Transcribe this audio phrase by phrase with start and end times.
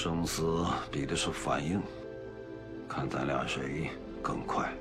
[0.00, 1.82] 生死比的是反应，
[2.88, 3.90] 看咱俩谁
[4.22, 4.72] 更快。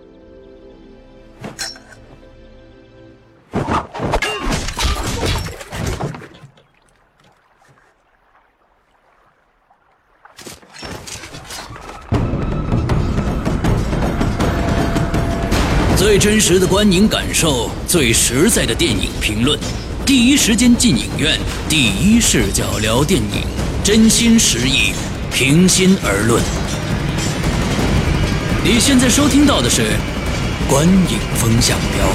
[15.97, 19.59] 最真实的观影感受，最实在的电影评论，
[20.05, 23.41] 第一时间进影院，第一视角聊电影，
[23.87, 24.91] 真心实意，
[25.31, 26.43] 平心而论。
[28.61, 29.81] 你现在收听到的是
[30.69, 32.05] 《观影风向标》。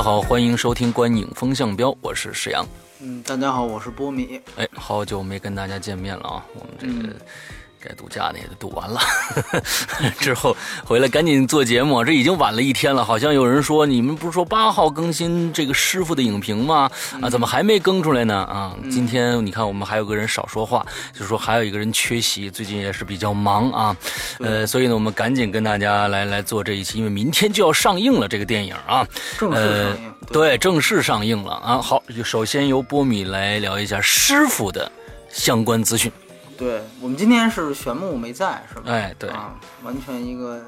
[0.00, 2.66] 家好，欢迎收听《观影风向标》，我是石阳。
[3.02, 4.40] 嗯，大家好，我是波米。
[4.56, 6.46] 哎，好久没跟大家见面了啊！
[6.54, 7.14] 我们这个
[7.82, 9.00] 该度假的也都度完了，
[10.20, 12.04] 之后回来赶紧做节目。
[12.04, 16.90] 这已经晚了一天了，好像有人说你们不是说八号更新这个师傅的影评吗？
[17.22, 18.36] 啊，怎么还没更出来呢？
[18.36, 23.96] 啊，今天你看我们还有个人少说话，就是说还有一个人缺席，最近也是比较忙啊。
[24.40, 29.06] 呃，所以呢，我们赶紧跟大家来来做这一期，因为明天就要上映了这个电影啊，
[29.38, 31.78] 正式上映，对，正式上映了啊。
[31.80, 34.90] 好，首先由波米来聊一下师傅的
[35.30, 36.12] 相关资讯。
[36.60, 38.82] 对我们今天是玄牧没在，是吧？
[38.92, 39.28] 哎，对。
[39.30, 40.60] 啊，完全一个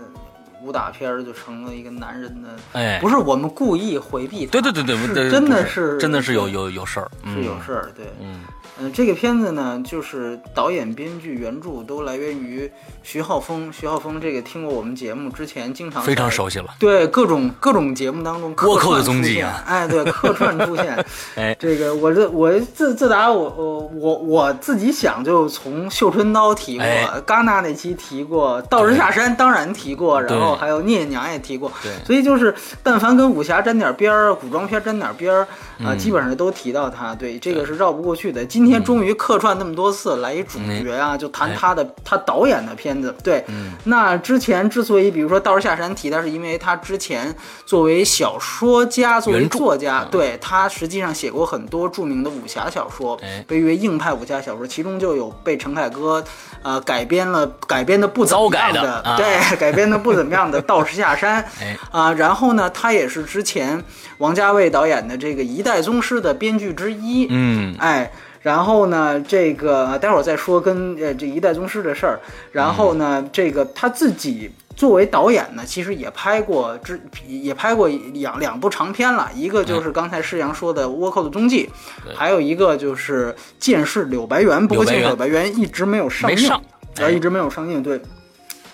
[0.63, 8.41] 武打片儿就成了一个男人的，哎，不是我们故意回避他，对对对对，是真的是真的是有有有事儿，是有事儿，对，嗯
[8.81, 12.71] 嗯，这个片子呢，就是导演、编剧、原著都来源于
[13.03, 13.71] 徐浩峰。
[13.73, 16.69] 徐浩峰这个听过我们节目之前，经常非常熟悉了。
[16.79, 21.05] 对各种各种节目当中客倭寇的踪迹啊哎，对，客串出现。
[21.37, 35.43] 哎，这个我这我自自打我我我我自己想就从绣春刀提过，哎戛纳那期提过，道士下山当然提过，然后还有聂隐娘也提过，对所以就是但凡跟武侠沾点边儿、古装片沾点边儿
[35.85, 37.15] 啊、嗯基本上都提到他。
[37.15, 38.45] 对，这个是绕不过去的。
[38.45, 43.15] 今天终于客串那么多次来一主角啊，就谈哎他的他导演的片子。
[43.23, 43.73] 对，嗯。
[43.85, 47.35] 那之前之所以比如说道士下山提他，是因为他之前
[47.67, 56.23] 作为小说家、作为作家，嗯对他实际上写过很多著名的武侠小说哎，被誉为硬派武侠小说，其中就有被陈凯歌
[56.63, 59.17] 呃改编了改编的不怎么样的啊。
[59.17, 61.77] 对，改编的不怎么样的《道士下山 》哎。
[61.91, 63.83] 啊，然后呢，他也是之前
[64.19, 67.75] 王家卫导演的这个《一代宗师》的编剧之一，嗯。
[67.79, 68.11] 哎，
[68.43, 72.21] 然后呢，这个待会儿再说跟呃这一代宗师的事儿。
[72.51, 81.71] 然后呢，这个他自己作为导演呢，其实也拍过之也拍过两两部长片了，一个就是刚才施阳说的《倭寇的踪迹》，
[82.17, 84.59] 还有一个就是《剑士柳白猿》。
[84.67, 86.63] 不过《剑士柳白猿》一直没有上映，没上
[87.01, 87.83] 啊，一直没有上映。
[87.83, 88.01] 对，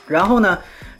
[0.06, 0.58] 然后呢？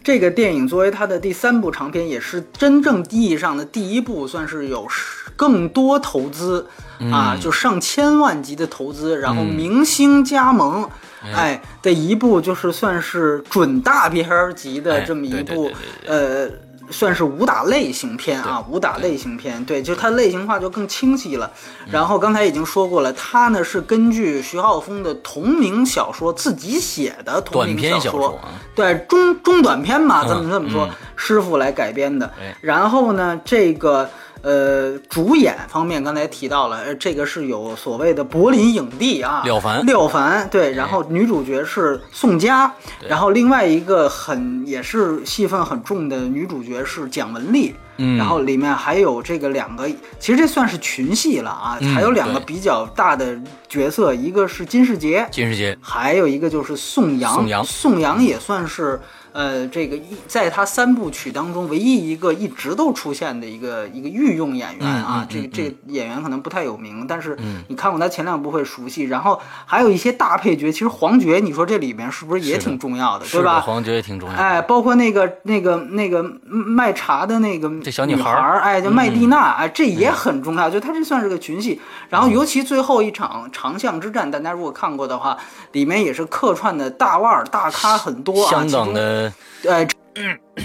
[0.09, 4.89] 这个电影作为他的第三部长片，也是真正意义上的第一部，算是有
[5.37, 6.67] 更多投资
[7.13, 10.89] 啊，就上千万级的投资，然后明星加盟，
[11.35, 15.75] 哎的一部，就是算是准大片儿级的哎这么一部对
[16.07, 16.51] 对呃。
[16.91, 21.51] 算是武打类型片啊，武打类型片，对，就它类型化就更清晰了。
[21.87, 32.55] 嗯然后刚才已经说过了，它呢是根据徐浩峰的同名小说自己写的同名小说，啊对中中短篇嘛，这么嗯这么说，嗯师傅来改编的哎。
[32.61, 34.09] 然后呢，这个
[34.43, 42.73] 呃主演方面刚才提到了，呃这个是有所谓的柏林影帝啊，廖凡廖凡对，然后女主角是宋佳，
[43.09, 47.75] 然后另外一个很也是戏份很重的女主角是蒋雯丽。
[48.01, 49.89] 嗯然后里面还有这个两个，
[50.21, 53.37] 其实这算是群戏了啊，嗯还有两个比较大的
[53.69, 59.01] 角色，一个是金世杰，金世杰，还有一个就是宋阳，宋阳宋阳也算是
[59.39, 65.25] 呃这个一在他三部曲当中唯一一个一直都出现的一个一个御用演员啊。
[65.31, 67.39] 这这个演员可能不太有名，但是
[67.69, 69.05] 你看过他前两部会熟悉。
[69.05, 73.61] 然后还有一些大配角，其实黄觉，你说这里面是不是也挺重要的，对吧？
[73.61, 74.43] 黄觉也挺重要的。
[74.43, 81.81] 哎，包括那个那个那个卖茶的那个这小女女孩儿哎，叫麦蒂娜，哎，这也很重要，就她这算是个群戏。
[82.09, 85.39] 然后尤其最后一场长巷之战，大家如果看过的话，
[85.73, 89.28] 里面也是客串的大腕儿、大咖很多啊，香港的
[89.65, 89.89] 呃，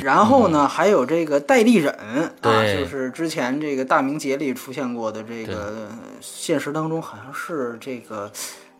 [0.03, 5.89] 然后呢，还有这个戴立忍啊，就是之前这个《大明劫》里出现过的这个，
[6.21, 8.31] 现实当中好像是这个。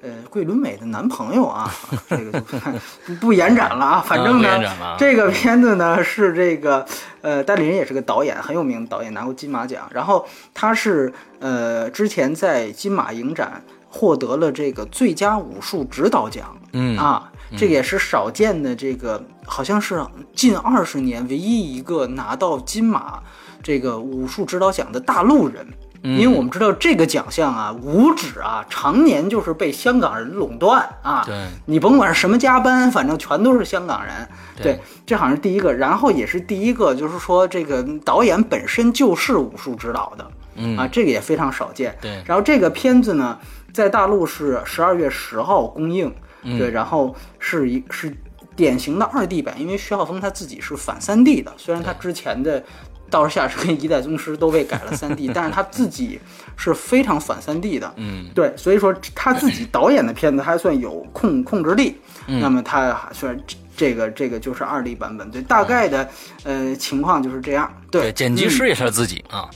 [0.06, 1.74] 呃，桂纶镁的男朋友啊，
[2.10, 2.60] 这个就
[3.06, 4.04] 不不延展了啊。
[4.06, 6.86] 反正呢，这个片子呢是这个
[7.22, 9.88] 呃，戴立忍也是个导演，很有名的导演，拿过金马奖。
[9.94, 16.54] 然后他是呃之前在金马影展获得了这个最佳武术指导奖。
[16.74, 20.04] 嗯啊，这个也是少见的，这个好像是
[20.36, 23.22] 近二十年唯一一个拿到金马
[23.62, 25.66] 这个武术指导奖的大陆人。
[26.06, 31.24] 因为我们知道这个奖项啊，五指啊，常年就是被香港人垄断啊。
[31.26, 34.14] 对，你甭管是什么加班，反正全都是香港人。
[34.62, 40.30] 对这好像是第一个，然后也是第一个，就是说这个导演本身就是武术指导的。
[40.56, 41.98] 嗯啊，这个也非常少见。
[42.02, 43.40] 对然后这个片子呢，
[43.72, 46.58] 在大陆是十二月十号公映，嗯。
[46.58, 48.16] 对，然后是一是
[48.56, 52.62] 典型的二 D 版，因为徐浩峰他自己是反三 D 的，虽然他之前的
[53.10, 56.20] 《道士下士》跟《一代宗师》都被改了三 D， 但是他自己
[56.56, 57.92] 是非常反三 D 的。
[57.98, 58.28] 嗯。
[58.36, 61.98] 对，所以说他自己导演的片子还算有控控制力，
[62.28, 62.40] 嗯。
[62.40, 63.38] 那么他还算
[63.76, 66.08] 这个这个就是二 D 版本，对，大概的
[66.44, 68.50] 呃情况就是这样，对，剪辑嗯。
[68.50, 69.50] 师也是他自己啊。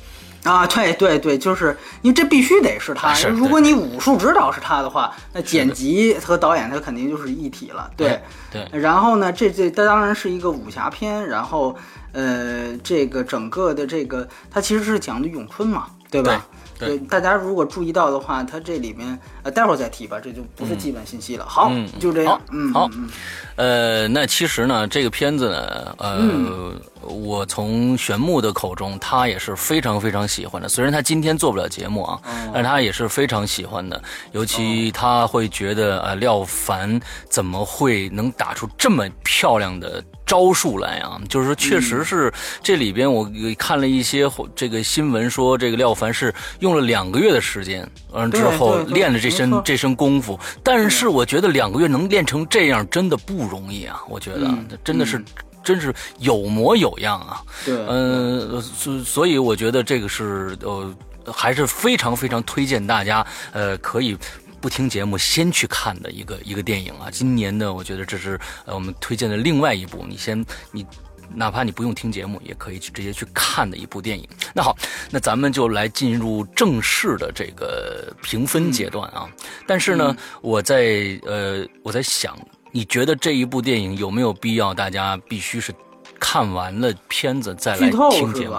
[0.48, 3.14] 啊，对对对，就是因为这必须得是他。
[3.14, 7.90] 是如果你武术指导是他的话，那剪辑和导演他肯定就是一体了。
[7.98, 11.76] 对哎对，然后呢，这这它当然是一个武侠片，然后
[12.14, 16.32] 呃，这个整个的这个它其实是讲的咏春嘛，对吧？
[16.32, 21.46] 对对大家如果注意到的话，它这里面呃，待会儿再提吧，这就不是基本信息了。
[21.48, 22.42] 好，嗯就这样好。
[22.52, 23.10] 嗯，好嗯
[23.56, 30.70] 呃，那其实呢，这个片子呢，呃，嗯我从玄牧的口中，他也是非常非常喜欢的。
[30.70, 34.02] 虽然他今天做不了节目啊，哦但是他也是非常喜欢的。
[34.34, 41.20] 尤其他会觉得，呃，廖凡怎么会能打出这么漂亮的招数来啊？
[41.28, 42.32] 就是说，确嗯实是
[42.62, 43.28] 这里边我
[43.58, 50.40] 看了一些这个新闻，说这个廖凡是用了两个月的时间，嗯，之后练了这身这身功夫。
[50.62, 54.02] 但是我觉得两个月能练成这样，真的不容易啊！
[54.08, 55.24] 我觉得嗯真的是。
[55.64, 60.96] 真是有模有样啊，对，嗯，所所以我觉得这个是呃，
[61.26, 64.18] 还是非常非常推荐大家呃可以
[64.60, 67.10] 不听节目先去看的一个一个电影啊。
[67.12, 70.86] 今年呢，我觉得这是呃我们推荐的另外一部，你先你
[71.34, 74.28] 哪怕你不用听节目，也可以去直接去看的一部电影。
[74.54, 74.76] 那好，
[75.12, 79.30] 那咱们就来进入正式的这个评分阶段啊。
[79.66, 82.38] 但是呢，我在呃我在想，
[82.72, 85.74] 你觉得这一部电影有没有必要大家必须是
[86.20, 88.56] 看完了片子再来听节目？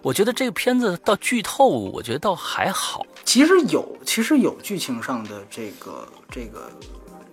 [0.00, 3.04] 我觉得这个片子到剧透，我觉得倒还好。
[3.24, 6.70] 其实有，其实有剧情上的这个这个，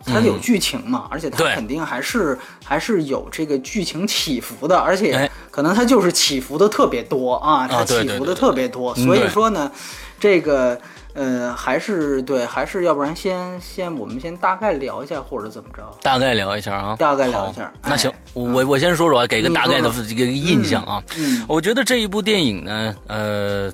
[0.06, 5.30] 它有剧情嘛，而且它肯定还是还是有这个剧情起伏的，而且哎。
[5.51, 9.69] 可能它就是起伏的特别多啊，它起伏的特别多，嗯所以说呢，
[10.18, 10.80] 这个
[11.13, 21.03] 呃还是对，还是要不然先先我们先大概聊一下或者怎么着，大概聊一下啊，大概聊一下那行哎，我我先说说啊，给个大概的说这个印象啊。
[21.17, 23.73] 嗯我觉得这一部电影呢，呃，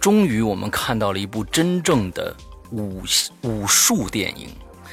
[0.00, 2.34] 终于我们看到了一部真正的
[2.70, 3.02] 武
[3.42, 4.48] 武术电影。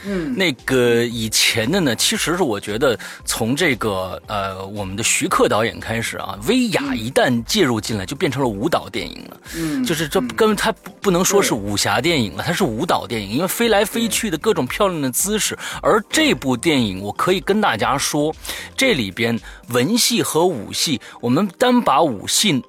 [0.05, 9.39] 嗯那个以前的呢，其实是我觉得从这个呃我们的徐克导演开始啊，威亚一旦介入进来，就变成了舞蹈电影了。
[9.55, 15.57] 嗯，就是这根本它不不能说是武侠电影了，它是舞蹈电影，因为飞来飞去的各种漂亮的姿势。
[15.81, 18.33] 而这部电影，我可以跟大家说，
[18.75, 19.39] 这里边
[19.69, 22.61] 文戏和武戏，我们单把武戏，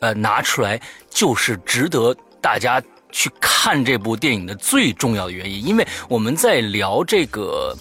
[0.00, 2.82] 呃拿出来，就是值得大家。
[3.14, 7.72] 去看这部电影的最重要的原因，因为我们在聊这个，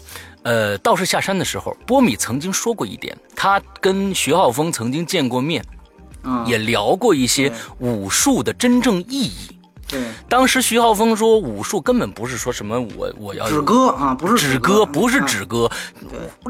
[0.44, 5.66] 呃，道士下山的时候，波米曾经说过一点，他跟徐浩峰曾经见过面，
[6.22, 9.58] 嗯也聊过一些武术的真正意义。
[9.94, 10.02] 对。
[10.28, 15.70] 当时徐浩峰说，武术根本不是说什么我我要止戈啊，不是止戈，不是啊止戈，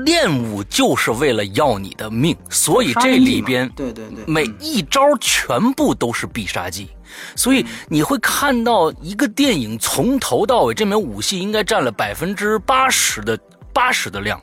[0.06, 6.90] 练武就是为了要你的命，所以这里边对对对，每一招全部都是必杀技。
[7.36, 13.38] 所以你会看到一个电影从头到尾，这门武戏应该占了百分之八十的
[13.74, 14.42] 八十的量，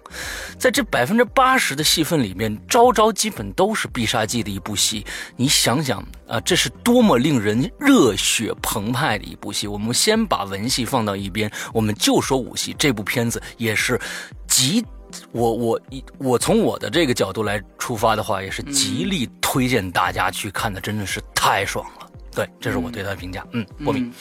[0.58, 5.06] 在这百分之八十的戏份里面，招招基本都是必杀技的一部戏。
[5.36, 9.66] 你想想啊，这是多么令人热血澎湃的一部戏。
[9.66, 12.74] 我们先把文戏放到一边，我们就说武戏。
[12.78, 14.00] 这部片子也是
[14.46, 14.84] 极。
[15.32, 15.80] 我我
[16.18, 22.08] 我从我的这个角度来出发的话，也是极力推荐大家去看的，真的是太爽了。
[22.32, 23.44] 对，这是我对他的评价。
[23.50, 24.12] 嗯，波米，嗯，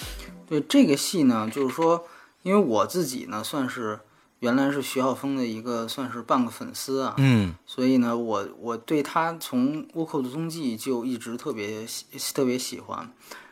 [0.47, 2.03] 对这个戏呢，就是说，
[2.41, 3.99] 因为我自己呢，算是
[4.39, 7.53] 原来是徐浩峰的一个算是半个粉丝啊，嗯。
[7.65, 13.09] 所以呢，我我对他从《倭寇的踪迹》就一直特别喜特别喜欢。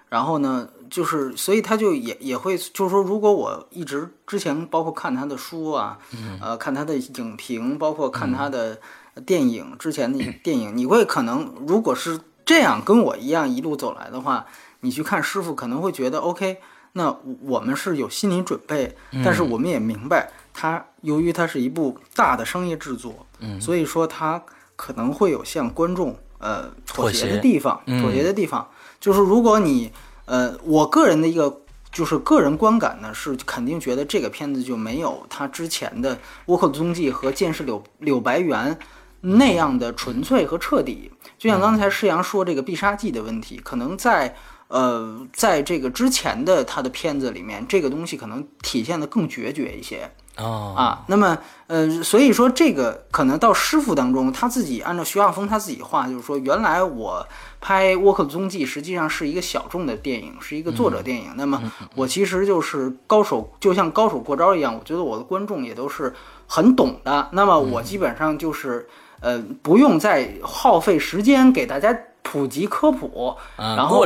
[0.09, 5.99] 然后呢，就是所以他就也也会，就是说，如果我一直之前包括看他的书啊，
[6.39, 8.79] 呃，看他的影评，包括看他的
[9.25, 14.45] 电影之前的电影，你会可能如果是这样跟我一样一路走来的话，
[14.79, 16.61] 你去看师傅可能会觉得 OK，
[16.93, 24.43] 那我们是有心理准备，但是我们也明白，它由于它是一部大的商业制作，嗯所以说它
[24.75, 28.67] 可能会有向观众呃妥妥协协的地方，嗯妥协的地方，
[28.99, 29.91] 就是如果你
[30.25, 31.61] 呃，我个人的一个。
[31.89, 38.75] 就是个人观感呢，是肯定觉得这个片子就没有他之前的《倭寇踪迹》和《剑士柳柳白猿》
[39.21, 41.09] 那样的纯粹和彻底。
[41.39, 44.35] 就像刚才施阳说这个必杀技的问题，可能在
[44.67, 51.03] 呃，在这个之前的他的片子里面，这个东西可能体现的更决绝一些哦，啊。
[51.07, 57.27] 那么呃，所以说这个可能到师傅当中，他自己按照徐浩峰他自己话，就是说原来我
[57.59, 61.31] 拍《倭寇踪迹》实际上是一个小众的电影，是一个作者电影。
[61.35, 61.61] 那么
[61.95, 66.13] 我其实就是高手，就像高手过招一样，我觉得我的观众也都是
[66.47, 67.29] 很懂的。
[67.31, 68.87] 那么我基本上就是
[69.19, 71.97] 呃，不用再耗费时间给大家。
[72.29, 74.05] 普及科普，嗯然后我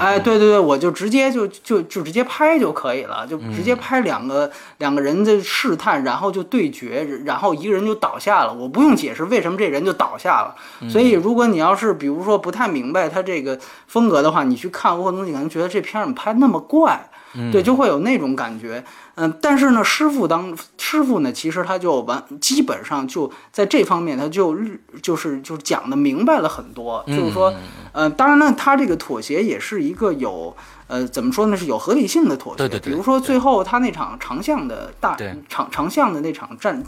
[0.00, 0.22] 哎，嗯。
[0.22, 10.54] 对对对，我就直接就就就直接拍就可以了，就直嗯接拍两个、两个人的试探，然后就对决，然后一个人就倒下了，我不用解释为什么这人就倒下了。
[10.80, 10.88] 嗯。
[10.88, 17.10] 所以如果你要是比如说不太明白他这个风格的话，你去看《卧龙》，你可能觉得这片儿怎么拍那么怪，
[17.52, 18.82] 对，就会有那种感觉。
[19.14, 24.56] 嗯，但是呢，师傅当师傅呢，其实他就完，基本上就在这方面，他就
[25.02, 27.52] 就是就是讲的明白了很多，就是说，
[27.92, 30.56] 呃，当然呢，他这个妥协也是一个有，
[30.86, 32.58] 呃，怎么说呢，是有合理性的妥协。
[32.58, 36.82] 对对对比如说最后他那场长项的大对长长项的那场战。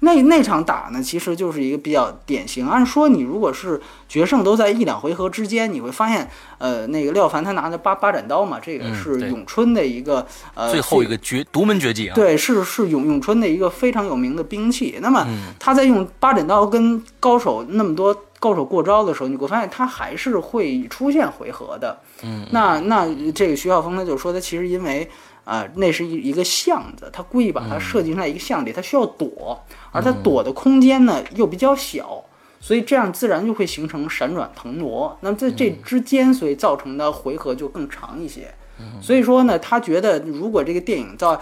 [0.00, 2.66] 那那场打呢，其实就是一个比较典型。
[2.66, 14.98] 按说你如果是决胜都在一两回合之间，你会发现，呃，那个廖凡他拿的八八斩刀嘛，这个嗯是咏春的一个呃最后一个绝独门绝技啊，对，是是咏咏春的一个非常有名的兵器。
[15.00, 21.98] 那么嗯他在用八斩刀跟高手那么多高手过招的时候，你会发现他还是会出现回合的。
[22.22, 25.08] 嗯，那那这个徐晓峰呢就说，他其实因为
[25.44, 29.56] 啊、那是一一个巷子，他故意把它设计成在一个巷里，他需要躲，
[29.92, 32.20] 而他躲的空间呢又比较小。
[32.58, 38.52] 所以这样自然就会形成闪转腾挪，那么在这之间，所以造成的回合就更长一些。
[39.00, 41.38] 所以说呢，他觉得如果这个电影在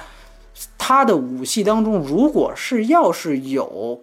[0.76, 4.02] 他的武戏当中，如果是要是有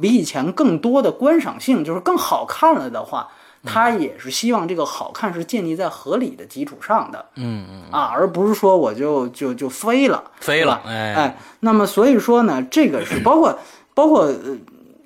[0.00, 3.28] 比以前更多的观赏性，就是更好看了的话，
[3.64, 13.58] 他也是希望这个好看是建立在合理的基础上的嗯嗯，啊，而不是说我就就就飞了，飞了哎哎，那么所以说呢，这个是 包括
[13.94, 14.56] 包括呃。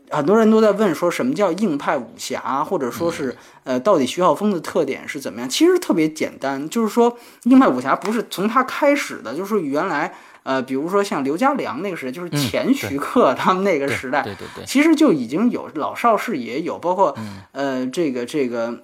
[0.09, 5.49] 很多人都在问说什么叫硬派武侠，或者说是呃，到底徐浩峰的特点是怎么样？
[5.49, 7.12] 其实特别简单，就是说
[7.43, 10.14] 硬派武侠不是从他开始的，就是原来
[10.47, 17.17] 呃，比如说像刘家良那个时代，就是前徐克他们那个时代，对对对，其实就已经有老邵氏也有，包括、
[17.50, 18.81] 呃这个这个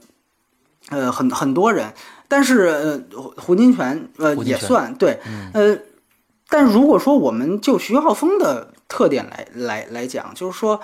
[0.91, 1.95] 呃很很多人，
[2.27, 5.21] 但是呃胡胡金铨呃也算对，
[5.55, 5.79] 呃，
[6.49, 10.81] 但如果说我们就徐浩峰的特点来来来讲，就是说。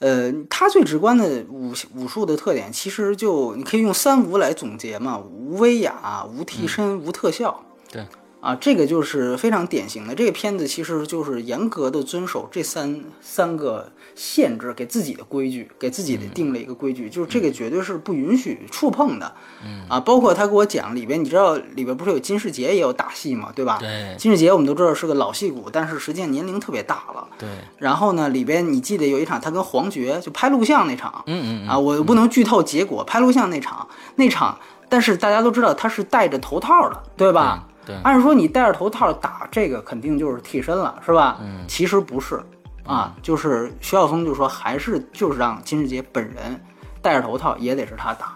[0.00, 7.64] 呃，他最直观的武武术的特点，其实就你可以用三无来总结嘛，无威亚、无替身、无特效。
[7.90, 8.04] 对
[8.44, 10.14] 啊，这个就是非常典型的。
[10.14, 19.34] 这个片子其实就是严格的遵守这三三个限制，给自己的规矩，给自己的定了一个规矩，就是这个绝对是不允许触碰的。
[19.64, 23.78] 嗯啊，包括他给我讲里边，你知道里边不是有金世杰也有打戏嘛，对吧？
[23.80, 27.26] 对金世杰我们都知道是个老戏骨，但是实际上年龄特别大了。
[27.38, 27.48] 对，
[27.78, 33.02] 然后呢，里边你记得有一场他跟黄觉就拍录像那场，嗯嗯啊，我不能剧透结果。
[33.04, 34.58] 拍录像那场，那场，
[34.90, 37.66] 但是大家都知道他是戴着头套的，对吧？
[37.86, 41.38] 对，按说你戴着头套打这个肯定就是替身了，是吧？
[41.40, 42.42] 嗯，其实不是，
[42.84, 46.60] 啊，就是徐晓峰就说还是就是让金世杰本人
[47.02, 48.34] 戴着头套也得是他打。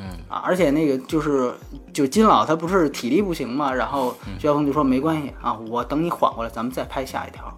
[0.00, 1.52] 嗯啊，而且那个就是
[1.92, 7.52] 就金老他不是体力不行嘛，然后徐晓峰就说没关系啊，我等你缓过来，咱们再拍下一条。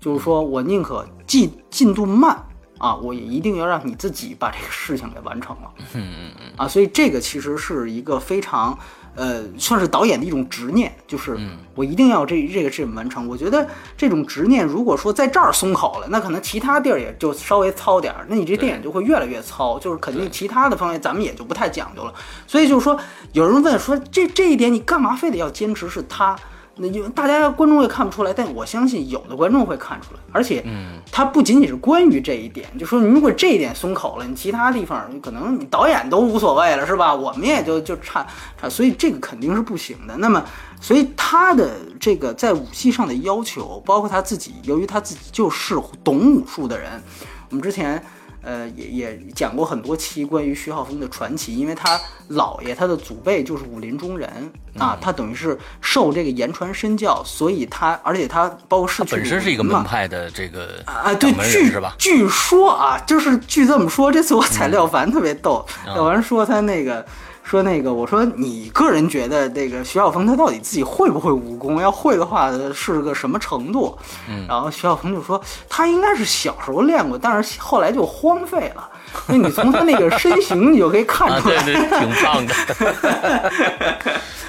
[0.00, 2.36] 就是说我宁可进进度慢
[2.78, 5.70] 啊，我也一定要让你自己把这个事情给完成了。
[5.78, 8.76] 嗯嗯嗯，啊，所以这个其实是一个非常，
[9.16, 13.26] 呃，算是导演的一种执念，就是嗯我一定要这这个事情完成。
[13.26, 22.12] 我觉得这种执念，如果说在这儿松口了，那可能其他地儿也就稍微糙点儿，那你这电影就会越来越糙，就是肯定其他的方面咱们也就不太讲究了。
[22.46, 22.96] 所以就是说，
[23.32, 26.36] 有人问说这这一点你干嘛非得要坚持是他？
[26.78, 37.14] 那因为大家观众也看不出来，但我相信有的观众会看出来，而且，嗯，它不仅仅是关于这一点，就说你如果这一点松口了，你其他地方可能你导演都无所谓了，是吧？
[37.14, 38.26] 我们也就就差
[38.60, 40.14] 差，所以这个肯定是不行的。
[40.18, 40.44] 那么，
[40.80, 47.02] 所以他的这个在武戏上的要求，包括他自己，由于他自己就是懂武术的人，
[47.48, 48.04] 我们之前。
[48.46, 52.00] 呃，也也讲过很多期关于徐浩峰的传奇，因为他
[52.30, 54.30] 姥爷他的祖辈就是武林中人
[54.78, 61.92] 啊，他等于是受这个言传身教，所以他而且他包括是本身是一个门派的这个啊，对，据是吧？
[61.98, 67.04] 据说啊，就是据这么说，这次我采廖凡特别逗，嗯廖凡说他那个。
[67.46, 71.80] 说那个，我说你个人觉得这个徐小峰他到底自己会不会武功？
[71.80, 73.96] 要会的话是个什么程度？
[74.28, 78.90] 嗯然后徐小峰就说他应该是小时候练过，但是后来就荒废了。
[79.26, 81.62] 那你从他那个身形你就可以看啊，出来。
[81.62, 82.54] 对对，挺胖的。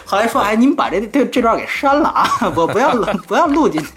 [0.06, 3.90] 后来说，哎，你们把这这这段给删了啊，不不要录不要录进去。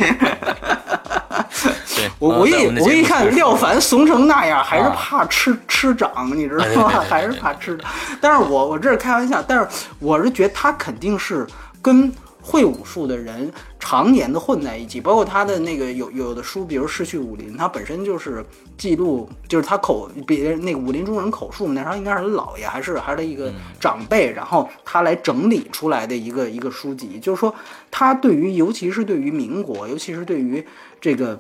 [1.97, 7.89] 对，我我一我一看廖凡怂成那样，还是啊怕吃吃长，你知道吗还是怕吃长。
[8.21, 11.47] 但是我我这是开玩笑，但是我是觉得他肯定是
[11.81, 12.13] 跟
[12.51, 18.45] 会武术的人常年的混在一起，包括他的那个有有的书，比如《逝去武林》，他本身就是
[18.77, 27.55] 记录，就是他口别那个武林中人口述，那时候应该是老爷还是还是他一个长辈，然后他来整理出来的一个一个书籍，就是说
[27.91, 30.67] 他对于尤其是对于民国，尤其是对于
[31.01, 31.39] 这个。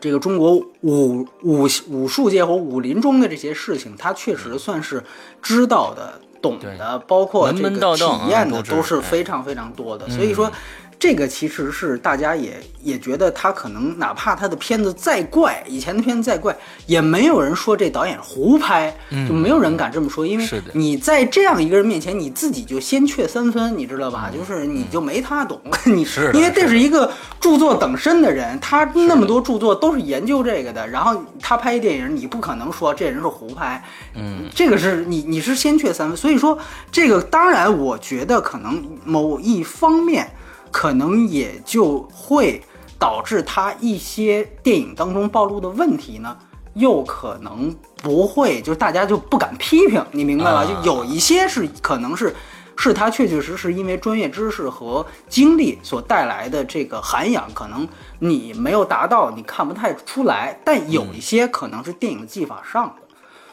[0.00, 5.02] 这个中国武武武术界或武林中的这些事情，他确实算是
[5.40, 10.06] 知道的、懂的，包括这个体验的都都是哎非常非常多的。
[10.10, 10.52] 所以说，
[10.98, 18.94] 这个其实是大家也也觉得他可能哪怕他的片子再怪，以前的片子再怪，也没有人说这导演胡拍，
[19.28, 24.30] 就没有人敢这么说，因为你在这样一个人面前，你自己就先缺三分，你知道吧？
[24.32, 33.84] 就是你就没他懂， 你是因为这是一个著作等身的人，他那么多著作都是研究这个的，然后他拍一电影，你不可能说这人是胡拍，
[34.14, 36.58] 嗯，这个是你你是先缺三分，所以说
[36.90, 40.30] 这个当然，我觉得可能某一方面
[40.74, 42.60] 可能也就会
[42.98, 46.36] 导致他一些电影当中暴露的问题呢。
[46.74, 50.62] 又可能不会，就是大家就不敢批评，你明白吧？
[50.62, 52.34] 啊就有一些是可能是
[52.76, 57.86] 是他确确实实因为专业知识和经历所带来的这个涵养，可能
[58.18, 60.58] 你没有达到，你看不太出来。
[60.64, 63.02] 但有一些可能是电影技法上的，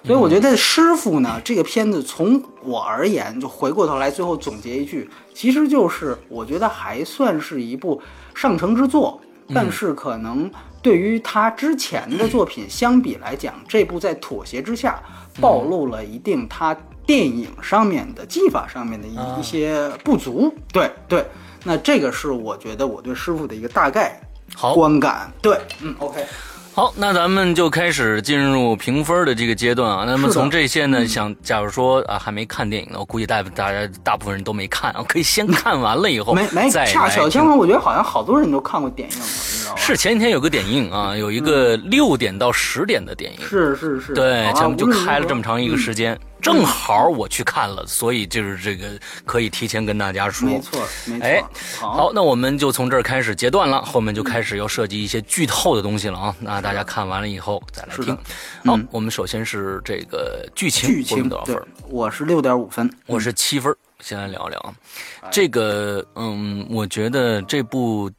[0.03, 8.01] 所以我觉得师傅呢，这个片子从我而言，就回过头来最后总结一句，其实就是我觉得还算是一部
[8.33, 9.21] 上乘之作，
[9.53, 10.49] 但是可能
[10.81, 14.99] 对于他之前的作品相比来讲，这部在妥协之下
[15.39, 20.51] 暴露了一定他电影上面的技法上面的一一些不足。
[20.73, 21.23] 对对，
[21.63, 24.19] 那这个是我觉得我对师傅的一个大概
[24.55, 25.31] 好观感。
[25.43, 26.25] 对，嗯，OK。
[26.73, 30.05] 好，那咱们就开始进入评分的这个阶段啊。
[30.07, 39.77] 那么从这些呢，想假如说啊还没看电影呢，我估计大大家大部分人都没看啊， 可以先看完了以后没没，再恰巧相反，我觉得好像好多人都看过点映了，你知道吗？
[39.77, 50.49] 是前几天有个点映啊，有一个六点到十点的点映，是是是，对，咱们就开了这么长一个时嗯间，正好我去看了，所以就是这个可以提前跟大家说。
[50.49, 51.25] 没错没错。
[51.25, 51.43] 哎，
[51.79, 56.35] 好，好，那我们就从这儿开始截断了，后面就开始要涉及一些剧透的东西了啊。
[56.39, 58.17] 那大家看完了以后再来听。
[58.65, 63.73] 好，我们首先是这个剧情，剧情多少分？，我是六点五分，我是七分。
[63.99, 64.73] 先来聊聊啊，
[65.21, 68.09] 哎这个，嗯，我觉得这部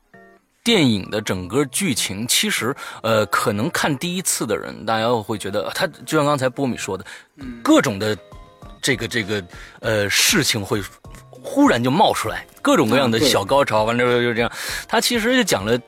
[0.64, 7.04] 电影的整个剧情，其实，呃，可能看第一次的人，大家会觉得，他就像刚才波米说的，
[7.36, 8.16] 嗯各种的
[8.80, 9.44] 这个这个
[9.80, 10.82] 呃事情会
[11.30, 14.50] 忽然就冒出来，各种各样的小高潮，完了之后就这样。
[14.86, 15.78] 他其实就讲了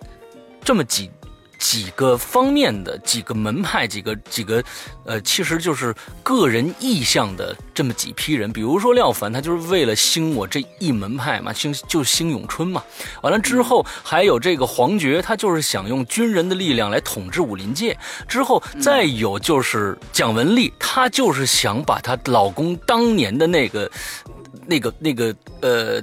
[0.64, 1.10] 这么几
[1.58, 4.62] 几个方面的几个门派，几个几个
[5.04, 8.52] 呃，其实就是个人意向的这么几批人。
[8.52, 12.82] 比如说廖凡，他就是为了兴我这一门派嘛，兴就兴咏春嘛。
[13.22, 17.96] 完了之后，还有这个黄觉，他就是想用军人的力量来统治武林界。
[18.28, 23.90] 之后再有就是蒋雯丽，她就是想把她老公当年的那个、
[24.66, 26.02] 那个、那个呃。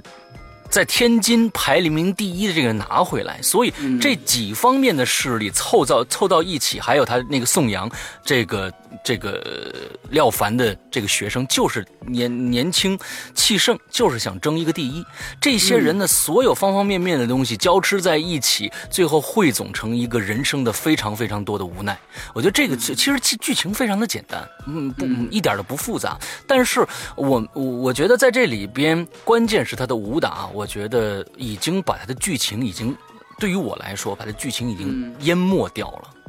[0.72, 7.92] 在天津排名第一的这个拿回来，所以这几方面的势力凑到凑到一起，还有他那个宋阳，
[8.24, 8.72] 这个
[9.04, 12.98] 这个呃廖凡的这个学生，就是年年轻
[13.34, 15.04] 气盛，就是想争一个第一。
[15.40, 21.98] 这些人的所有方方面面的东西交织在一起，最后汇总成一个人生的非常非常多的无奈。
[22.34, 26.18] 我觉得这个其其实剧剧情非常的简单，嗯，不一点都不复杂。
[26.46, 32.96] 但是我我我觉得在这里边，关键是他的武打，我觉得已经把他的剧情已经，
[33.40, 36.04] 对于我来说，把他剧情已经淹没掉了。
[36.14, 36.21] 嗯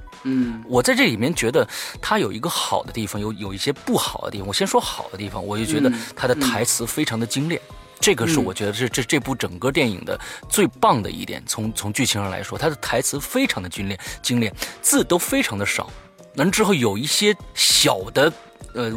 [0.66, 1.66] 我在这里面觉得
[2.00, 4.46] 他有一个好的地方，有有一些不好的地方。
[4.46, 7.60] 我先说好的地方，我就觉得嗯他的台词非常的精炼。
[8.00, 11.42] 这个是我觉得是这这部整个电影的最棒的一点。
[11.46, 15.90] 从从剧情上来说，他的台词非常的精炼，精炼字都非常的少，
[16.36, 18.32] 完之后有一些小的
[18.74, 18.92] 呃。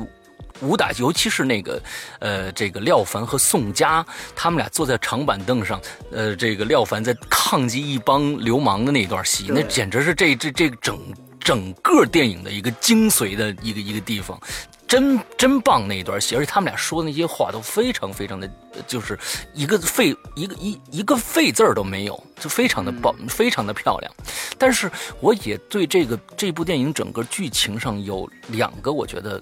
[0.62, 1.82] 武打，尤其是那个，
[2.20, 10.98] 呃，这个廖凡和宋佳，他们俩坐在长板凳上，呃，这个廖凡在抗击一帮流氓的那段戏，那简直是这这这整
[11.39, 14.39] 整个电影的一个精髓的一个一个地方，
[14.88, 18.50] 真真棒那一段戏，而且他们俩说的那些话都非常非常的，
[18.88, 19.20] 就是
[19.54, 24.12] 一个废一个一一个废字儿都没有，就非常的棒，非常的漂亮。
[24.58, 24.89] 但是
[25.20, 29.41] 我也对这个这部电影整个剧情上有两个我觉得。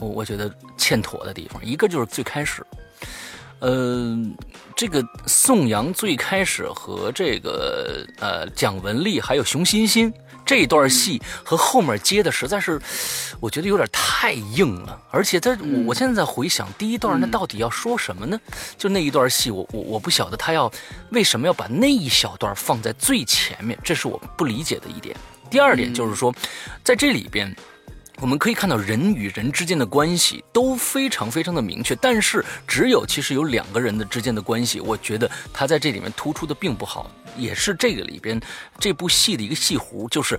[0.00, 2.64] 我我觉得欠妥的地方，一个就是最开始，
[3.58, 4.18] 呃，
[4.74, 10.10] 这个宋阳最开始和这个呃蒋雯丽还有熊欣欣
[10.46, 12.80] 这段戏和后面接的实在是，
[13.40, 14.98] 我觉得有点太硬了。
[15.10, 15.50] 而且他，
[15.84, 18.40] 我现在在回想第一段，那到底要说什么呢？
[18.78, 20.72] 就那一段戏，我我我不晓得他要
[21.10, 25.14] 为什么要把那一小段放在最前面，这是我不理解的一点。
[25.50, 26.34] 第二点就是说，
[26.82, 27.54] 在这里边。
[28.20, 38.38] 我们可以看到人与人之间的关系都非常非常的明确，但是只有其实有两个人的之间的关系，我觉得他在这里面突出的并不好，也是这个里边
[38.78, 40.38] 这部戏的一个戏弧，就是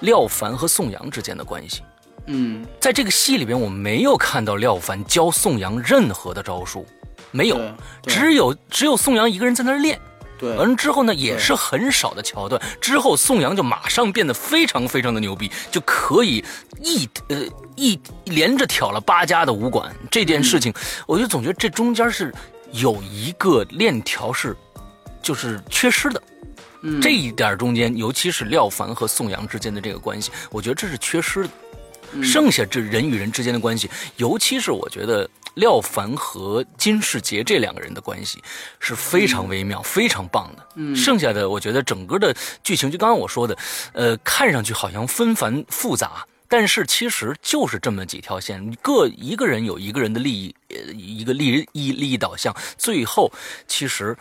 [0.00, 1.82] 廖凡和宋阳之间的关系。
[2.26, 6.86] 嗯，在这个戏里边，我没有看到廖凡教宋阳任何的招数，
[7.32, 7.60] 没有，
[8.06, 10.00] 只有只有宋阳一个人在那练。
[10.40, 12.60] 对，完了之后呢，也是很少的桥段。
[12.80, 16.42] 之后宋阳就马上变得非常非常的牛逼，就可以
[16.82, 17.44] 一呃
[17.76, 19.94] 一连着挑了八家的武馆。
[20.10, 20.72] 这件事情，
[21.06, 22.34] 我就总觉得这中间是
[22.72, 24.56] 有一个链条是
[25.22, 26.22] 就是缺失的。
[27.02, 31.50] 这一点中间，尤其是廖凡和宋阳之间的这个关系，我觉得这是缺失的。
[32.22, 35.28] 剩下这人与人之间的关系，尤其是我觉得。
[35.54, 38.40] 廖凡和金世杰这两个人的关系
[38.78, 40.64] 是非常微妙、非常棒的。
[40.76, 43.58] 嗯，剩下的我觉得整个的剧情就刚刚我说的，
[43.92, 53.30] 呃，看上去好像纷繁复杂，但是其实就是这么几条线，各一个人有一个人的利益，呃，一个利益利益导向，最后
[53.66, 54.16] 其实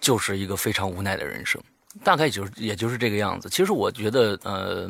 [0.00, 1.60] 就是一个非常无奈的人生，
[2.04, 3.48] 大概就是也就是这个样子。
[3.50, 4.88] 其实我觉得，呃。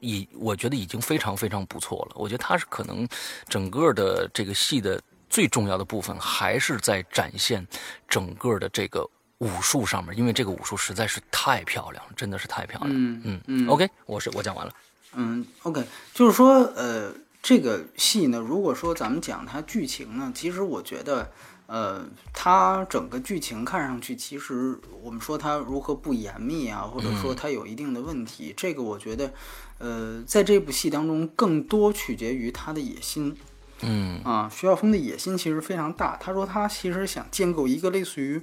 [0.00, 2.12] 已我觉得已经非常非常不错了。
[2.16, 3.08] 我觉得他是可能
[3.48, 7.66] 整个的这个戏的最重要的部分，还是在展现
[8.08, 9.08] 整个的这个
[9.38, 12.90] 武术上面，因为这个武术实在是太漂亮，真的是太漂亮。
[12.92, 13.68] 嗯嗯嗯。
[13.68, 14.72] OK，我是我讲完了。
[15.14, 21.30] 嗯，OK，就是说，呃，这个戏呢，如果说咱们讲它剧情呢，其实我觉得。
[21.70, 29.32] 呃，它整个剧情看上去，其实我们说它如何不严密啊，或者说它有一定的问题，这个我觉得，
[29.78, 33.36] 呃，在这部戏当中，更多取决于他的野心。
[33.82, 36.16] 嗯啊，徐晓峰的野心其实非常大。
[36.16, 38.42] 他说他其实想建构一个类似于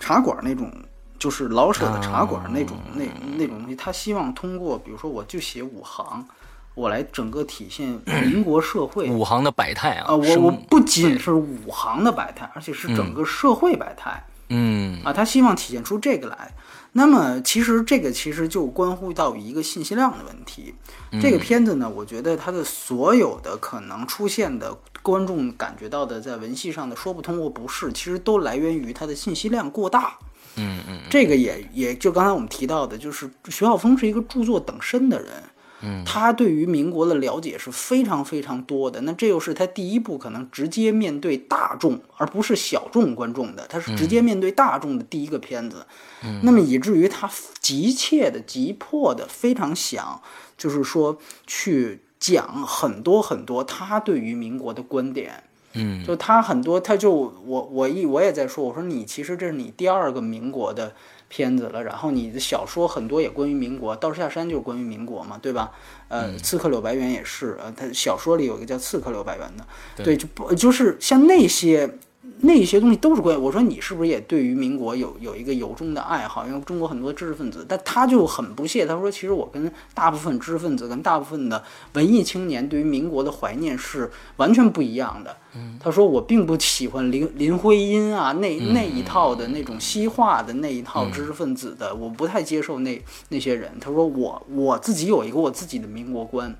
[0.00, 0.72] 茶馆那种，
[1.18, 3.04] 就是老舍的茶馆那种那
[3.36, 3.76] 那种东西。
[3.76, 6.26] 他希望通过，比如说，我就写五行。
[6.74, 10.06] 我来整个体现 民国社会五行的百态啊！
[10.08, 14.24] 啊，我我不仅是五行的百态，而且是整个社会百态。
[14.48, 16.52] 嗯啊，他希望体现出这个来。
[16.94, 20.74] 那么，其实这个其实就关乎到一个信息量的问题。
[21.22, 30.18] 这个片子呢，我觉得它的所有的可能出现的观众感觉到的在文戏上的说不通或不是，其实都来源于它的信息量过大。
[30.56, 35.32] 嗯嗯，这个也也就刚才我们提到的，就是徐晓峰是一个著作等身的人。
[36.04, 45.84] 他对于民国的了解是非常非常多的，那这又是他第一部可能直接面对大众，而不是小众观众的，他是直接面对大众的第一个片子。
[46.42, 47.28] 那么以至于他
[47.60, 50.22] 急切的、急迫的、非常想，
[50.56, 55.42] 就是说去讲很多很多他对于民国的观点。
[55.74, 60.94] 嗯，就他很多，他就我我一我也在说，我说你其实这是你第二个民国的。
[61.34, 65.72] 片子了，然后你的小说很多也关于民国，《道士下山》就是关于民国嘛，对吧？
[66.08, 71.98] 呃，《刺客柳白猿》也是，呃，他小说里有一个叫《刺客柳白猿》的，对，就不就是像那些。
[72.40, 76.46] 那些东西都是关于我说你是不是也对于民国有有一个由衷的爱好？
[76.46, 81.62] 因为中国很多知识分子，但他就很不屑，他说其实我跟大部分知识分子跟大部分的
[81.94, 85.36] 文艺青年对于民国的怀念是完全不一样的。
[85.80, 93.70] 他说我并不喜欢林林徽因啊那那一套的那种西化的那一套知识分子的，我不太接受那那些人。
[93.80, 96.54] 他说我我自己有一个我自己的民国观，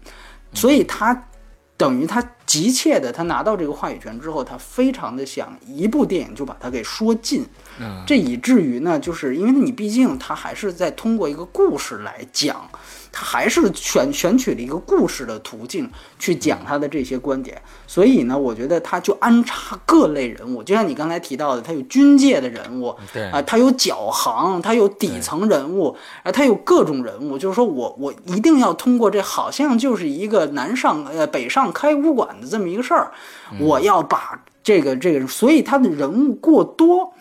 [0.55, 1.29] 所以他。
[1.75, 7.47] 等于他急切的，他拿到这个话语权之后，他非常的想一部电影就把它给说尽，
[7.81, 12.69] 嗯，这以至于呢，就是因为你毕竟他还是在通过一个故事来讲。
[13.15, 15.87] 他还是选选取了一个故事的途径
[16.19, 23.25] 去讲他的这些观点，所以呢，我觉得他就安插各类人物，就像你刚才提到的，他有军界的人物，对。
[23.25, 33.11] 啊，他有脚行，他有底层人物，啊，他有各种人物，就是说我我一定要通过这好像就是一个南上呃北上开武馆的这么一个事儿，
[33.59, 37.13] 我要把这个这个，所以他的人物过多。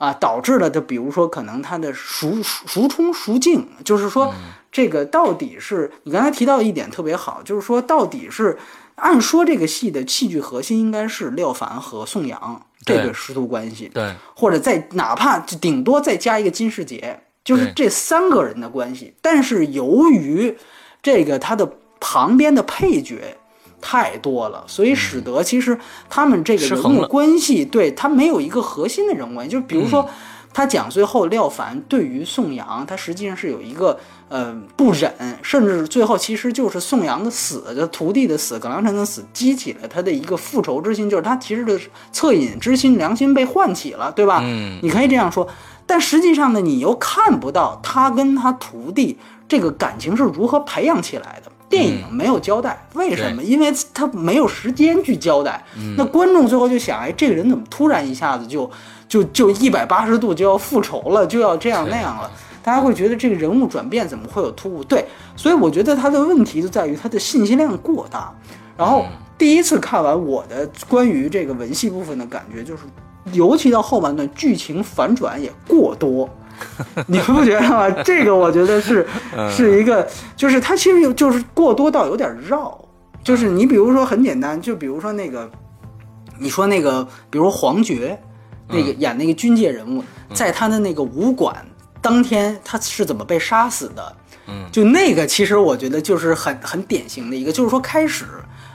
[0.00, 4.34] 啊，导致了，就比如说，可能他的孰孰冲孰敬，就是说，
[4.72, 8.56] 这个到底是你刚才提到一点特别好，就是说，到底是
[8.94, 19.12] 按说这个戏的戏剧核心应该是廖凡和宋阳这个师徒关系，对，或者再哪怕顶多再加一个金世杰，就是这三个人的关系。
[19.20, 20.56] 但是由于
[21.02, 21.70] 这个他的
[22.00, 23.36] 旁边的配角。
[23.80, 29.52] 太多了，所以使得其实他们这个人物关系，对他没有一个核心的人物关系。
[29.52, 30.08] 就比如说，
[30.52, 35.12] 他讲最后廖凡对于宋阳，他实际上是有一个呃不忍，
[35.42, 41.78] 甚至最后其实就是宋阳的死，就徒弟的死，葛良辰的死，激起了他的一个复仇之心，就是他其实的
[42.12, 44.40] 恻隐之心、良心被唤起了，对吧？
[44.44, 45.46] 嗯，你可以这样说，
[45.86, 49.16] 但实际上呢，你又看不到他跟他徒弟
[49.48, 51.50] 这个感情是如何培养起来的。
[51.70, 53.42] 电影没有交代，为什么？
[53.42, 55.64] 因为他没有时间去交代。
[55.96, 58.68] 那观众最后就想，哎，这个人怎么突然一下子就
[59.08, 62.30] 就就一百八十度就要复仇了，就要这样那样了？
[62.62, 64.82] 大家会觉得这个人物转变怎么会有突兀？
[64.84, 65.02] 对，
[65.36, 68.30] 所以我觉得他的问题就在于他的信息量过大。
[68.76, 69.06] 然后
[69.38, 72.82] 第一次看完我的关于这个文戏部分的感觉就是，
[73.32, 76.28] 尤其到后半段，剧情反转也过多。
[77.06, 77.90] 你们不觉得吗？
[78.04, 79.06] 这个我觉得是
[79.50, 82.78] 是一个，就是它其实就是过多到有点绕。
[83.22, 85.50] 就是你比如说很简单，就比如说那个，
[86.38, 88.18] 你说那个，比如黄觉，
[88.68, 91.54] 那个演那个军界人物，在他的那个武馆
[92.00, 94.16] 当天他是怎么被杀死的？
[94.48, 98.24] 嗯，就那个其实我觉得就是很很典型的一个，就是说开始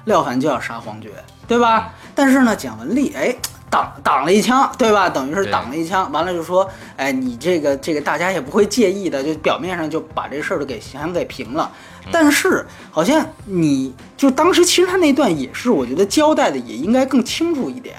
[0.06, 1.10] 廖凡就要杀黄觉，
[1.48, 1.92] 对吧？
[2.14, 3.36] 但是呢，蒋雯丽哎。
[3.76, 5.10] 挡挡了一枪，对吧？
[5.10, 11.70] 等于是挡了一枪，完了就说，哎，你这个这个大家也不会介意的，就表面上就把这事儿都给想给平了。
[12.10, 17.98] 但是好像你就当时其实他那段也是，我觉得交代的也应该更清楚一点。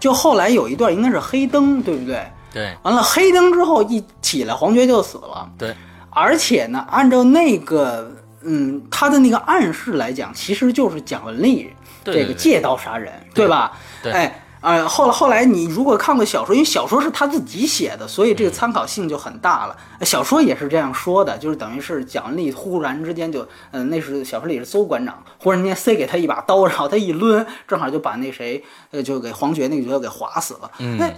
[0.00, 2.24] 就后来有一段应该是黑灯，对不对？
[2.50, 2.74] 对。
[2.82, 5.46] 完了黑灯之后一起来，黄觉就死了。
[5.58, 5.74] 对。
[6.08, 8.10] 而且呢，按照那个
[8.42, 11.70] 嗯他的那个暗示来讲，其实就是蒋雯丽
[12.02, 13.72] 这个借刀杀人，对吧？
[14.02, 14.10] 对。
[14.12, 14.42] 哎。
[14.60, 19.76] 呃，后来后来，你如果看过小说，因为小说是他自己写的，所以这个参考性就很大了。
[20.02, 30.70] 小说也是这样说的，就是等于是蒋雯丽忽然之间就，嗯，那是小说里是邹馆长，忽然间塞给他一把刀，然后他一抡，正好就把那谁，呃，就给黄觉那个角色给划死了。
[30.98, 31.08] 那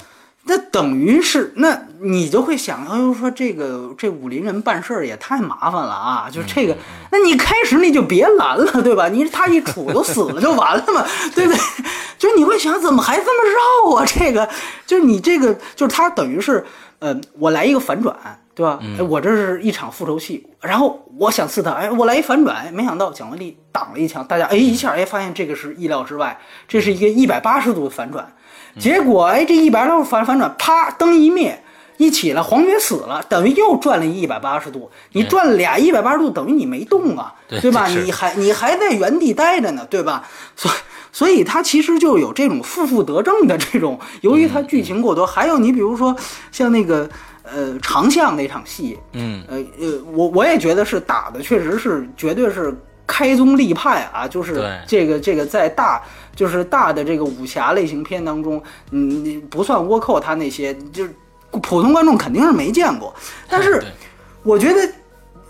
[0.44, 6.28] 那等于是，那你就会想，哎呦，说这个这武林人办事儿也太麻烦了啊！
[6.32, 6.74] 就这个，
[7.12, 9.08] 那你开始你就别拦了，对吧？
[9.08, 11.60] 你他一杵就死了就完了嘛，对不对？
[12.18, 13.50] 就你会想，怎么还这么
[13.92, 14.04] 绕啊？
[14.06, 14.48] 这个，
[14.86, 16.64] 就是你这个，就是他等于是，
[16.98, 18.16] 呃，我来一个反转，
[18.54, 18.78] 对吧？
[18.98, 28.32] 哎，我这是一场复仇戏，然后我想刺他，哎，我来一反转，没想到蒋雯丽挡了一枪，大家哎一下哎发现这个是意料之外，这是一个一百八十度的反转。
[28.78, 31.62] 结果，哎，这一百度反反转，啪，灯一灭，
[31.96, 34.90] 一起来，黄觉死了，等于又转了一百八十度。
[35.12, 37.86] 你转俩一百八十度，等于你没动啊，对吧？
[37.88, 40.26] 你还你还在原地待着呢，对吧？
[40.56, 40.70] 所
[41.12, 43.98] 所以，他其实就有这种负负得正的这种。
[44.20, 46.14] 由于他剧情过多，还有你比如说
[46.52, 47.08] 像那个
[47.42, 52.74] 呃长巷那场戏，嗯，呃呃，我我也觉得是打的，确实是绝对是。
[53.10, 56.00] 开宗立派啊，就是这个这个在大
[56.36, 61.12] 就是大的这个武侠类型片当中，嗯，你不算倭寇，他那些就是
[61.50, 63.12] 普通观众肯定是没见过。
[63.48, 63.82] 但是
[64.44, 64.92] 我觉得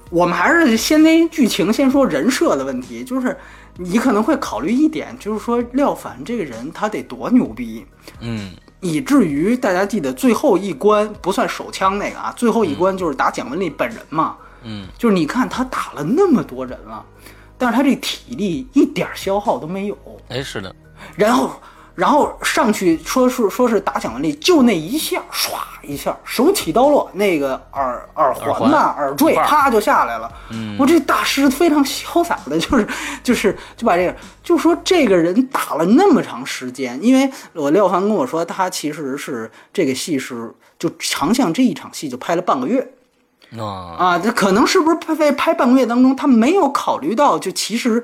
[0.08, 3.04] 我们还是先那剧情，先说人设的问题。
[3.04, 3.36] 就是
[3.76, 7.84] 你可能会考虑一点，就是说廖凡这个人他得多牛逼，
[8.20, 17.04] 嗯，以至于大家记得最后一关不算手枪那个啊，最后一关就是打蒋雯丽本人嘛，嗯，就是你看他打了那么多人了。
[17.60, 19.96] 但是他这体力一点消耗都没有，
[20.28, 20.74] 哎，是的。
[21.14, 21.50] 然后，
[21.94, 25.50] 然后上去说是说是打蒋雯丽，就那一下，唰
[25.82, 30.32] 一下，手起刀落，那个耳耳环呐，耳坠啪就下来了。
[30.50, 32.88] 嗯，我这大师非常潇洒的，就是
[33.22, 42.94] 就是就把这个，就说这个人打了那么长时间，因为我廖凡跟我说，他其实是这个戏是就长项这一场戏就拍了半个月。
[43.58, 48.02] 啊啊，这可能是不是拍在拍半个月当中，他没有考虑到，就其实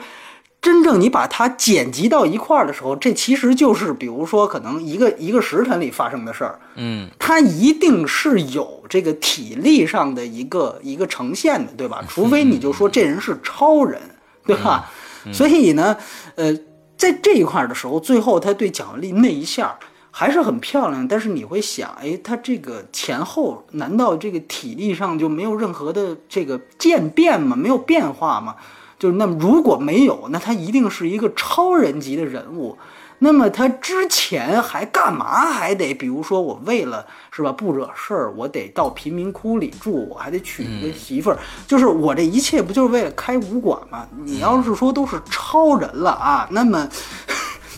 [0.61, 12.03] 真正你把它剪辑到一块儿的时候，这其实就是比如说可能一个一个时辰里发生的事儿，嗯，它一定是有这个体力上的一个一个呈现的，对吧？
[12.11, 14.01] 除非你就说这人是超人，
[14.45, 14.91] 对吧？
[15.33, 15.97] 所以呢，
[16.35, 16.53] 呃，
[16.97, 19.77] 在这一块儿的时候，最后他对蒋雯丽那一下
[20.19, 27.55] 还是很漂亮，但是你会想，哎，他这个前后难道这个体力上就没有任何的这个渐变吗？
[27.55, 28.57] 没有变化吗？
[28.99, 32.79] 就是那么如果没有，那他一定是一个超人级的人物。
[33.19, 35.53] 那么他之前还干嘛？
[35.53, 41.39] 还得比如说我为了是吧不惹事儿，我得到贫民窟里住，我还得娶一个媳妇儿。
[41.67, 44.07] 就是我这一切不就是为了开武馆吗？
[44.25, 46.89] 你要是说都是超人了啊，那么。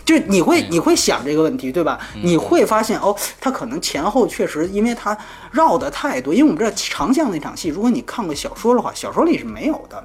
[0.09, 1.99] 就你会你会想这个问题，对吧？
[2.23, 5.15] 你会发现哦，他可能前后确实，因为他
[5.51, 6.33] 绕的太多。
[6.33, 10.03] 因为我们知道长巷那场戏，如果你看过小说的话，小说里是没有的。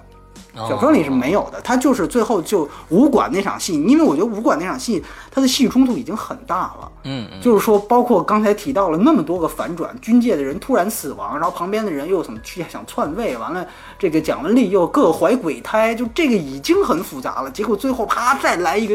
[0.55, 13.65] 小说里是没有的，他就是最后就武馆那场戏，因为我觉得武馆那场戏它的戏冲突已经很大了，嗯，就是说包括刚才提到了那么多个反转，军界的人突然死亡，然后旁边的人又怎么去想篡位，完了
[13.97, 18.93] 这个蒋雯丽又各怀鬼胎，就这个已经很复杂了，结果最后啪再来一个。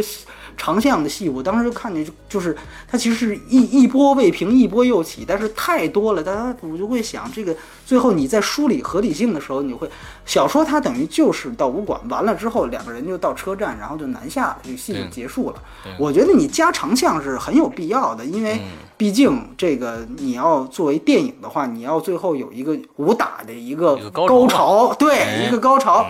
[0.59, 2.55] 长项的戏，我当时就看见，就就是
[2.87, 9.89] 它其实是一一波未平一波又起，但是太多了，大家我就会想，这个最后你在梳理合理性的时候，你会
[10.27, 15.57] 小说它等于就是到武馆完了之后，两个人就到车站，然后就南下，这个戏就结束了。
[15.99, 18.61] 我觉得你加长项是很有必要的，因为
[18.97, 26.05] 毕竟这个你要作为电影的话，你要最后有一个武打的一个高潮，对，一个高潮。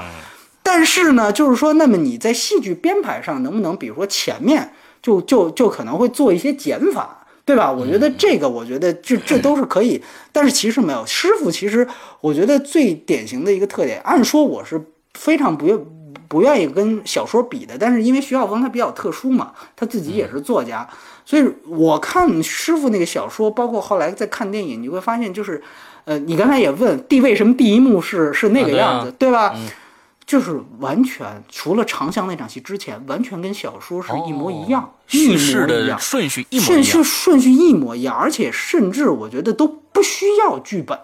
[0.70, 7.72] 但是呢，就是说，那么你在戏剧编排上能不能，比如说前面就就就可能会做一些减法，对吧？
[7.72, 9.98] 我觉得这个，我觉得这这都是可以。
[10.30, 11.88] 但是其实没有师傅，其实
[12.20, 14.78] 我觉得最典型的一个特点，按说我是
[15.14, 15.78] 非常不愿
[16.28, 17.78] 不愿意跟小说比的。
[17.80, 20.86] 但是因为徐晓峰他比较特殊嘛，他自己也是作家，
[21.24, 25.62] 所以我看师傅那个小说，包括后来在看电影，你会发现就是，
[26.04, 29.54] 呃，你刚才也问第为什么第一幕是是那个样子，对吧？
[30.28, 40.98] 就是完全除了长相那场戏之前，完全跟小说是一模一样，叙事的顺序一模一样，顺序顺序一模一样，而且甚至我觉得都不需要剧本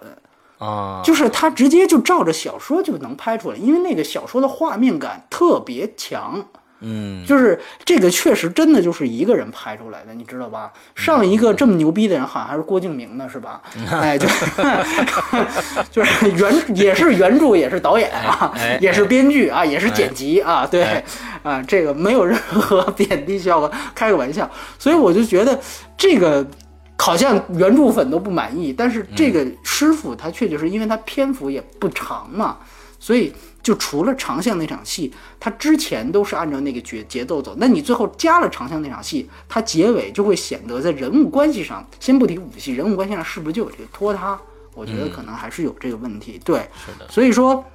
[0.59, 6.47] 啊，就是他直接就照着小说就能拍出来，因为那个小说的画面感特别强。
[6.81, 10.71] 嗯，就是这个确实真的就是一个人拍出来的，你知道吧？
[10.93, 13.61] 上一个这么牛逼的人好像还是郭敬明呢，是吧？
[13.89, 14.45] 哎，就是
[15.89, 21.03] 就是原也是原著，也是导演啊，也是编剧啊，也是剪辑啊，对
[21.43, 24.49] 啊，这个没有任何贬低效果，开个玩笑。
[24.77, 25.57] 所以我就觉得
[25.97, 26.45] 这个
[26.97, 32.57] 好像原著粉都不满意，但是这个师傅他确实是因为他篇幅也不长嘛，
[32.99, 33.33] 所以。
[33.65, 37.55] 就除了长相那场戏，他之前都是按照那个节节奏走。
[37.57, 44.39] 那你最后加了长相那场戏，它结尾就会显得在人物关系上，先不提武戏，人物关系上是不是就有这个拖沓？
[44.75, 46.39] 我觉得可能还是有这个问题。
[46.45, 47.09] 对，是的。
[47.09, 47.65] 所以说，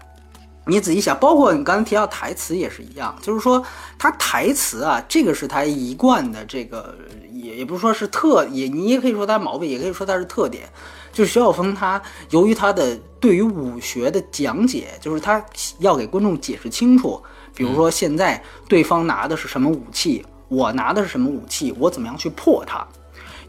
[0.66, 3.60] 你仔细想，包括你刚才提到台词也是一样，就是说
[3.98, 6.94] 他台词啊，这个是他一贯的这个，
[7.32, 10.68] 也也不是说是特，也你也可以说他毛病，也可以说他是特点。
[11.12, 15.44] 就是徐晓峰，他由于他的对于武学的讲解，就是他
[15.78, 17.20] 要给观众解释清楚。
[17.52, 22.86] 比如说，现在对方拿的是什么武器，我拿的是什么武器，我怎么样去破它？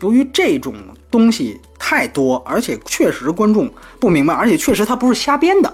[0.01, 0.73] 由于这种
[1.11, 5.73] 东西太多，而且确实观众不明白，而且确实他不是瞎编的，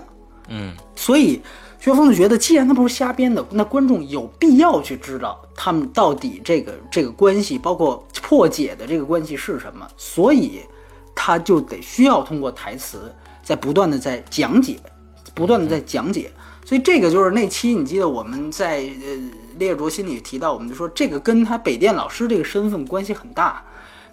[0.50, 1.42] 嗯，所以
[1.80, 10.62] 薛晓峰就觉得，既然他不是瞎编的，那观众有必要去知道他们到底这个这个关系，包括破解的这个关系是什么，所以。
[11.18, 14.78] 他就得需要通过台词在不断的在讲解，
[15.34, 16.32] 不断的在讲解，
[16.64, 23.64] 所以这个就是那期你记得我们在呃列卓心里提到，我们就说这个跟他北电老师这个身份关系很大。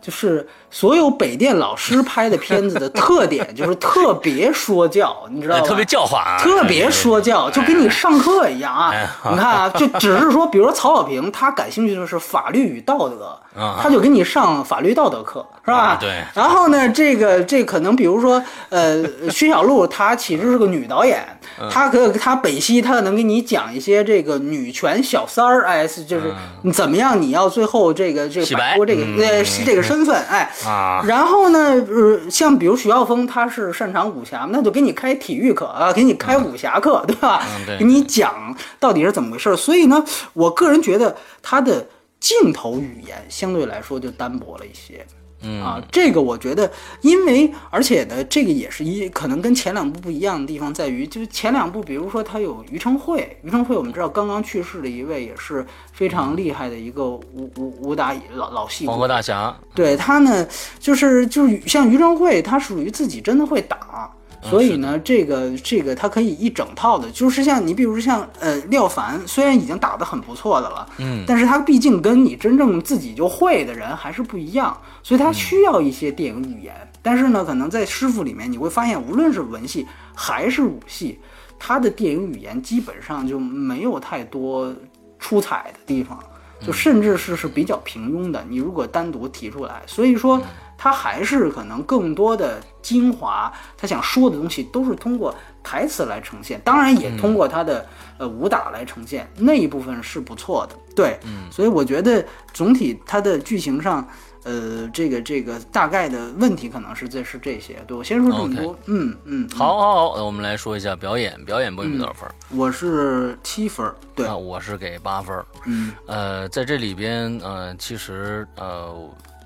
[0.00, 5.64] 就是所有北电老师拍的片子的特点， 就是特别说教，你知道吗？
[5.64, 8.92] 特别教化，特别说教，就跟你上课一样啊！
[9.30, 13.38] 你看啊，就只是说，比如说曹小平，他感兴趣的是法律与道德，
[13.80, 15.96] 他就给你上法律道德课，是吧？
[15.98, 16.22] 对。
[16.34, 21.24] 然后呢，这个这可能比如说，呃，薛小璐她其实是个女导演，
[21.70, 26.34] 她可她北西她能给你讲一些这个女权小三儿，哎，就是
[26.72, 29.94] 怎么样，你要最后这个这个摆脱这个呃这个身。
[29.94, 37.42] 身份哎啊，然后呢，呃，像比如徐浩峰，他是擅长武侠，那就给你开体育课啊，给你开武侠课，对吧？
[37.78, 39.56] 给你讲到底是怎么回事。
[39.56, 41.86] 所以呢，我个人觉得他的
[42.18, 45.06] 镜头语言相对来说就单薄了一些。
[45.44, 45.62] 嗯。
[45.62, 46.70] 啊，这个我觉得，
[47.02, 60.46] 因为而且呢，这个也是一可能跟前两部不一样的地方在于，就是前两部，比如说他有于承惠，于承惠我们知道刚刚去世的一位也是非常厉害的一个武武武打老老戏骨黄河大侠，对他呢，
[60.78, 64.10] 就是就是像于承惠，他属于自己真的会打，
[64.44, 76.74] 所以呢，这个这个他可以一整套的，就是像你比如说像呃廖凡，虽然已经打得很不错的了，嗯，但是他毕竟跟你真正自己就会的人还是不一样，所以他需要一些电影语言。
[77.00, 81.18] 但是呢，可能在师傅里面你会发现，无论是文戏还是武戏，
[81.58, 84.74] 他的电影语言基本上就没有太多
[85.18, 86.18] 出彩的地方。
[86.60, 88.42] 就甚至是是比较平庸的。
[88.48, 90.40] 你如果单独提出来，所以说
[90.84, 97.86] 他还是可能更多的精华，他想说的东西都是通过台词来呈现，当然也通过他的
[98.18, 100.76] 呃武打来呈现，那一部分是不错的。
[100.94, 102.22] 对，嗯所以我觉得
[102.52, 104.06] 总体他的剧情上。
[104.46, 112.28] 呃，这个这个大概的问题可能是这是这些，对我先说这么多，嗯嗯，好，好，好，我们来说一下表演，表演波比多少分？
[112.50, 115.46] 我是七分儿，对啊，，我是给八分儿。
[115.64, 118.94] 嗯呃，在这里边，呃，其实呃，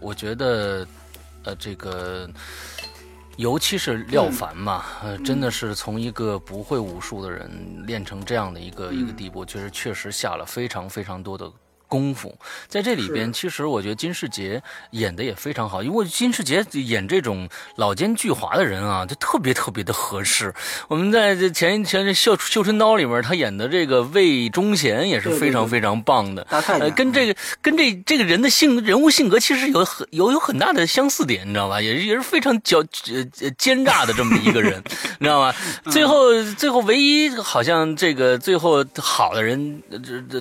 [0.00, 0.84] 我觉得，
[1.48, 2.28] 呃，这个，
[3.38, 7.50] 尤其是廖凡嘛，呃，真的是从一个不会武术的人
[7.86, 11.50] 练成这样的一个、一个地步，就是确实下了非常非常多的。
[11.88, 12.32] 功夫
[12.68, 20.54] 在这里边，其实我觉得金世杰演的也非常好，因为金世杰演这种老奸巨猾的人啊，就特别特别的合适。
[20.86, 26.46] 我们在这前前这《绣绣春刀》里面，他演的这个魏忠贤也是非常非常棒的。
[26.50, 31.80] 呃，跟这个跟这这个人的性人物性格其实有很有有很大的相似点，你知道吧？
[31.80, 32.84] 也是也是非常狡
[33.56, 34.82] 奸诈的这么一个人，
[35.18, 35.54] 你知道吗？
[35.90, 39.82] 最后最后唯一好像这个最后好的人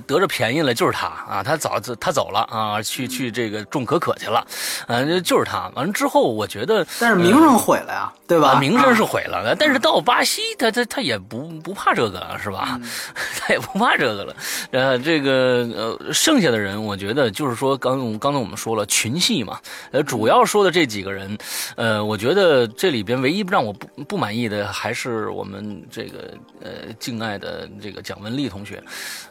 [0.06, 4.46] 得着便宜了就是他啊，他早他走了啊，去去这个种可可去了，
[4.88, 5.72] 啊，就是他。
[5.76, 8.54] 完了之后，我觉得但是名声毁了呀，对吧？
[8.54, 12.80] 啊，名声是啊毁了的，但是到巴西，他他他也不不怕这个了，是吧？
[13.40, 14.36] 他也不怕这个了。
[14.72, 19.60] 呃，这个呃，剩下的人，我觉得就是说，刚刚才我们说了群戏嘛，
[19.92, 21.38] 呃，主要说的这几个人，
[21.76, 28.82] 呃，我觉得这里边唯一让我不不满意的，还是我们这个呃敬爱的这个蒋雯丽同学，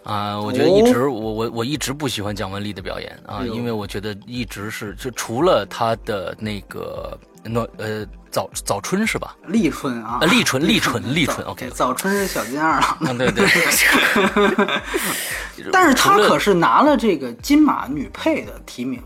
[0.03, 9.35] 啊、我觉得一直、我我我一直不喜欢蒋雯丽的表演啊，因为我觉得一直是就除了她的那个暖呃早早春是吧？
[9.47, 11.71] 立春啊，呃，立春，立春，立春早，OK。
[11.71, 13.47] 早春是小金二郎，嗯，对对。
[15.73, 19.03] 但是他可是拿了这个金马女配的提名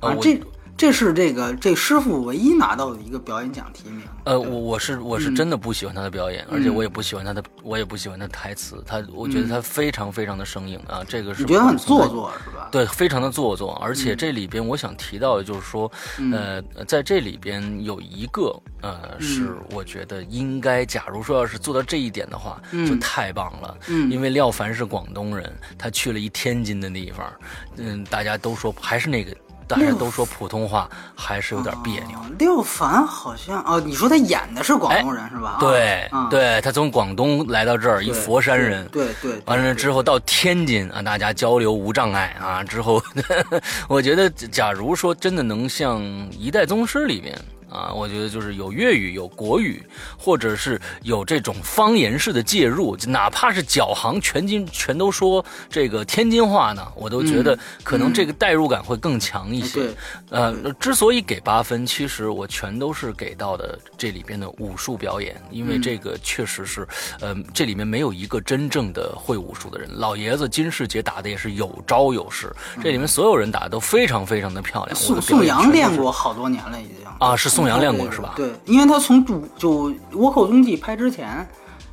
[0.00, 0.38] 啊，这
[0.76, 4.02] 这是这个这师傅唯一拿到的一个表演奖提名。
[4.24, 12.68] 呃，我我是我嗯是真的不喜欢他的表演，而且我也不喜欢他的，我也不喜欢他的台词，他我觉得他非常非常的生硬啊，这个是觉得很做作是吧？
[12.70, 15.90] 对，非常的做作，而嗯且这里边我想提到的就是说，
[16.32, 23.76] 呃，在这里边有一个呃，是嗯我觉得应该，假如说要是做到这一点的话，就太棒了。
[23.88, 27.32] 嗯因为廖凡是广东人，他去了一天津的地方，
[27.76, 29.34] 嗯，大家都说还是那个，
[29.68, 32.18] 大家都说普通话还是有点别扭。
[32.18, 35.56] 啊廖凡好像哦，你说他演的是广东人是吧？
[35.58, 42.62] 啊对，啊对他从广东来到这儿，一佛山人，对对，对完了之后到天津啊，大家交流无障碍啊。
[42.62, 43.02] 之后，
[43.88, 46.00] 我觉得假如说真的能像
[46.32, 47.38] 《一代宗师》里面
[47.70, 49.82] 啊，我觉得就是有粤语、有国语，
[50.16, 59.80] 或者是有这种方言式的介入，哪怕是脚行全津全都说这个天津话呢，我都觉得可能这个代入感会更强一些。
[59.80, 59.94] 对
[60.30, 66.86] 呃，之所以给八分，其实我全都是给到的这里边的武术表演，因为这个确实是，
[67.20, 69.88] 呃，这里面没有一个真正的会武术的人。
[69.92, 74.96] 老爷子金世杰打的也是有招有式，这里面所有人打的都非常非常的漂亮。
[74.98, 81.46] 我宋宋阳练过好多年了，已经啊是宋阳练过是吧对，因为他从主就《倭寇踪迹》拍之前。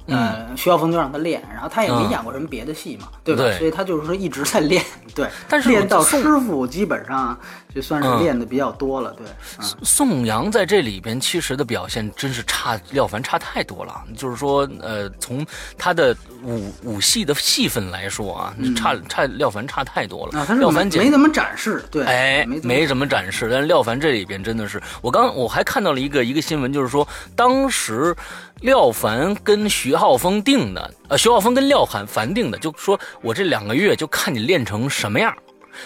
[0.08, 3.44] 呃，徐晓峰就让他练，然后他也没嗯演过什么别的戏嘛，对吧？
[3.44, 4.84] 对所以他就是说一直在练，
[5.16, 5.30] 对。
[5.48, 7.38] 但是练到师傅基本上
[7.74, 9.26] 就算是嗯练的比较多了，对。
[9.60, 15.46] 嗯宋阳在这里边其实的表现真是差廖凡差太多了，就是说，呃，从
[15.78, 20.46] 他的武武戏的戏份来说啊，差差廖凡差太多了。
[20.56, 28.16] 廖凡简没怎么展示，对，哎，没怎么展示，但是廖凡这里边真的是，我刚我还看到了一个一个新闻，就是说当时
[28.64, 35.32] 廖凡跟徐浩峰定的，呃，徐浩峰跟廖凡凡定的，就说我这两个月就看你练成什么样。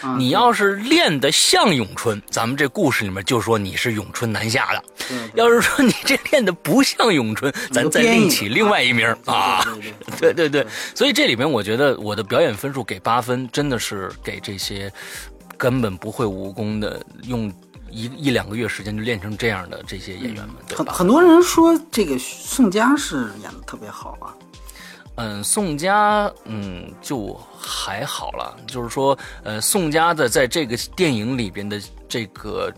[0.01, 4.81] 啊你要是练得像咏春，咱们这故事里面就说你是咏春南下的；
[5.33, 9.63] 要是说你这练得不像咏春，咱再另起另外一名啊。
[9.63, 14.91] 对对对对对对，所以这里面我觉得我的表演分数给八分，真的是给这些
[15.57, 17.51] 根本不会武功的，用
[17.89, 20.85] 一一两个月时间就练成这样的这些演员们，对吧？
[20.87, 24.33] 很很多人说这个宋佳是演的特别好啊。
[25.19, 28.55] 嗯，宋佳，嗯，就还好了。
[28.67, 32.71] 就是说，呃，宋佳的在这个电影里边的这个，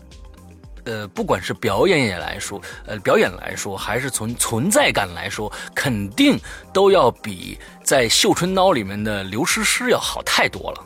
[0.84, 6.40] 呃，不管是表演也来说，呃，表演来说，还是从存在感来说，肯定
[6.72, 10.84] 都要比在《绣春刀》里面的刘诗诗要好太多了。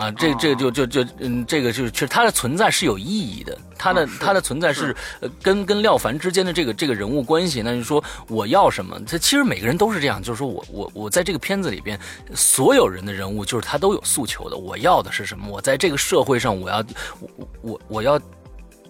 [0.00, 12.00] 啊，这这就就就嗯，这个就是其实它的存在是有意义的，它的它的存在是呃跟跟廖凡之间的这个这个人物关系，那就是说我要什么，这其实每个人都是这样，就是说我我我在这个片子里边，
[12.34, 15.46] 所有人的人物就是他都有诉求的，我要的是什么？
[15.50, 16.78] 我在这个社会上，我要
[17.20, 18.18] 我我我要。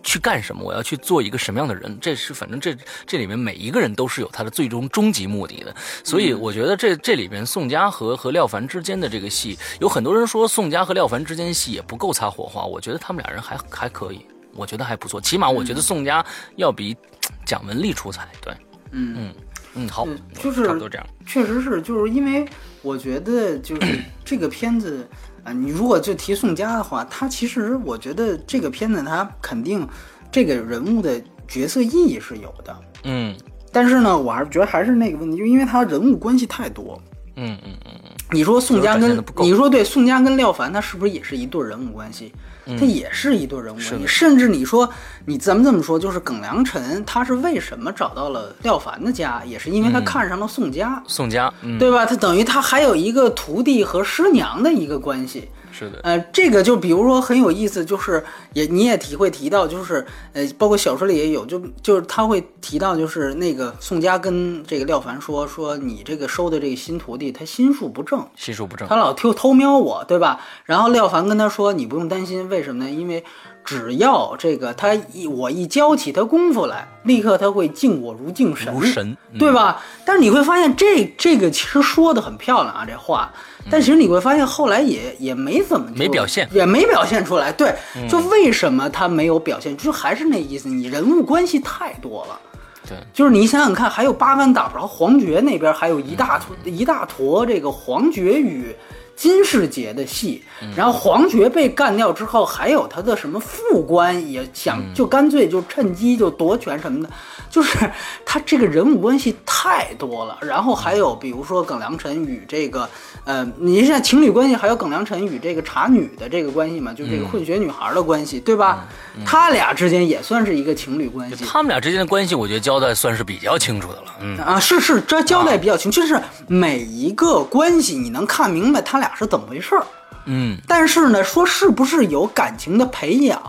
[0.02, 0.62] 去干什么？
[0.64, 1.98] 我要去做一个什么样的人？
[2.00, 2.76] 这是反正这
[3.06, 5.74] 这里面每一个人都是有他的最终终极目的的。
[6.02, 12.64] 所以我觉得这这里边宋佳和和廖凡之间的这个戏，有很多人说宋佳和廖凡之间戏也不够擦火花。
[12.64, 14.24] 我觉得他们俩人还还可以，
[14.54, 15.20] 我觉得还不错。
[15.20, 16.24] 起码我觉得宋佳
[16.56, 16.96] 要比
[17.44, 18.28] 蒋雯丽出彩。
[18.40, 18.54] 对，
[18.92, 19.34] 嗯嗯
[19.74, 20.06] 嗯，好，
[20.40, 21.06] 就是差不多这样。
[21.26, 22.44] 确实是，就是因为
[22.82, 25.06] 我觉得就是 这个片子。
[25.44, 29.86] 啊，你如果就提宋佳的话，他其实我觉得这个片子他肯定
[30.30, 33.34] 这个人物的角色意义是有的，嗯，
[33.72, 37.00] 但是呢，我还是觉得还是那个问题，就因为他人物关系太多，
[37.36, 42.32] 嗯嗯嗯嗯，你说宋佳跟你说对宋佳跟廖凡，他是不是也是一对人物关系？
[42.78, 44.88] 他也是一对人物你，甚至你说
[45.26, 52.06] 你咱们这么说，就是耿良辰他是为什么找到了廖凡的家，也是因为他看上了宋佳，宋佳，对吧？
[52.06, 55.48] 他等于他还有一个徒弟和师娘的一个关系。
[55.80, 58.22] 是的，呃，这个就比如说很有意思，就是
[58.52, 60.04] 也你也体会提到，就是
[60.34, 70.40] 呃，包括小说里也有，就就是他会提到，就是那个宋佳跟这个廖凡说说你这个收的这个新徒弟他心术不正，心术不正，他老偷偷瞄我，对吧？
[70.64, 72.90] 然后廖凡跟他说你不用担心，为什么呢？
[72.90, 73.24] 因为
[73.64, 79.82] 只要这个他一我一教起他功夫来，立刻他会敬我如敬神，如神，对吧？
[80.04, 83.32] 但是你会发现这这个其实说的很漂亮啊，这话。
[83.68, 87.50] 但其实你会发现，后来也也没怎么没表现，也没表现出来。
[87.50, 87.74] 对，
[88.08, 89.76] 就为什么他没有表现？
[89.76, 92.40] 就还是那意思，你人物关系太多了。
[92.88, 98.74] 对，就是你想想看，还有八竿打不着黄觉那边还有一大坨一大坨这个黄觉与
[99.14, 100.42] 金世杰的戏，
[100.74, 107.10] 然后黄觉被干掉之后，还有他的什么副官也想就干脆就趁机就夺权什么的。
[107.50, 107.78] 就是
[108.24, 112.88] 他这个人物关系太多了，然后还有比如说耿良辰与这个，
[113.30, 118.88] 呃，你像情侣关系还有耿良辰与这个茶女的这个关系嘛，就这个混血女孩的关系，对吧？
[119.24, 121.44] 他俩之间也算是一个情侣关系。
[121.44, 124.14] 他们俩之间的关系，我觉得交代算是比较清楚的了。
[124.20, 129.86] 嗯啊，是是，这交代比较清，就是每一个关系你能看明白他俩是怎么回事儿。
[130.24, 133.40] 嗯，但是呢，说是不是有感情的培养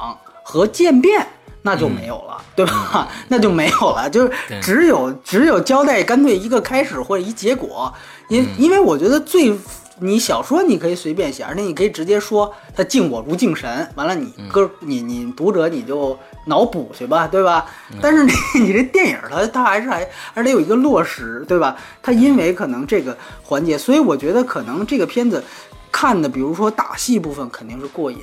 [0.43, 1.25] 和渐变？
[1.63, 3.07] 那就没有了，对吧？
[3.27, 4.31] 那就没有了，就是
[4.61, 7.93] 只有只有交代，干脆一个开始或者一结果。
[8.29, 9.53] 因因为我觉得最
[9.99, 17.65] 你小说你可以随便写，而且你可以直接说他敬我如敬神，完了你哥你你读者你就脑补去吧，对吧？
[18.01, 21.75] 但是你 你这电影它它还是还还得有一个落实，对吧？
[22.01, 25.43] 它因为可能这个环节，所以我觉得可能这个片子
[25.91, 28.19] 看的，比如说打戏部分肯定是过瘾。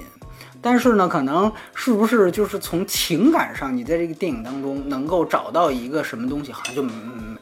[0.61, 6.85] 但是呢，可能是不是就是从情感上，你在这个电影当中能够找到一个什么东西，好像就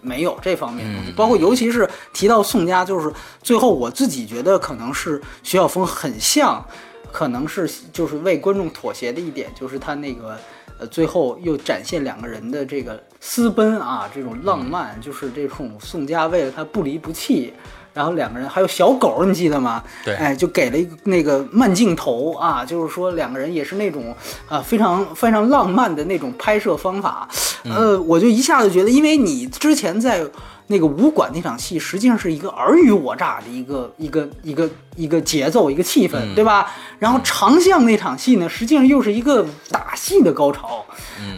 [0.02, 1.12] 没有这方面的东西。
[1.12, 3.10] 包括尤其是提到宋佳，就是
[3.42, 6.62] 最后我自己觉得可能是徐晓峰很像，
[7.10, 10.38] 可能是就是为观众妥协的一点，就是他那个
[10.78, 17.54] 呃最后又展现两个人的这个私奔啊，这种浪漫，就是这种宋佳为了他不离不弃。
[17.96, 19.82] 然后两个人还有小狗，你记得吗？
[20.04, 24.14] 对，哎，就给了一个那个慢镜头啊，就是说两个人也是那种
[24.46, 27.26] 啊非常非常浪漫的那种拍摄方法。
[27.64, 30.22] 呃，我就一下子觉得，因为你之前在。
[30.68, 36.70] 那个武馆那场戏实际上是一个尔虞我诈的一个一个一个一个节奏一个气氛，对吧？
[36.98, 40.84] 然后长巷那场戏呢，实际上又是一个打戏的高潮。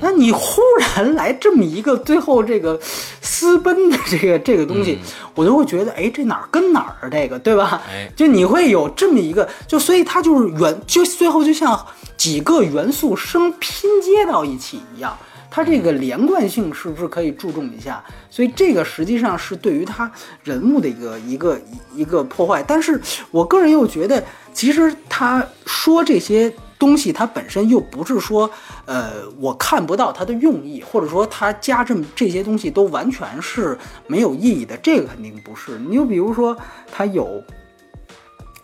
[0.01, 2.79] 那你忽然来这么一个最后这个
[3.21, 4.99] 私奔的这个 这个东西，
[5.35, 7.11] 我就会觉得，哎，这哪儿跟哪儿啊？
[7.11, 7.83] 这个对吧？
[8.17, 15.17] 就你会有这么一个，就所以它就是元，就最后就像几个元素生拼接到一起一样。
[15.51, 18.03] 它这个连贯性是不是可以注重一下？
[18.29, 20.11] 所以这个实际上是对于他
[20.45, 21.61] 人物的一个一个
[21.95, 22.63] 一个破坏。
[22.63, 24.23] 但是我个人又觉得，
[24.53, 28.49] 其实他说这些东西，它本身又不是说，
[28.85, 33.77] 呃，我看不到他的用意，或者说他加这么这些东西都完全是
[34.07, 34.77] 没有意义的。
[34.77, 35.79] 这个肯定不是。
[35.79, 36.57] 你就比如说，
[36.93, 37.43] 他有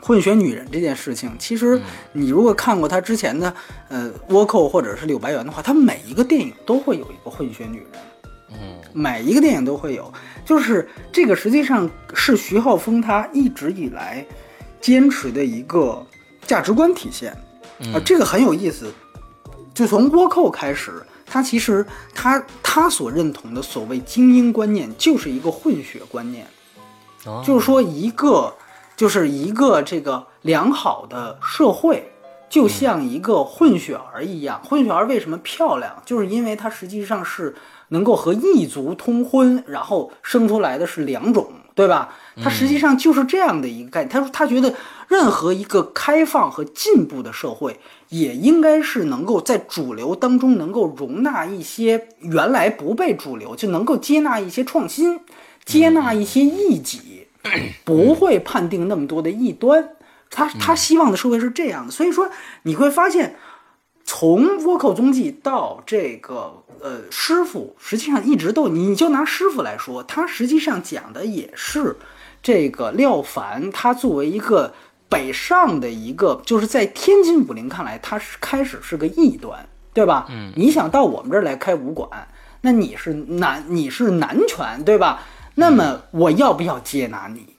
[0.05, 1.81] 混血女人这件事情，其实
[2.13, 3.55] 你如果看过他之前的
[3.89, 7.87] 呃倭寇或者是柳白猿的话，他每一个电影都会有一个混血女人。
[8.51, 10.13] 嗯，每一个电影都会有，
[10.45, 14.25] 就是这个实际上是徐浩峰他一直以来
[14.79, 16.07] 坚持的一个
[16.47, 17.33] 价值观体现
[17.95, 18.93] 啊，这个很有意思。
[19.73, 21.85] 就从倭寇开始，他其实
[22.15, 26.47] 他他所认同的所谓精英观念，就是一个混血观念，
[27.25, 28.55] 哦就是说一个
[28.97, 32.13] 就是一个这个良好的社会，
[32.49, 34.61] 就像一个混血儿一样。
[34.65, 36.03] 混血儿为什么漂亮？
[36.05, 37.55] 就是因为它实际上是
[37.89, 42.15] 能够和异族通婚，然后生出来的是两种，对吧？
[42.43, 44.09] 它实际上就是这样的一个概念。
[44.09, 44.75] 他说他觉得
[45.09, 47.79] 任何一个开放和进步的社会，
[48.09, 55.21] 也应该是能够在主流当中能够容纳一些原来不被主流，就能够接纳一些创新，
[55.65, 57.24] 接纳一些异己，
[57.85, 59.91] 不会判定那么多的异端。
[60.31, 62.29] 他他希望的社会是这样的，所以说
[62.63, 63.37] 你会发现，
[64.05, 71.97] 从倭寇踪迹到这个呃师傅，实际上一直都，你就拿师傅来说，他实际上讲的也是
[72.43, 74.75] 这个廖凡，他作为一个
[75.09, 80.27] 北上的一个，就是在天津武林看来，他是开始是个异端，对吧？
[80.31, 82.27] 嗯，你想到我们这儿来开武馆，
[82.63, 85.23] 那你是男，你是男权，对吧？
[85.55, 87.54] 那么我要不要接纳你？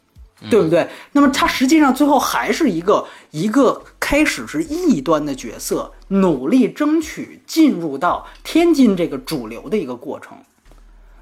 [0.49, 0.87] 对不对？
[1.11, 10.37] 那么他实际上最后还是一个一个开始是异端的角色，努力争取进入到天津这个主流的一个过程。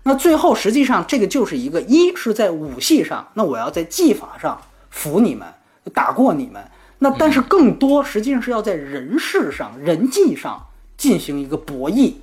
[0.04, 4.60] 那最后实际上这个就是一个一是在武戏上，那我要在技法上
[4.90, 5.48] 服你们，
[5.94, 6.64] 打过你们。
[7.00, 10.62] 那但是更多实际上是要在人事上、人际上
[10.98, 12.14] 进行一个博弈，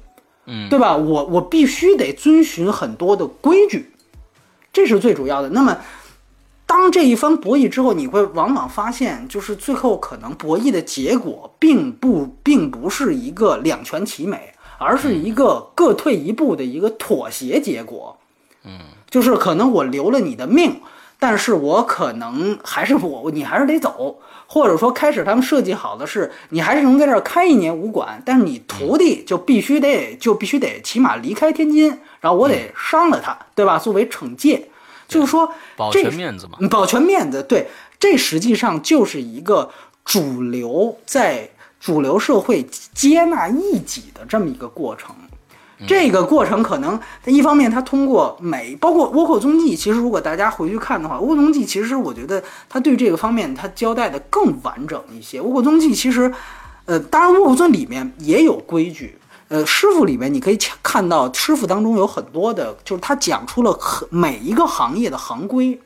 [0.46, 0.96] 嗯，对吧？
[0.96, 3.90] 我我必须得遵循很多的规矩，
[4.72, 5.48] 这是最主要的。
[5.48, 5.76] 那么。
[6.70, 18.16] 当这一番博弈之后，你会往往发现，就是最后可能博弈的结果并不并不是一个两全其美，而是一个各退一步的一个妥协结果。
[18.64, 18.78] 嗯，
[19.10, 20.80] 就是可能我留了你的命，
[21.18, 33.76] 但是我可能还是我你还是得走，或者说开始他们设计好的是你还是能在这儿开一年武馆，但是你徒弟就必须得就必须得起码离开天津，然后我得伤了他，对吧？
[33.76, 34.68] 作为惩戒。
[35.10, 36.52] 就是说，保这全面子嘛。
[36.60, 39.70] 嗯保全面子，对，这实际上就是一个
[40.04, 45.14] 主流在主流社会接纳异己的这么一个过程。
[45.86, 55.40] 这个过程可能一方面，他通过美，包括《倭寇踪迹》，其实如果大家回去看的话，《倭寇踪迹》其实我觉得他对这个方面他交代的更完整一些。
[55.42, 56.30] 《倭寇踪迹》其实，
[56.84, 59.16] 呃，当然《倭寇踪》里面也有规矩，
[59.50, 65.76] 呃，师傅里面你可以看到，师傅当中有很多的，就是他讲出了很每一个行业的行规。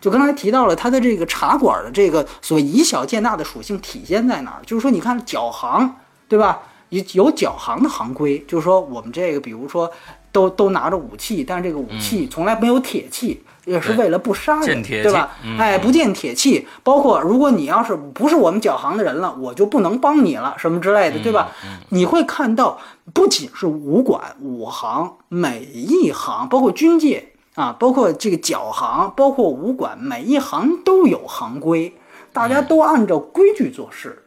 [0.00, 4.62] 就刚才提到了他的这个茶馆的这个所谓以小见大的属性体现在哪儿？
[4.64, 5.94] 就是说，你看脚行，
[6.26, 6.60] 对吧？
[6.88, 9.88] 有有脚行的行规，就是说我们这个，比如说
[10.32, 21.50] 都都拿着武器，但是这个武器从来没有铁器，也是为了不杀人，对吧哎，不见铁器，包括如果你要是不是我们脚行的人了，我就不能帮你了，什么之类的，对吧？
[21.90, 22.76] 你会看到，
[23.12, 31.94] 不仅是武馆、武行，每一行，包括军界啊，包括这个脚行，包括武馆，每一行都有行规，
[32.32, 34.24] 大家都按照规矩做事。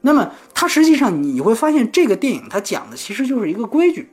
[0.00, 4.10] 那么，它实际上你会发现，这个电影它讲的其实就是一个规矩。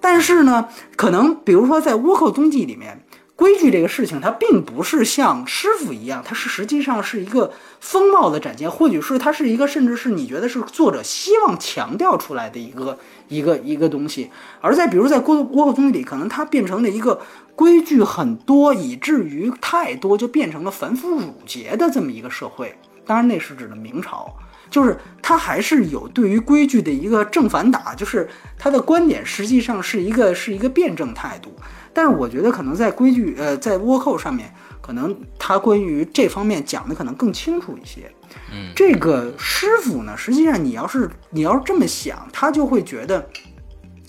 [0.00, 3.04] 但是呢，可能比如说在《倭寇踪迹》里面，
[3.34, 14.30] 规矩这个事情，它并不是像师傅一样，它是实际上是一个风貌的展现，或许是它是一个，甚至是你觉得是作者希望强调出来的一个一个一个东西。
[14.60, 17.20] 而在比如在《倭倭寇踪迹》里，可能它变成了一个
[17.56, 22.76] 规矩很多，以至于太多，就变成了繁复缛节的这么一个社会。
[23.04, 24.32] 当然，那是指的明朝。
[24.72, 28.26] 就是他还是有对于规矩的一个正反打，就是
[28.58, 31.54] 他的观点实际上是一个是一个辩证态度。
[31.92, 34.50] 但是我觉得可能在规矩呃在倭寇上面，
[34.80, 38.10] 可能他关于这方面讲的可能更清楚一些。
[38.50, 43.28] 嗯，这个师傅呢，实际上你要是你要是这么想，他就会觉得，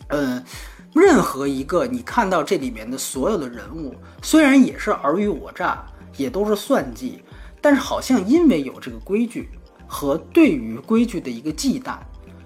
[0.07, 0.41] 呃，
[0.93, 5.83] 任何一个你看到这里面的所有的人物，虽然也是尔虞我诈，
[6.15, 7.21] 也都是算计，
[7.59, 9.49] 但是好像因为有这个规矩。
[9.93, 11.97] 和对于规矩的一个忌惮，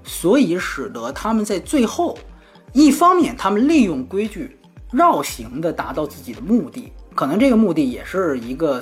[0.04, 2.18] 所以使得他们在最后，
[2.74, 4.60] 一方面他们利用规矩
[4.92, 8.82] 绕行的达到自己的目的，可能这个目的也是一个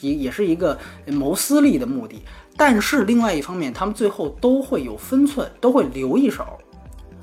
[0.00, 2.22] 也也是一个谋私利的目的，
[2.56, 6.44] 但是另外一方面，他们最后都会有分寸，都会留一手，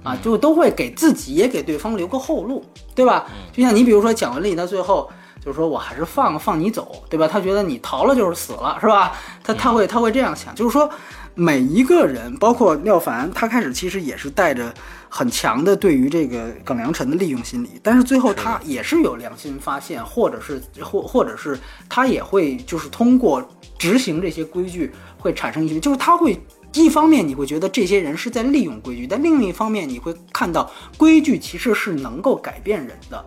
[0.03, 2.63] 啊，就都会给自己也给对方留个后路，
[2.93, 3.25] 对吧？
[3.51, 5.09] 就像你比如说蒋雯丽，她最后。
[5.45, 7.27] 就是说我还是放放你走，对吧？
[7.27, 9.15] 他觉得你逃了就是死了，是吧？
[9.43, 10.89] 他他会他会这样想，就是说
[11.35, 14.73] 每一个人，包括廖凡，他开始其实也是带着
[15.07, 26.35] 很强的对于这个耿良辰的利用心理，但是最后他也是有良心发现，或者是或或者是他也会就是通过执行这些规矩会产生一些，就是他会。
[26.77, 33.25] 一方面你会觉得这些人是在利用规矩，但另一方面你会看到规矩其实是能够改变人的，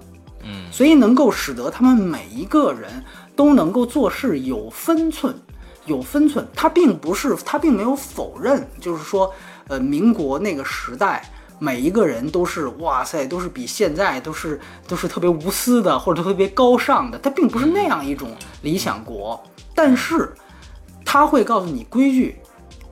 [0.48, 3.04] 嗯，所以能够使得他们每一个人
[3.36, 5.34] 都能够做事有分寸，
[5.84, 6.46] 有分寸。
[6.54, 9.32] 他并不是，他并没有否认，就是说，
[9.68, 18.30] 呃，民国那个时代每一个人都是哇塞，都是比现在都是都是特别无私的或者特别高尚的，他并不是那样一种
[18.62, 19.38] 理想国，
[19.74, 20.32] 但是
[21.04, 22.40] 他会告诉你规矩。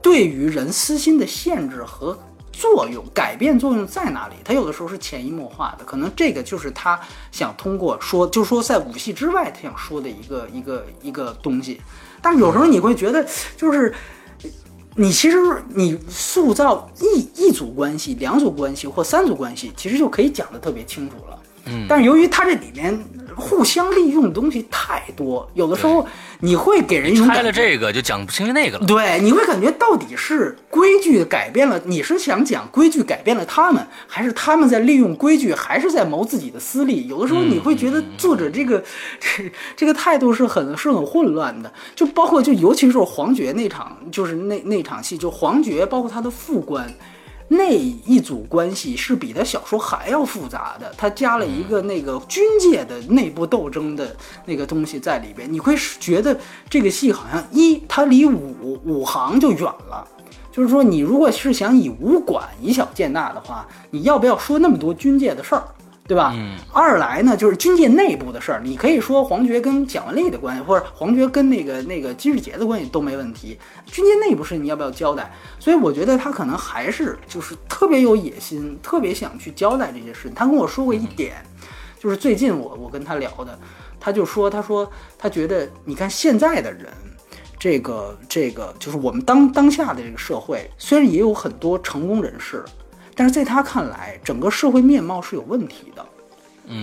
[0.02, 2.16] 对于人私心的限制和
[2.58, 4.34] 作用，改变作用在哪里？
[4.42, 6.98] 他有的时候是潜移默化的，可能这个就是他
[7.30, 11.80] 想通过说，就是说在武戏之外，他想说的一个一个一个东西。
[12.22, 13.26] 但有时候你会觉得，
[13.56, 13.94] 就是
[14.94, 15.36] 你其实
[15.68, 21.38] 你塑造一一组关系、两组关系或三组关系，其实就可以讲得特别清楚了。
[21.66, 22.98] 嗯，但是由于它这里面
[23.36, 26.06] 互相利用的东西太多，有的时候
[26.40, 28.86] 你会给人一种拆，了这个就讲不清那个了。
[28.86, 37.06] 对，你会感觉到底是规矩改变了，你是想讲规矩改变了他们，还是他们在利用规矩，还是在谋自己的私利？
[37.08, 38.82] 有的时候你会觉得作者这个
[39.20, 46.90] 这 这个态度是很是很混乱的，就包括就尤其是黄觉那场，就是那那场戏，就黄觉包括他的副官。
[47.48, 54.16] 那一组关系是比他小说还要复杂的，他加了一个那个军界的内部斗争的
[54.46, 56.36] 那个东西在里边，你会觉得
[56.68, 60.06] 这个戏好像一，它离五五行就远了，
[60.50, 65.62] 就是说你如果是想以武馆以小见大的话，你要不要说那么多军界的事儿？
[66.06, 66.32] 对吧？
[66.34, 66.56] 嗯。
[66.72, 73.58] 二来呢，就是军界内部的事儿，你可以说黄觉跟蒋雯丽的关系，或者黄觉跟那个那个金世杰的关系都没问题。
[73.86, 75.32] 军界内部事你要不要交代？
[75.58, 80.34] 所以我觉得他可能还是就是特别有野心，特别想去交代这些事情。
[80.34, 81.34] 他跟我说过一点，
[81.98, 83.58] 就是最近我我跟他聊的，
[83.98, 86.86] 他就说他说他觉得你看现在的人。
[87.58, 92.62] 这个这个就是我们当当下的这个社会，虽然也有很多成功人士，
[93.16, 96.06] 但是在他看来，整个社会面貌是有问题的。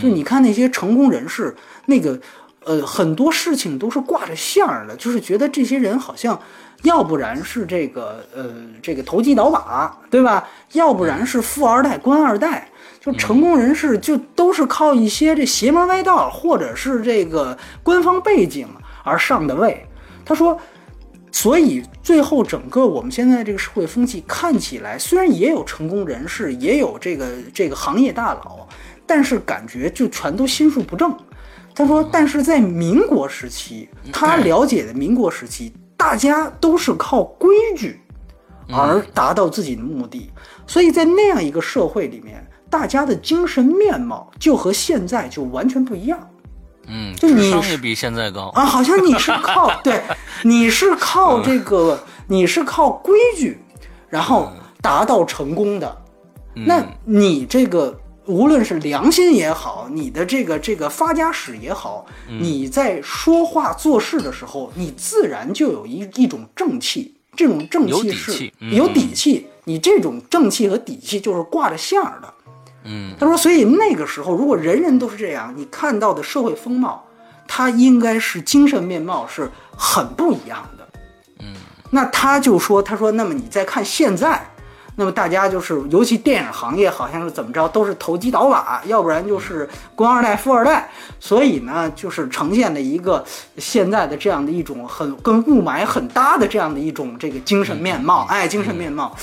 [0.02, 1.56] 就你看那些成功人士，
[1.86, 2.20] 那个
[2.66, 6.40] 呃很多事情都是挂着相儿的，就是觉得这些人好像，
[6.82, 8.46] 要不然是这个呃
[8.82, 10.48] 这个投机倒把，对吧？
[10.72, 12.68] 要不然是富二代、官二代，
[13.00, 18.68] 就成功人士就都是靠一些这邪门歪道，或者是这个官方背景
[19.04, 19.86] 而上的位。
[20.26, 20.60] 他说。
[21.34, 28.68] 所以最后，整个我们现在这个社会风气看起来，虽然也有成功人士，也有这个这个行业大佬，
[29.08, 31.12] 但是感觉就全都心术不正。
[31.74, 38.00] 他说，但是在民国时期，他了解的民国时期，大家都是靠规矩
[38.70, 40.30] 而达到自己的目的，
[40.68, 46.30] 所以在那样一个社会里面，大家的精神面貌就和现在就完全不一样。
[46.88, 48.50] 嗯，就你智商也比现在高。
[48.56, 50.02] 啊，好像你是靠 对，
[50.44, 53.60] 你是靠这个，你是靠规矩，
[54.10, 55.98] 然后达到成功的。
[56.54, 72.33] 那你这个无论是良心也好，你的这个这个发家史也好，你在说话做事的时候，你自然就有一一种正气，这种正有底气是有底气，你这种正气和底气就是挂着线儿的。
[72.86, 77.06] 嗯，他说，所以那个时候，如果人人都是这样，你看到的社会风貌，
[77.48, 80.88] 它应该是精神面貌是很不一样的。
[81.40, 81.54] 嗯，
[81.92, 84.46] 那他就说，他说，那么你再看现在，
[84.96, 93.24] 那么大家就是，尤其电影行业好像是怎么着，都是投机倒把，要不然就是官二代、富二代，所以呢，就是呈现了一个
[93.58, 99.16] 现在的这样的一种很跟雾霾很搭的这样的一种这个精神面貌，哎，精神面貌。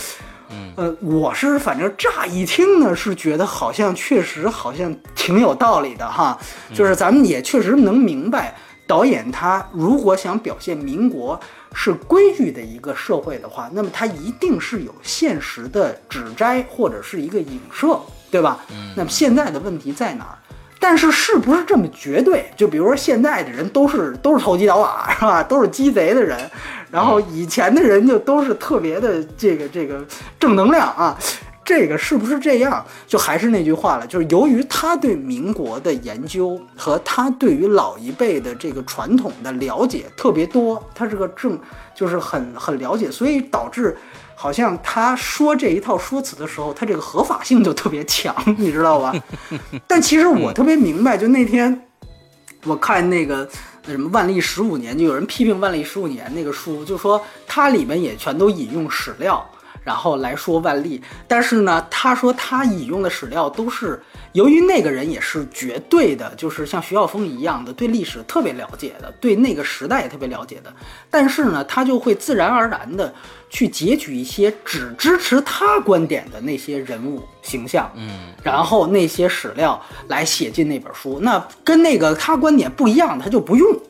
[0.76, 6.38] 呃，我是反正乍一听呢，是觉得好像确实好像挺有道理的哈，
[6.74, 11.38] 就是咱们也确实能明白，导演他如果想表现民国
[11.74, 18.58] 是规矩的一个社会的话，那么他一定是有现实的指摘或者是一个影射，对吧？
[18.96, 20.38] 那么现在的问题在哪儿？
[20.80, 22.46] 但是是不是这么绝对？
[22.56, 25.42] 就比如说现在的人都是都是投机倒把， 是吧？
[25.42, 26.38] 都是鸡贼的人，
[26.90, 30.02] 然后以前的人就都是特别的这个这个
[30.38, 31.16] 正能量啊。
[31.62, 32.84] 这个是不是这样？
[33.06, 41.56] 就还是那句话了，就是由于他对民国的研究和他对于老一辈的这个传统的了解特别多，他是个正
[41.94, 43.96] 就是很很了解，所以导致
[44.40, 49.14] 好像他说这一套说辞的时候，他这个合法性就特别强，你知道吧？
[49.86, 51.78] 但其实我特别明白，就那天
[52.64, 53.46] 我看那个
[53.84, 59.46] 那什么万历十五年，就有人批评万历十五年那个书，就说它里面也全都引用史料，
[59.82, 61.00] 然后来说万历。
[61.26, 64.00] 但是呢，他说他引用的史料都是
[64.32, 70.72] 由于那个人也是绝对的，就是像徐晓峰一样的对历史特别了解的，对那个时代也特别了解的。
[71.10, 73.12] 但是呢，他就会自然而然的
[73.48, 78.10] 去截取一些只支持他观点的那些人物形象，嗯，
[78.42, 81.18] 然后那些史料来写进那本书。
[81.20, 83.80] 那跟那个他观点不一样，他就不用，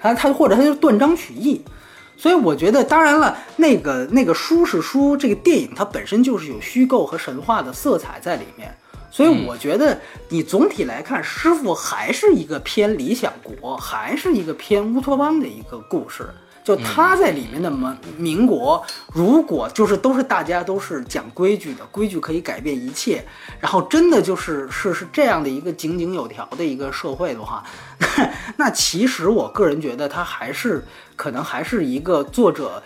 [0.00, 1.62] 他他或者他就断章取义。
[2.20, 8.76] 所以我觉得，当然了，那个那个书是书，这个电影它本身就是有虚构和神话的色彩在里面。
[9.10, 9.98] 所以我觉得，
[10.28, 16.28] 你总体来看，师傅还是一个偏理想国，还是一个偏乌托邦的一个故事。
[16.62, 23.24] 就他在里面的民民国，如果就是都是大家都是讲规矩的，规矩可以改变一切，
[23.58, 27.64] 然后真的就是是是这样的一个井井有条的一个社会的话，
[27.98, 28.30] 那
[28.68, 30.84] 那其实我个人觉得，他还是
[31.20, 32.82] 可能还是一个作者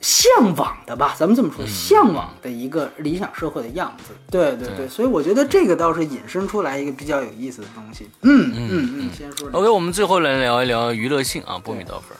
[0.00, 4.14] 向往的吧，咱们这么说，向往的一个理想社会的样子。
[4.30, 8.08] 对对对，所以我觉得这个倒是引申出来一个比较有意思的东西。
[8.22, 9.50] 嗯嗯嗯，先说。
[9.52, 12.16] OK，我们最后来聊一聊娱乐性啊，波米多少分？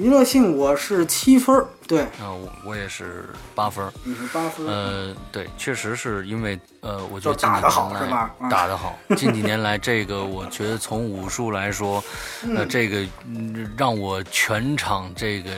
[0.00, 3.92] 娱乐性我是七分儿，对，啊，我我也是八分儿。
[4.02, 4.70] 你是八分儿。
[4.70, 8.98] 呃，对，确实是因为呃，我觉得打得好是吧近几年来打得好。
[9.14, 12.02] 近几年来，这个我觉得从武术来说，
[12.56, 15.50] 呃，这个嗯让我全场这个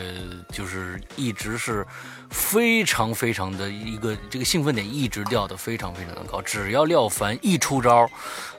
[0.49, 1.87] 就是一直是
[2.33, 6.41] 非常非常的一个这个兴奋点一直掉的非常非常的高。
[6.43, 8.11] 只要廖凡一出招，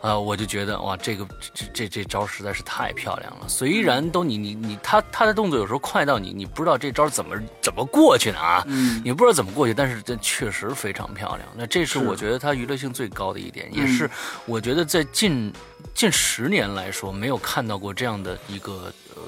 [0.02, 3.50] 呃，我就觉得哇，这个这这这招实在是太漂亮了。
[3.50, 11.50] 虽然都你你你他他的动作有时候快到你你不知道这招怎么怎么过去的啊，嗯你不知道怎么过去，但是这确实非常漂亮。
[11.58, 14.10] 那这是是我觉得他娱乐性最高的一点，嗯也是
[14.46, 15.52] 我觉得在近
[15.96, 19.24] 近十年来说没有看到过这样的一个呃。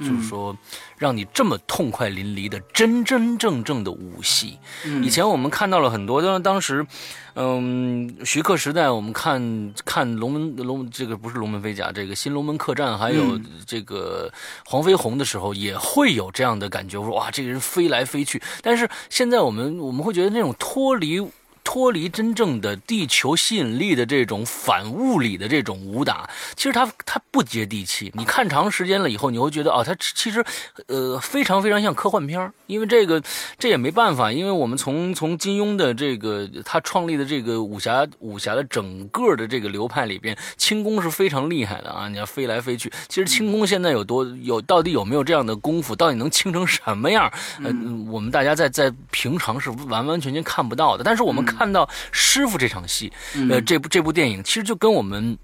[0.00, 0.56] 就是嗯说，
[0.96, 4.58] 让你这么痛快淋漓的真真正正的武戏。
[4.84, 6.86] 嗯以前我们看到了很多，当当时，
[7.34, 14.32] 嗯，徐克时代，我们看看龙门龙这个不是龙门飞甲，这个新龙门客栈，还有嗯这个
[14.64, 18.42] 黄飞鸿的时候，也会有这样的感觉，说哇，这个人飞来飞去。
[18.62, 21.26] 但是现在我们我们会觉得那种脱离。
[21.68, 28.10] 脱离真正的地球吸引力的这种反物理的这种武打，其实它它不接地气。
[28.14, 30.42] 你看长时间了以后，你会觉得哦，它其实
[30.86, 33.22] 呃非常非常像科幻片儿因为这个
[33.58, 42.08] 这也没办法，因为我们从从金庸的这个他创立的这个武侠武侠的整个的这个流派里边，轻功是非常厉害的啊！
[42.08, 47.30] 你要飞来飞去，其实轻功现在有多有到底有没有这样的功夫，到底能轻成什么样？
[47.62, 47.70] 呃，
[48.10, 53.12] 我们大家在在平常是完完全全看不到的，但是我们看到师傅这场戏，
[53.50, 55.38] 呃，这部这部电影其实就跟我们。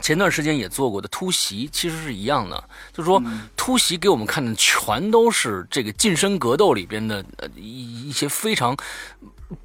[0.00, 3.20] 前段时间也做过的突袭其实是一样的，就是说
[3.56, 8.76] 突袭给我们看的全都是这个近身格斗里边的呃一一些非常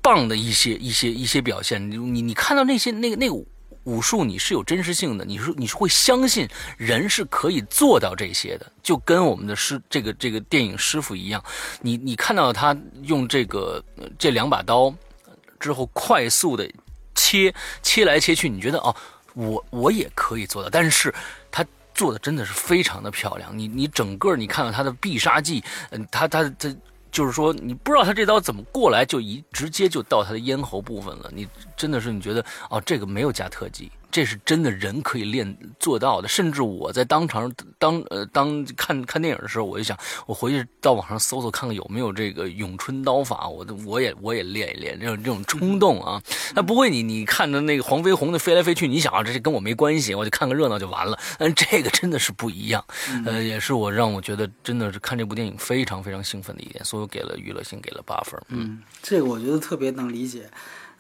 [0.02, 1.80] 棒的一些一些一些表现。
[1.92, 3.36] 你你你看到那些那个那个
[3.84, 11.44] 武术，你是有真实性的，你是你是会相信人是可以做到这些的，就跟我们的师这个这个电影师傅一样，
[11.80, 14.92] 你你看到他用这个呃这两把刀
[15.64, 16.70] 之后快速的
[17.16, 18.96] 切切来切去，你觉得哦。
[19.36, 21.12] 我我也可以做到，但是
[21.50, 23.58] 他做的真的是非常的漂亮。
[23.58, 26.72] 你你整个你看到他的必杀技，嗯，他他他
[27.12, 31.32] 就是说你不知道他这刀怎么过来，就一直接就到他的咽喉部分了。
[31.34, 36.28] 你真的是你觉得哦，这个没有加特技，这是真的人可以练做到的。
[36.28, 39.98] 甚至我在当场当呃当看看电影的时候，我就想
[40.28, 46.22] 我回去到网上搜搜看看有没有这个咏春刀法，我都我也我也练一练这种这种冲动啊。
[46.54, 51.18] 那不会你你看着那个黄飞鸿的飞来飞去，你想啊，这跟我没关系，我就看个热闹就完了。
[51.40, 52.86] 但这个真的是不一样，
[53.26, 58.40] 呃，也是我让我觉得真的是看这部电影非常非常兴奋的一点，所以我给了娱乐性给了八分。
[58.50, 60.48] 嗯，这个我觉得特别能理解。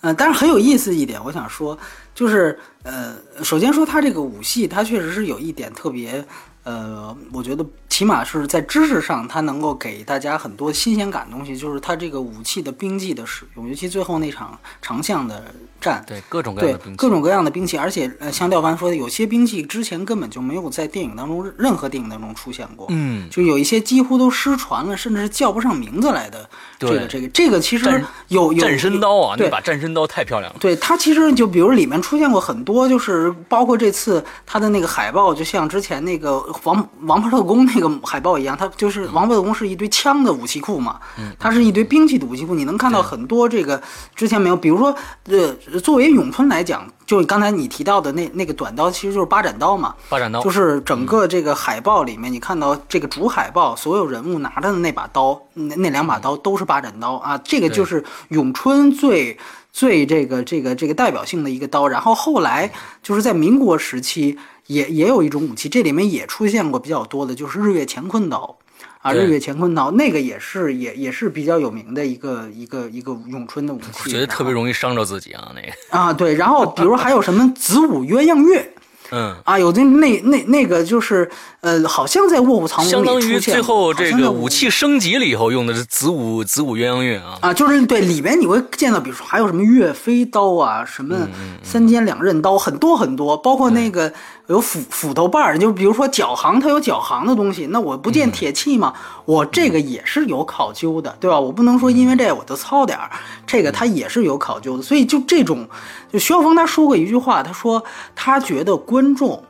[0.04, 1.78] 嗯、但是很有意思一点，我想说，
[2.14, 6.24] 就是呃，首先说它这个武戏，它确实是有一点特别，
[6.64, 15.42] 呃，我觉得起码是在知识上，它能够给大家很多新鲜感的东西，就是它这个武器的兵器的使用，尤其最后那场长项的
[15.84, 26.50] 战，对，各种各样对的兵器，各种各样的兵器，而且呃，像廖凡说的，有些兵器之前根本就没有在电影当中任何电影当中出现过，嗯，就有一些几乎都失传了，甚至是叫不上名字来的。
[26.80, 30.60] 这个这个这个其实有有战神刀啊，对那把战神刀太漂亮了。
[30.60, 42.54] 对它其实就比如里面出现过很多，就是包括这次它的那个海报，就像之前那个王王牌特工那个个海报一样，它就是王牌特工是一堆枪的武器库嘛，嗯它是一堆兵器的武器库。
[42.56, 43.82] 你能看到很多这个
[44.16, 49.96] 之前没有，比如说，呃，作为咏春来讲，就刚才你提到的那那个短刀，其实就是八斩刀嘛。
[50.10, 59.38] 八斩刀就是整个这个海报里面，你看到这个主海报，所有人物拿着的那把刀，那那两把刀都是八斩刀啊，这个就是咏春最
[59.72, 61.88] 最这个这个这个代表性的一个刀。
[61.88, 62.72] 然后后来
[63.02, 64.38] 就是在民国时期。
[64.68, 68.58] 也也有一种武器，这里面也出现过比较多的，就是日月乾坤刀，
[69.04, 75.68] 啊，日月乾坤刀那个也是也也是比较有名的一个一个一个咏春的武器，觉得特别容易伤着自己啊，那个。
[75.90, 78.74] 啊对，然后比如还有什么子午鸳鸯月。
[79.12, 79.36] 嗯。
[79.44, 81.30] 啊，有的那那那个就是，
[81.60, 87.38] 呃，好像在《卧虎藏龙》相当于最后这个武器升级了以后用的是子午子午鸳鸯月啊。
[87.42, 91.28] 啊，就是对里面你会见到，比如说还有什么岳飞刀啊，什么
[91.62, 94.12] 三尖两刃刀，很多很多，包括那个
[94.48, 98.94] 有斧斧头把儿，就比如说脚行，它有脚行的东西，那我不见铁器吗？
[99.24, 101.40] 我这个也是有考究的，对吧？
[101.40, 103.10] 我不能说因为这我就糙点儿，
[103.48, 105.66] 这个它也是有考究的，所以就这种。
[106.12, 107.82] 就徐晓峰他说过一句话，他说
[108.14, 109.42] 他觉得观众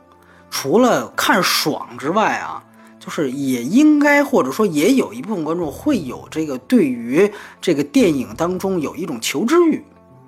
[0.48, 2.62] 除了看爽之外啊，
[3.00, 7.28] 就是也应该或者说也有一部分观众会有这个对于
[7.60, 9.84] 这个电影当中有一种求知欲。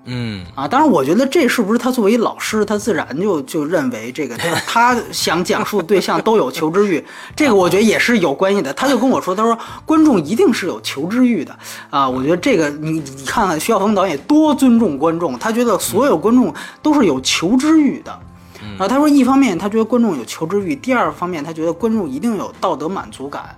[0.09, 7.05] 嗯啊，当然，我觉得这是不是他作为老师，他自然就就认为这个 他想讲述对象都有求知欲，
[7.35, 8.73] 这个我觉得也是有关系的。
[8.73, 11.59] 他就跟我说，他说观众一定是有求知欲的
[11.91, 12.09] 啊。
[12.09, 18.13] 我觉得这个你你看看徐晓峰导演多尊重观众，他觉得所有观众都是有求知欲的
[18.79, 18.87] 啊。
[18.87, 23.57] 他说一方面他觉得观众有求知欲，第二方面他觉得观众一定有道德满足感。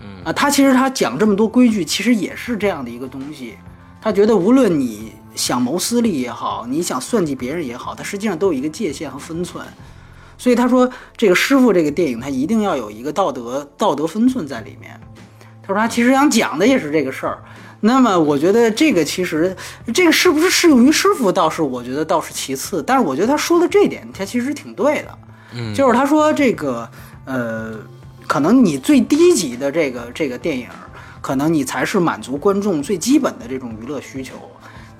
[0.00, 3.54] 嗯啊，他其实他讲这么多规矩，其实也是这样的一个东西。
[4.02, 5.12] 他觉得无论你。
[5.34, 9.64] 想谋私利也好，你想算计别人也好，它实际上都有一个界限和分寸。
[10.36, 15.00] 所以他说，这个师傅这个电影，他一定要有一个道德道德分寸在里面。
[15.62, 17.42] 他说他其实想讲的也是这个事儿。
[17.80, 19.56] 那么我觉得这个其实
[19.92, 22.82] 这个是不是适用于师傅，倒是我觉得倒是其次。
[22.82, 25.18] 但是我觉得他说的这点，他其实挺对的。
[25.52, 26.88] 嗯，就是他说这个
[27.24, 27.78] 呃，
[28.26, 30.66] 可能你最低级的这个这个电影，
[31.20, 34.34] 可能你才是满足观众最基本的这种娱乐需求。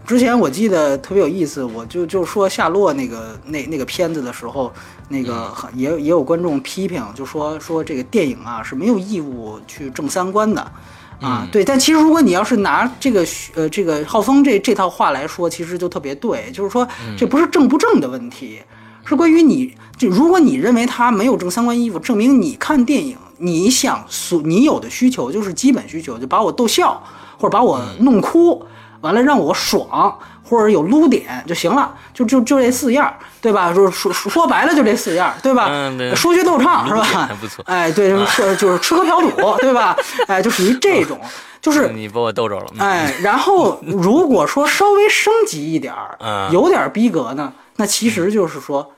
[0.07, 4.71] 之前我记得特别有意思，我就就说夏洛那个那那个片子的时候，
[5.09, 10.61] 那个也也有观众批评，就说说这个电影啊是没有义务去正三观的，
[11.23, 13.25] 啊对，但其实如果你要是拿这个
[13.55, 16.87] 呃这个浩峰这这套话来说，其实就特别对，就是说
[17.17, 18.61] 这不是正不正的问题，
[19.07, 27.03] 是关于你这如果你认为他没有正三观义务，证明你看电影你想所你有的需求就是基本需求，就把我逗笑
[27.39, 28.63] 或者把我弄哭。
[29.05, 33.71] 完了让我爽，或者有撸点就行了，就就就这四样，对吧？
[33.71, 35.69] 就是说说白了就这四样，对吧？
[35.71, 37.03] 嗯，说学逗唱是吧？
[37.29, 37.63] 还不错。
[37.69, 39.31] 哎，对，就是就是吃喝嫖赌，
[39.61, 39.95] 对吧？
[40.27, 41.21] 哎，就属于这种，
[41.61, 42.67] 就是你把我逗着了。
[42.79, 48.93] 哎，然后如果说稍微升级一点儿，有点逼格呢，那其实就是说，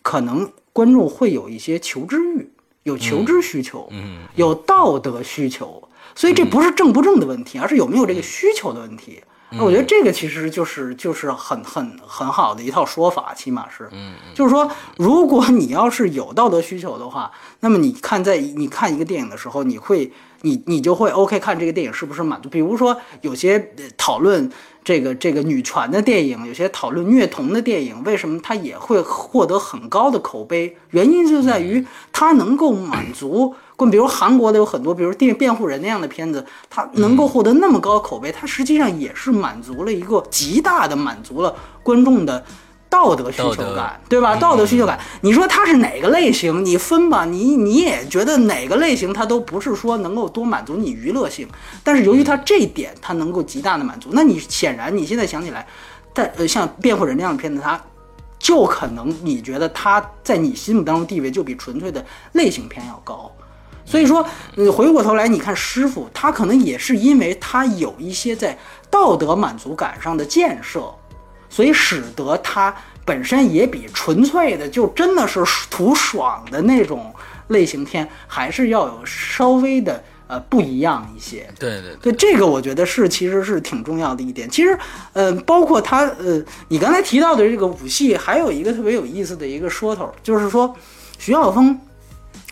[0.00, 2.50] 可能观众会有一些求知欲，
[2.84, 9.22] 有求知需求，嗯，有道德需求，所以这不是正不正的问题，而是有没有这个需求的问题。
[9.54, 17.30] 那我觉得这个其实就是就是很很很好的一套说法，起码是，嗯，就是说，如果你要是有道德需求的话，
[17.60, 22.48] 那么你看在你看一个电影的时候，你会你你就会 OK 看这个电影是不是满足？
[22.48, 24.50] 比如说有些讨论
[24.82, 30.76] 这个这个女权的电影，有些讨论虐童的电影，为什么它也会获得很高的口碑？
[30.90, 33.54] 原因就在于它能够满足。
[33.90, 41.52] 比如韩国的有很多，比如《电辩护人》那样的片子，它能够获得那么高口碑，它实际上也是满足了一个极大的满足了
[41.82, 42.44] 观众的
[42.88, 44.36] 道德需求感，对吧？
[44.36, 46.64] 道德需求感，你说它是哪个类型？
[46.64, 51.48] 你分吧，你你也觉得哪个类型它都不是说能够多满足你娱乐性，
[51.82, 55.66] 但是由于它这一点它能够极大的满足，那你显然你现在想起来，
[56.12, 57.80] 但呃像《辩护人》那样的片子，它
[58.38, 63.32] 就可能你觉得它在你心目当中地位就比纯粹的类型片要高。
[63.92, 68.56] 所以说，你回过头来，你看师傅，他可能也是因为他有一些在
[68.88, 70.90] 道德满足感上的建设，
[71.50, 72.74] 所以使得他
[73.04, 77.14] 本身也比纯粹的就真的是图爽的那种
[77.48, 81.46] 类型片，还是要有稍微的呃不一样一些。
[81.58, 84.48] 对对对，这个我觉得是其实是挺重要的一点。
[84.48, 84.78] 其实，
[85.12, 90.74] 呃，包括他呃，你刚才提到的这个武戏，还有一个特别有意思的一个说头，就是说
[91.18, 91.78] 徐晓峰。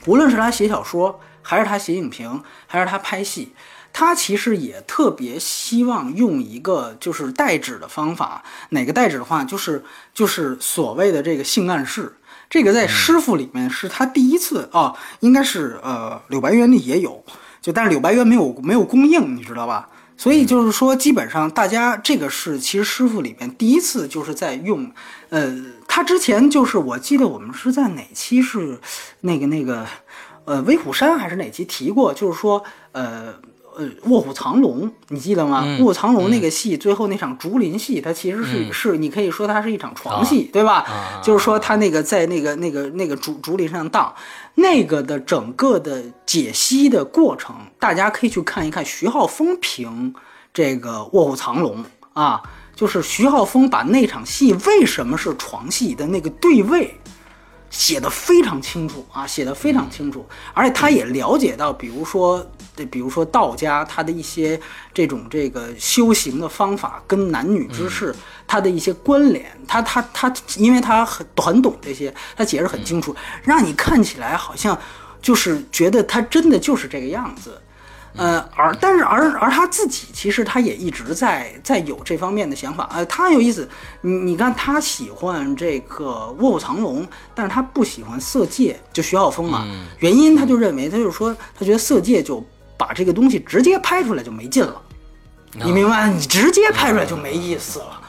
[0.06, 3.52] 无论是他写小说，还是他写影评，还是他拍戏，
[3.92, 8.42] 他其实也特别希望用一个就是代指的方法。
[8.70, 9.84] 哪个代指的话，就是
[10.14, 12.14] 就是所谓的这个性暗示。
[12.48, 17.24] 这个在师傅里面是他第一次啊，应该是呃柳白猿里也有，
[17.62, 19.88] 就但是柳白猿没有没有供应，你知道吧？
[20.16, 24.92] 所以就是说，基本上大家这个是其实师傅里面第一次就是在用，
[25.30, 25.56] 呃，
[25.88, 28.78] 他之前就是我记得我们是在哪期是
[29.20, 29.86] 那个那个
[30.50, 33.34] 呃威虎山还是哪期提过，就是说呃。
[33.78, 35.64] 呃，卧虎藏龙，你记得吗？
[35.78, 40.84] 卧虎藏龙那个戏，最后那场竹林戏，它其实是是，你可以说它是一场床戏，对吧？
[41.22, 44.12] 就是说他那个在那个那个那个竹竹林上荡，
[44.56, 50.12] 那个的整个的解析的过程，大家可以去看一看徐浩峰评
[50.52, 52.42] 这个卧虎藏龙啊，
[52.74, 56.92] 就是徐浩峰把那场戏为什么是床戏的那个对位。
[57.70, 62.44] 写的非常清楚啊，写的非常清楚，而且他也了解到，比如说，
[62.90, 64.60] 比如说道家他的一些
[64.92, 68.14] 这种这个修行的方法跟男女之事
[68.46, 73.14] 他的一些关联，他他他，因为他很很懂这些，他解释很清楚，
[73.44, 74.76] 让你看起来好像
[75.22, 77.60] 就是觉得他真的就是这个样子。
[78.16, 83.68] 呃，而但是而而他自己其实他也一直在在有这方面的想法，呃，他有意思，
[84.00, 89.64] 你你看他喜欢这个卧虎藏龙，但是他不喜欢色戒，就徐浩峰嘛，
[90.00, 92.44] 原因他就认为他就是说他觉得色戒就
[92.76, 94.82] 把这个东西直接拍出来就没劲了，
[95.52, 96.08] 你明白？
[96.08, 98.00] 你直接拍出来就没意思了，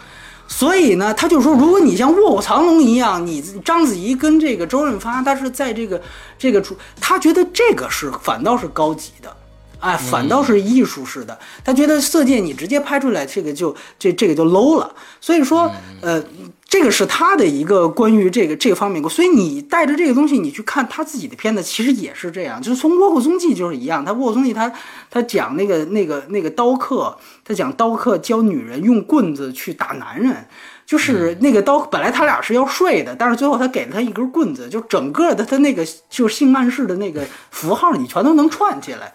[0.47, 6.01] 所以呢，他就说，如果你像卧虎藏龙一样，你章子怡跟这个周润发，他是在这个
[6.39, 9.37] 这个出，他觉得这个是反倒是高级的。
[9.82, 14.93] 哎，反倒是艺术式的，他觉得色戒你直接拍出来，这个就这这个就 low 了。
[15.19, 15.71] 所以说，
[16.01, 16.23] 呃，
[16.65, 19.03] 这个是他的一个关于这个这个方面。
[19.09, 22.61] 所以你带着这个东西，你去看他自己的片子，其实也是这样。
[22.61, 24.71] 就是从《卧虎踪迹》就是一样，他《卧虎踪迹》他
[25.09, 30.45] 他讲那个那个那个刀客，他讲刀客教女人用棍子去打男人。
[30.91, 39.13] 就是那个刀，本来他俩是要睡的，但是最后他给了他一根棍子，就整个的他那个就是性暗示的那个符号，你全都能串起来。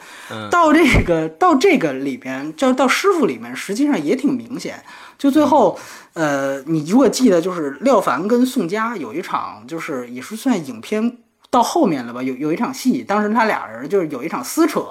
[0.50, 4.82] 到这个到这个里边，就到师傅里面，实际上也挺明显。
[5.18, 5.78] 就最后，
[6.14, 11.18] 呃，你如果记得，就是廖凡跟宋佳有一场，就是也是算影片
[11.50, 14.82] 到后面了吧，有有一场戏，当时他俩人就是有一场撕扯，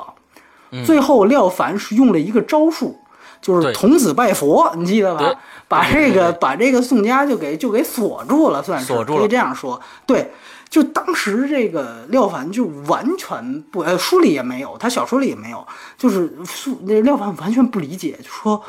[0.86, 3.00] 最后廖凡是用了一个招数。
[3.46, 5.32] 就是童子拜佛，你记得吧？
[5.68, 9.80] 把这个把这个宋家就给就给锁住了，算是可以这样说。
[10.08, 10.32] 对，
[10.68, 15.64] 就当时这个廖凡就完全不，呃，书里也没有，他小说里也没有，
[15.96, 18.60] 就是书那廖凡完全不理解，就说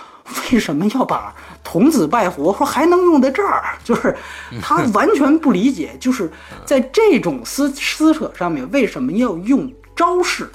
[0.53, 3.63] 为什么要把童子拜佛说还能用在这儿？
[3.83, 4.15] 就是
[4.61, 6.31] 他 完全不理解，就是
[6.67, 10.51] 在这种撕撕扯上面为什么要用招式？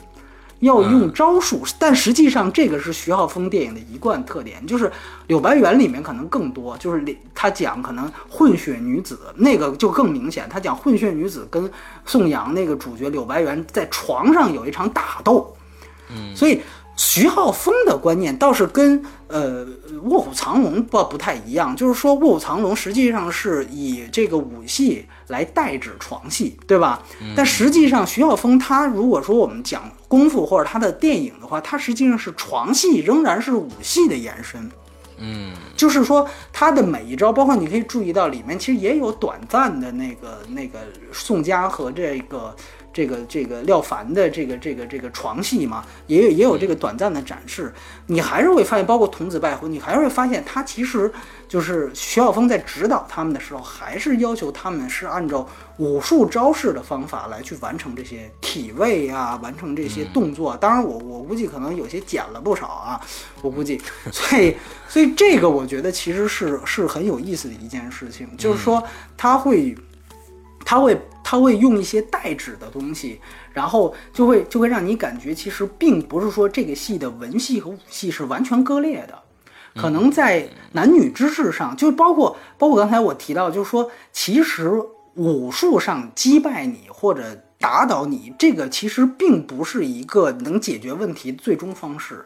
[0.61, 4.87] 要用招数，但实际上这个是徐浩峰电影的一贯特点，就是
[5.27, 7.03] 《柳白猿》里面可能更多，就是
[7.35, 11.69] 他讲可能混血女子那个就更明显，他讲混血女子跟
[12.05, 15.55] 宋阳那个主角柳白猿在床上有一场打斗，
[16.09, 16.61] 嗯，所以。
[16.97, 19.65] 徐浩峰的观念倒是跟呃
[20.03, 27.01] 《卧虎藏龙》不不太一样，就是说《卧虎藏龙》实际上是以这个武戏来代指床戏，对吧？
[27.35, 34.69] 但实际上徐浩峰他如果说我们讲功夫或者他的电影的话，他实际上是床戏仍然是武戏的延伸。
[35.23, 40.79] 嗯，就是说他的每一招，包括你可以注意到里面其实也有短暂的那个那个
[41.13, 42.53] 宋佳和这个。
[42.93, 47.73] 这个这个廖凡的这个这个这个床戏嘛，也有也有这个短暂的展示，
[48.07, 51.11] 你还是会发现，包括童子拜佛，你还是会发现他其实
[51.47, 60.57] 就是徐晓峰在指导他们的时候，还是要求他们是按照武术招式的方法来去完成这些体位啊，完成这些动作。
[60.57, 62.99] 当然，我我估计可能有些减了不少啊，
[63.41, 63.81] 我估计。
[64.11, 64.55] 所以
[64.87, 68.83] 所以这个我觉得其实是是很有意思的一件事情，就是说
[69.15, 69.73] 他会。
[70.65, 73.19] 他会他会用一些代指的东西，
[73.53, 79.19] 然后就会就会让你感觉，其实并不是说这个戏的文戏和武戏是完全割裂的，
[79.75, 84.71] 可能在男女之事上，就包括包括刚才我提到，就是说，其实
[85.15, 87.23] 武术上击败你或者
[87.59, 92.25] 打倒你，这个其实并不是一个能解决问题的最终方式，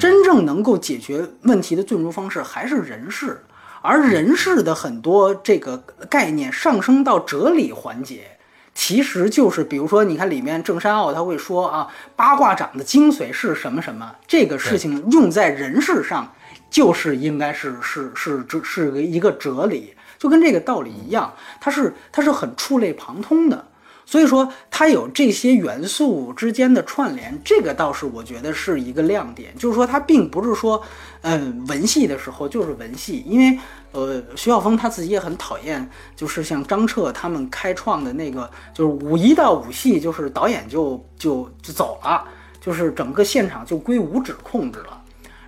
[0.00, 3.42] 真正能够解决问题的最终方式还是人事。
[3.82, 5.76] 而人事的很多这个
[6.08, 8.38] 概念上升到哲理环节，
[8.74, 16.32] 其实就是比如说，你看里面郑山傲他会说啊，八卦掌的精髓是什么什么，这个事情用在人事上，
[16.70, 23.66] 就是应该是是是是是个一个哲理，就跟这个道理一样，它是它是很触类旁通的。
[24.04, 29.54] 所以说它有这些元素之间的串联，这个倒是我觉得是一个亮点。
[29.56, 30.82] 就是说它并不是说，
[31.22, 33.58] 嗯，文戏的时候就是文戏，因为
[33.92, 42.24] 呃，徐晓峰他自己也很讨厌，就是像张彻他们开创的那个，就是五一到五戏，就是导演就就就走了，
[42.60, 45.01] 就是整个现场就归五指控制了。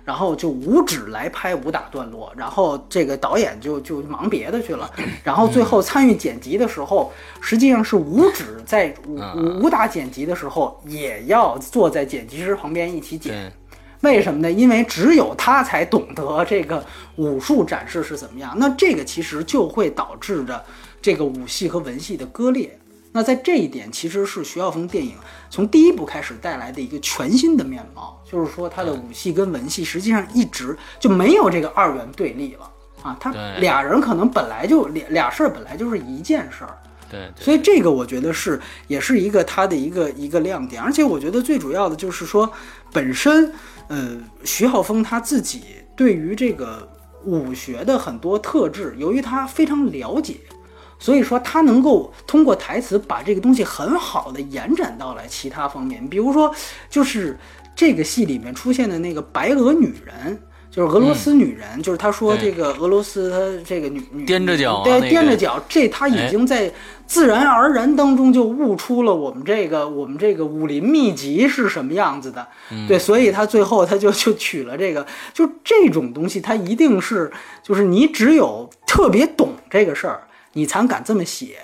[0.05, 4.89] 然后就五指来拍武打段落，然后这个导演就就忙别的去了，
[5.23, 7.11] 然后最后参与剪辑的时候，
[7.41, 9.19] 实际上是五指在武
[9.63, 13.51] 武打剪辑的时候也要坐在剪辑师旁边一起剪，
[14.01, 14.51] 为什么呢？
[14.51, 20.63] 因为只有他才懂得这个武术展示是怎么样，那这个其实就会导致着
[21.01, 22.77] 这个武戏和文戏的割裂。
[23.15, 25.15] 那在这一点，其实是徐浩峰电影
[25.49, 32.69] 从第一部开始带来的一个全新的面貌，就是说他的武戏跟文戏实际上一直就没有这个二元对立了
[33.01, 36.77] 啊，他俩人可能本来就俩俩事儿本来就是一件事儿，
[37.09, 42.51] 对，所以这个我觉得是也是一个他的一个一个亮点，而且我觉得最主要的就是说
[42.91, 43.49] 本身
[43.87, 45.61] 呃徐浩峰他自己
[45.95, 46.85] 对于这个
[47.23, 50.35] 武学的很多特质，由于他非常了解。
[51.05, 56.51] 所以说，他能够通过台词把这个东西很好的延展到了其他方面，比如说，
[56.89, 57.37] 就是
[57.75, 60.35] 这个戏里面出现的那个白俄女人，
[60.71, 66.73] 就是俄罗斯女人，就是他说这个俄罗斯她这个女女踮着脚，对，踮着脚，这他已经在
[67.05, 72.47] 自然而然当中就悟出了我们这个我们这个武林秘籍是什么样子的，
[72.87, 75.05] 对，所以他最后他就就取了这个，
[75.35, 80.19] 就这种东西，他一定是就是你只有特别懂这个事儿。
[80.57, 81.57] 你才敢这么写，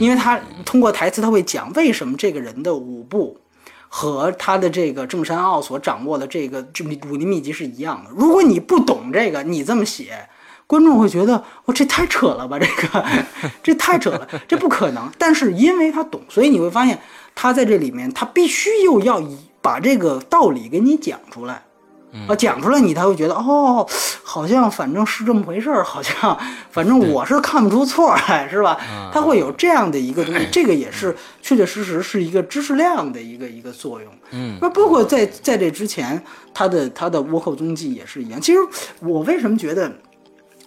[0.00, 3.38] 因为他通过台词他会讲为什么这个人的舞步
[3.88, 8.10] 和他的这个郑山傲所掌握的这个这武林秘籍是一样的。
[8.10, 10.28] 如果你不懂这个，你这么写，
[10.66, 13.06] 观众会觉得哦，这太扯了吧，这个
[13.62, 15.08] 这太扯了，这不可能。
[15.16, 16.98] 但是因为他懂，所以你会发现
[17.36, 19.22] 他在这里面，他必须又要
[19.62, 21.62] 把这个道理给你讲出来。
[22.26, 23.86] 啊，讲出来你才会觉得哦，
[24.22, 26.36] 好像反正是这么回事儿，好像
[26.70, 28.78] 反正我是看不出错来，是吧？
[29.12, 34.10] 他会有这样的一个东西， 这个也是确确实实是一个知识量的一个一个作用。
[34.30, 36.22] 嗯，那包括在在这之前，
[36.54, 38.40] 他的他的倭寇踪迹也是一样。
[38.40, 38.58] 其实
[39.00, 39.92] 我为什么觉得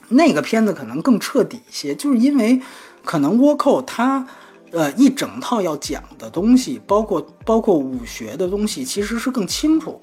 [0.09, 2.61] 那个片子可能更彻底一些，就是因为
[3.03, 4.26] 可能倭寇他
[4.72, 9.99] 呃一整套要讲的东西，包括包括武学的东西，其实是更清楚。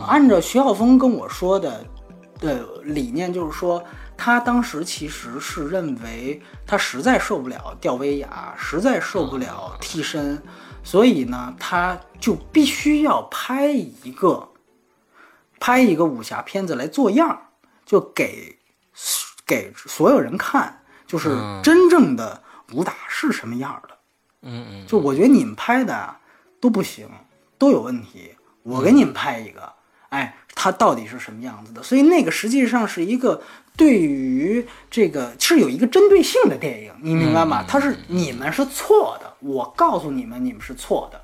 [0.00, 1.84] 按照徐浩峰跟我说的
[2.38, 3.82] 的理念，就是说
[4.16, 10.42] 他当时其实是认为他实在受不了吊威亚，实在受不了替身，
[10.82, 14.48] 所以呢，他就必须要拍一个
[15.60, 17.48] 拍一个武侠片子来做样，
[17.84, 18.58] 就给
[19.46, 21.28] 给所有人看，就是
[21.62, 22.42] 真正的
[22.72, 23.98] 武打是什么样的。
[24.42, 26.16] 嗯嗯，就我觉得你们拍的
[26.60, 27.08] 都不行，
[27.58, 29.72] 都有问题，我给你们拍一个。
[30.12, 31.82] 哎，它到底是什么样子的？
[31.82, 33.42] 所以那个实际上是一个
[33.74, 37.64] 对于这个是有一个针对性的电影，你明白吗？
[37.66, 41.18] 它是你们是错的，我告诉你们，你们是错的。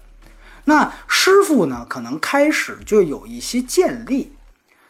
[0.64, 4.32] 那师傅呢，可能开始就有一些建立，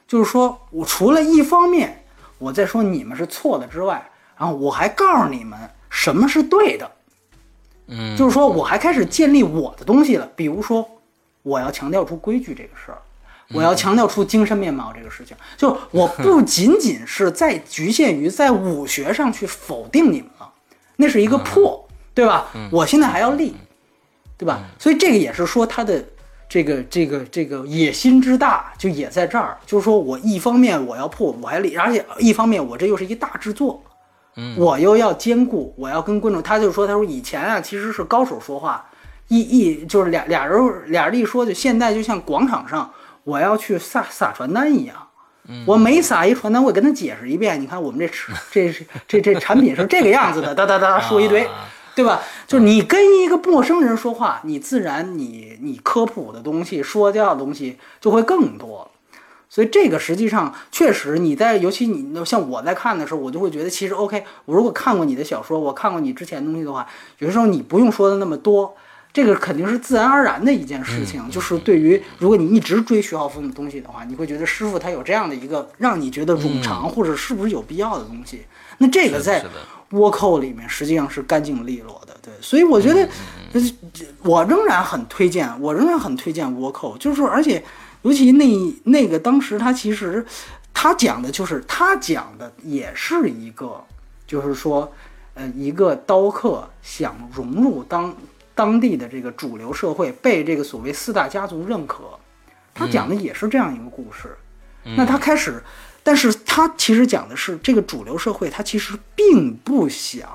[0.07, 2.05] 就是说我除了一方面
[2.39, 5.59] 我在说你们是错的之外，然后我还告诉你们
[5.91, 6.89] 什么是对的。
[7.89, 10.89] 嗯，就是说我还开始建立我的东西了，比如说
[11.43, 12.99] 我要强调出规矩这个事儿。
[13.55, 20.53] 我要强调出精神面貌这个事情，就我不仅仅是在局限于在武学上去否定你们了，
[20.97, 22.47] 那是一个破，对吧？
[22.71, 23.57] 我现在还要立，
[24.37, 24.61] 对吧？
[24.79, 26.05] 所以这个也是说他的
[26.47, 33.83] 这个这个这个野心之大，就也在这儿，就是说我一方面我要破，我还立，而且一方面我这又是一大制作，
[34.59, 38.85] 我又要兼顾，我要跟观众，他就说他说以前啊其实是高手说话，
[39.29, 42.93] 一一就是俩俩人俩人一说，就现在就像广场上。
[43.29, 44.97] 我要去撒撒传单一样，
[45.67, 47.61] 我每撒一传单，我跟他解释一遍。
[47.61, 48.09] 你看我们这
[48.51, 51.47] 这这这产品是这个样子的，哒哒哒说一堆，
[51.95, 52.23] 对吧？
[52.47, 58.91] 就是你跟一个陌生人说话，你自然你你科普的东西、说教的东西就会更多。
[59.51, 64.25] 所以这个实际上确实你在，尤其你像我在看的时候，我就会觉得其实 OK。
[64.47, 66.87] 我如果看过你的小说，我看过你之前东西的话，
[67.19, 68.75] 有的时候你不用说的那么多。
[69.19, 78.43] 这个肯定是自然而然的一件事情，就是对于如果你一直追徐浩峰的东西的话，你会觉得师傅他有这样的一个让你觉得冗长或者是不是有必要的东西。
[78.79, 79.45] 那这个在
[79.91, 82.33] 倭寇里面实际上是干净利落的，对。
[82.41, 83.09] 所以我觉得，
[84.23, 87.61] 我仍然很推荐，我仍然很推荐倭寇，就是而且
[88.03, 88.47] 尤其那
[88.85, 90.25] 那个当时他其实
[90.73, 93.83] 他讲的就是他讲的也是一个，
[94.29, 94.93] 就是说，
[95.35, 98.15] 呃，一个刀客想融入当。
[98.59, 102.19] 当地的这个主流社会，被这个所谓四大家族认可。
[102.75, 104.37] 他讲的也是这样一个故事。
[104.97, 105.63] 那他开始，
[106.03, 110.29] 但是他其实讲的是这个主流社会，他其实并不想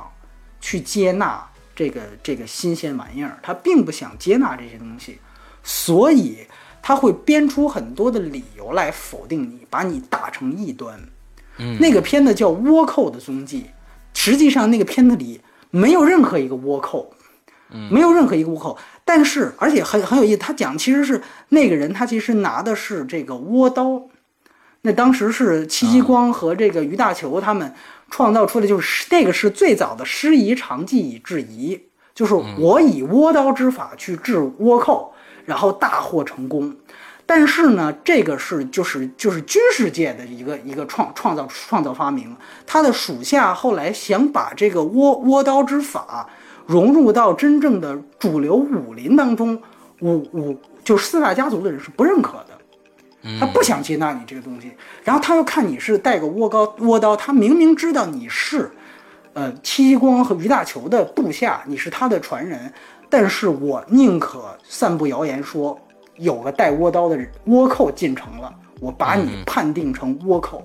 [0.62, 1.45] 去接纳
[1.76, 5.20] 这个这个新鲜玩意儿，他并不想接纳这些东西，
[5.62, 6.48] 所以
[6.82, 10.98] 他会编出很多的理由来否定你，把你打成异端。
[11.58, 13.66] 嗯那个片子叫《倭寇的踪迹》，
[14.20, 15.41] 实际上那个片子里
[15.72, 17.14] 没有任何一个倭寇，
[17.90, 24.02] 没有任何一个倭寇，但是而且很很有意思，他讲其实是那个人他其实拿的是这个倭刀，
[24.82, 27.74] 那当时是戚继光和这个于大球他们
[28.10, 31.82] 创造出的，就是那个是最早的师夷长技以制夷，
[32.14, 35.14] 就是我以倭刀之法去治倭寇，
[35.45, 36.76] 然后大获成功。
[37.26, 42.36] 但是呢，这个是就是就是军事界的一个一个创创造创造发明，
[42.68, 46.30] 他的属下后来想把这个倭倭刀之法
[46.65, 49.61] 融入到真正的主流武林当中，
[50.02, 54.72] 武武就是四大家族的人是不认可的，他不想接纳你这个东西，
[55.03, 58.69] 然后他又看你是带个倭刀倭刀，他明明知道你是，
[59.34, 62.72] 呃戚继光和于大球的部下，你是他的传人，
[63.10, 65.80] 但是我宁可散布谣言说
[66.18, 67.18] 有个带倭刀的
[67.48, 70.64] 倭寇进城了，我把你判定成倭寇，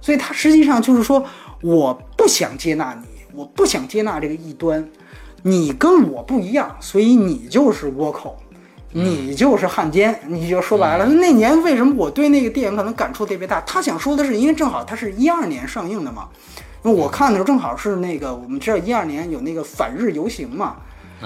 [0.00, 1.24] 所以他实际上就是说，
[1.62, 4.88] 我不想接纳你，我不想接纳这个异端，
[5.46, 8.36] 你跟我不一样，所以你就是倭寇，
[8.90, 11.06] 你就是汉奸，你就说白了。
[11.06, 13.60] 那年为什么我对那个电影可能感触特别大？
[13.60, 16.28] 他想说的是，因为正好他是一二年上映的嘛，
[16.82, 20.78] 因为我看的时候正好是那个我们知道一二年有那个反日游行嘛，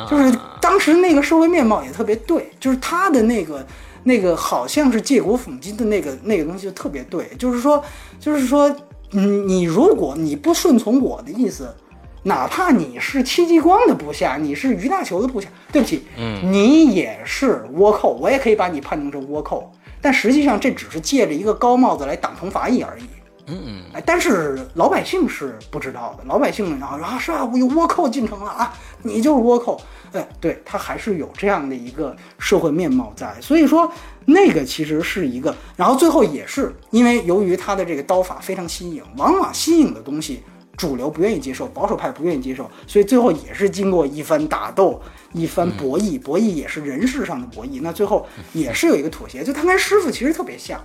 [0.06, 0.30] 就是
[0.60, 3.66] 当时那个社会面貌也特别对，就是他的那个
[4.05, 7.82] 那个好像是借古讽今的那个那个东西就特别对，就是说
[8.18, 8.70] 就是说，
[9.12, 11.74] 嗯，你如果你不顺从我的意思，
[12.22, 23.05] 哪怕你是戚继光的部下，你是于大球的部下，对不起，嗯，你也是倭寇，我也可以把你判定成倭寇，但实际上这只是借着一个高帽子来党同伐异而已。
[23.47, 23.82] 嗯。
[23.92, 28.72] 哎，但是老百姓是不知道的，老百姓然后说啊是啊，我有倭寇进城了啊，
[29.02, 29.80] 你就是倭寇，
[30.12, 33.90] 哎，对他还是有这样的一个社会面貌在，所以说
[34.26, 40.42] 那个其实是一个，然后最后也是因为由于他的这个刀法非常新颖，往往新颖的东西
[40.81, 44.98] 主流不愿意接受，保守派不愿意接受，所以最后也是经过一番打斗，
[45.35, 50.81] 一番博弈，博弈也是人事上的博弈，那最后也是有一个妥协，就他跟师傅其实特别像。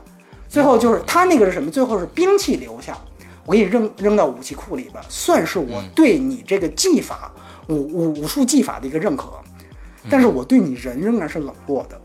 [0.50, 1.72] 最后就是他那个是什么？
[1.72, 2.98] 最后是兵器留下，
[3.46, 7.32] 我给你扔扔到武器库里边，算是我对你这个技法
[7.70, 9.40] 武武武术技法的一个认可，
[10.10, 12.02] 但是我对你人仍然是冷落的。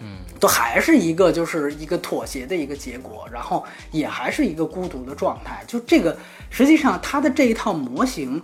[0.00, 5.64] 嗯，都还是一个就是一个妥协的一个结果，然后也还是一个孤独的状态。
[5.66, 6.14] 就这个，
[6.54, 8.40] 实际上他的这一套模型，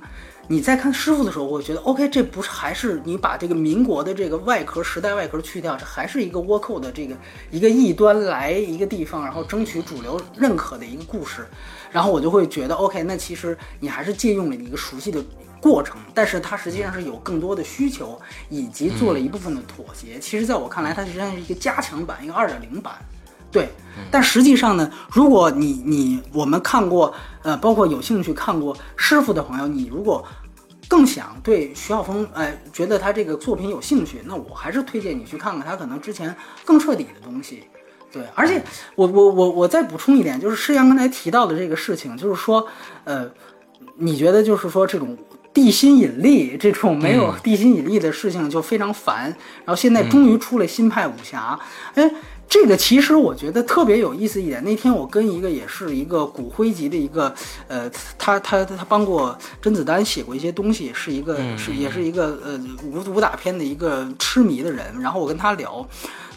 [0.48, 7.16] 你在看师傅的时候，我觉得 OK，这不是还是你把这个民国的这个外壳时代外壳去掉，这还是一个倭寇的这个
[7.52, 11.46] 一个异端来一个地方，然后争取主流认可的一个故事。
[11.92, 15.22] 然后我就会觉得 OK，那其实你还是借用了你一个熟悉的
[15.60, 20.18] 过程，但是它实际上是有更多的需求，以及做了一部分的妥协。
[20.18, 22.94] 其实，在我看来，它实际上是一个加强版，一个二点零版。
[23.52, 23.68] 对，
[24.10, 27.12] 但实际上呢，如果你你我们看过，
[27.43, 30.24] 呃，包括有兴趣看过师傅的朋友，你如果
[30.86, 37.64] 更想对徐晓峰，哎，觉得他这个作品有兴趣，那我还是推荐你去看看他可能之前更彻底的东西。
[38.12, 38.62] 对，而且
[38.94, 42.64] 我我我我再补充一点，就是施阳刚才提到的这个事情，就是说，
[43.05, 43.28] 呃，
[43.97, 45.16] 你觉得就是说这种
[45.52, 49.24] 地心引力这种没有地心引力的事情就非常烦，
[49.64, 51.59] 然后现在终于出了新派武侠，
[51.94, 52.09] 哎。
[52.51, 54.62] 这个其实我觉得特别有意思一点。
[54.64, 57.32] 那天我跟一个也是一个骨灰级的一个，
[57.68, 64.85] 呃，他他他帮过甄子丹写过一些东西，是一个是也是一个呃武武打片的一个痴迷的人。
[65.01, 65.86] 然后我跟他聊，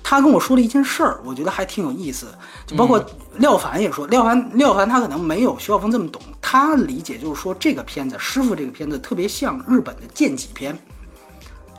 [0.03, 2.27] 他跟我说了一件事儿，我觉得还挺有意思。
[2.67, 3.03] 就包括
[3.39, 10.77] 廖凡也说，廖凡廖凡他可能没有徐晓峰这么懂，他理解就是说这个片子师傅这个片子特别像日本的剑戟片。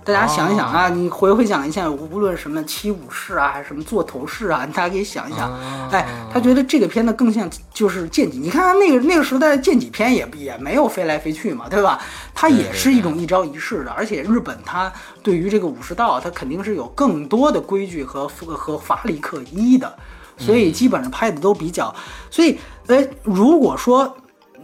[0.04, 5.50] 大家想一想啊，你回回想一下，无论什么七武士啊，还是什么座头市啊，大家可以想一想。
[5.90, 8.38] 哎，他觉得这个片子更像就是剑戟。
[8.38, 11.98] 你看那个那个时代的剑戟片也也没有飞来飞去嘛，对吧？
[12.34, 19.96] 它也是一种一招一式的，而且日本它对于这个武士道，它肯定是有更多的规矩和和法理可依的，
[20.36, 21.94] 所以基本上拍的都比较。
[22.30, 22.58] 所以，
[22.88, 24.14] 哎，如果说。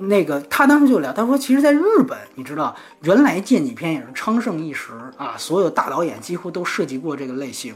[0.01, 7.75] 那个他当时就聊，他说，其实，在日本，你知道，原来剑戟片也是昌盛一时啊，所有大导演几乎都涉及过这个类型，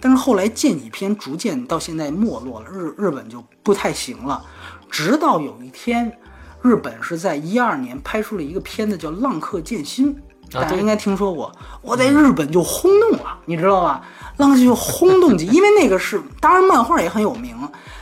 [0.00, 4.44] 但是后来剑戟片逐渐到现在没落了，日日本就不太行了。
[4.88, 6.16] 直到有一天，
[6.62, 10.14] 日本是在一二年拍出了一个片子叫《浪客剑心》，
[10.52, 11.50] 大家应该听说过。
[11.82, 14.06] 我在日本就轰动了，你知道吧？
[14.36, 17.56] 浪客就轰动级，因为那个是，当然漫画也很有名，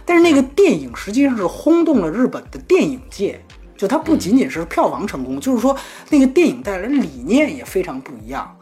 [0.04, 3.42] 但是那个电影实际上是轰动了日本的电影界。
[3.76, 5.76] 就它不仅仅是票房成功，就是说
[6.10, 8.56] 那个电影带来的理念也非常不一样。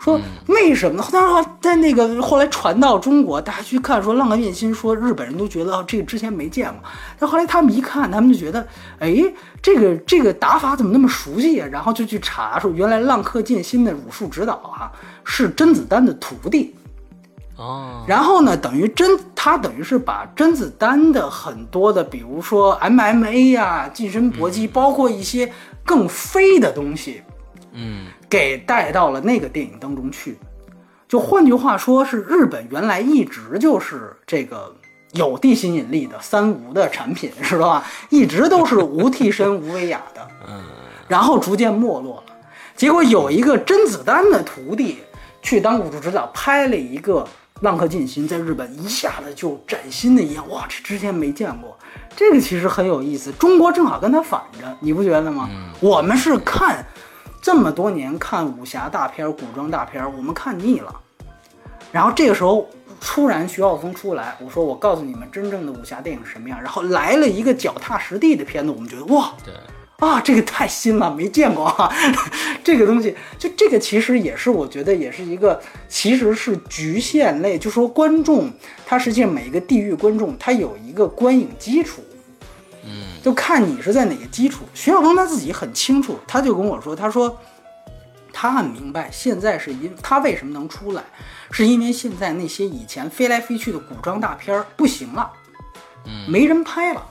[0.00, 1.08] 说为什么呢？
[1.10, 6.78] 当然，在那个后来传到中国，大家去看说《浪客剑心》，说日本人都觉得哦，这个之前没见过。
[7.18, 8.66] 但后来他们一看，他们就觉得，
[8.98, 9.16] 哎，
[9.62, 11.66] 这个这个打法怎么那么熟悉啊？
[11.72, 14.92] 然后就去查说，原来《浪客剑心》的武术指导啊
[15.24, 16.74] 是甄子丹的徒弟。
[17.56, 25.52] 哦，然后呢，等于甄他等于是把甄子丹的很多的，比如说 MMA 呀、近身搏击，包括一些
[25.84, 27.22] 更飞的东西，
[27.72, 30.36] 嗯，给带到了那个电影当中去。
[31.06, 34.74] 就换句话说，是日本原来一直就是这个
[35.12, 37.84] 有地心引力的三无的产品，知道吧？
[38.10, 40.60] 一直都是无替身、无威亚的， 嗯，
[41.06, 42.34] 然后逐渐没落了。
[42.74, 44.98] 结果有一个甄子丹的徒弟
[45.40, 47.24] 去当武术指导，拍了一个。
[47.60, 51.78] 浪客剑心在日本一下子就崭新的一样，哇，这之前没见过，
[52.16, 53.32] 这个其实很有意思。
[53.32, 55.48] 中国正好跟他反着，你不觉得吗？
[55.80, 56.84] 我们是看
[57.40, 60.94] 这么多年看武侠大片、古装大片，我们看腻了。
[61.92, 62.68] 然后这个时候
[63.00, 66.60] 突然徐浩峰出来，我说我告诉你们真正的武侠电影是什么样。
[66.60, 69.54] 然后来了一个脚踏实地的片子，我们觉得哇，对。
[70.00, 71.90] 啊，这个太新了，没见过啊！
[72.64, 78.52] 这个东西，就这个其实也是，我觉得也是一个，其实是局限类，就说观众
[78.84, 82.02] 他实际上每一个地域观众他有一个观影基础，
[82.84, 84.64] 嗯，就看你是在哪个基础。
[84.74, 87.38] 徐晓峰他自己很清楚，他就跟我说，他说
[88.32, 91.04] 他很明白，现在是因他为什么能出来，
[91.52, 95.30] 是因为现在那些以前飞来飞去的古装大片不行了，
[96.04, 97.06] 嗯，没人拍了。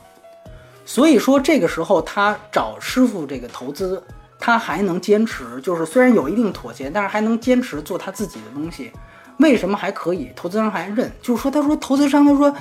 [0.86, 4.04] 所以说，这个时候他找师傅这个投资，
[4.40, 8.92] 他还能坚持，就是虽然有一定妥协，但是还能坚持做他自己的东西。
[9.38, 10.32] 为什么还可以？
[10.36, 12.54] 投资商还认，就是说，他说投资商他说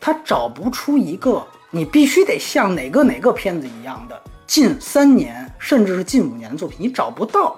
[0.00, 7.56] 他找不出一个你必须得像哪个哪个片子一样的近三年甚至是近五年的作品，你找不到。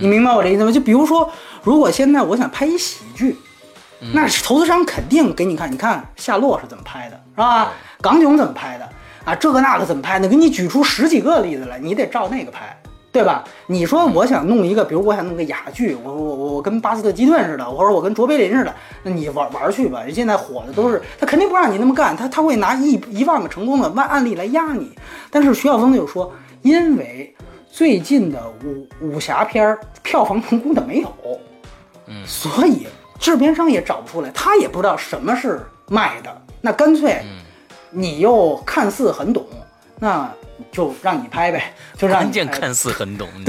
[0.00, 0.72] 你明白我这意思吗？
[0.72, 1.30] 就比如说，
[1.62, 3.36] 如果现在我想拍一喜剧，
[4.12, 7.72] 那投资商肯定给你看，你看夏洛是怎么拍的，是吧？
[8.00, 8.88] 港囧怎么拍的？
[9.28, 10.26] 啊，这个那个怎么拍呢？
[10.26, 12.74] 给你举出十几个例子来，你得照那个拍，
[13.12, 13.44] 对吧？
[13.66, 20.00] 你说我想弄一个，比如我想弄个哑剧，我我我我跟巴斯特基顿似的，或者我跟卓别林似的，那你玩玩去吧。
[20.02, 24.96] 人现在火的都是他，肯定不让你那么干，他他会拿一一万个成功的万案例来压你。
[25.30, 26.32] 但是徐晓峰就说，
[26.62, 27.36] 因为
[27.70, 31.12] 最近的武武侠片票房成功的没有，
[32.06, 32.86] 嗯，所以
[33.18, 37.22] 制片商也找不出来，他也不知道什么是卖的，那干脆。
[37.90, 39.46] 你又看似很懂，
[39.98, 40.30] 那
[40.72, 43.28] 就让你拍呗，就让关键看似很懂，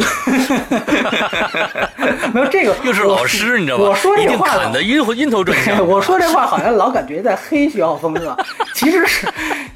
[2.34, 3.86] 没有这个 又是老师，你知道吗？
[3.90, 5.78] 我说这话砍的晕晕头转向。
[5.86, 8.38] 我说这话好像老感觉在黑徐浩峰是吧？
[8.74, 9.28] 其实是，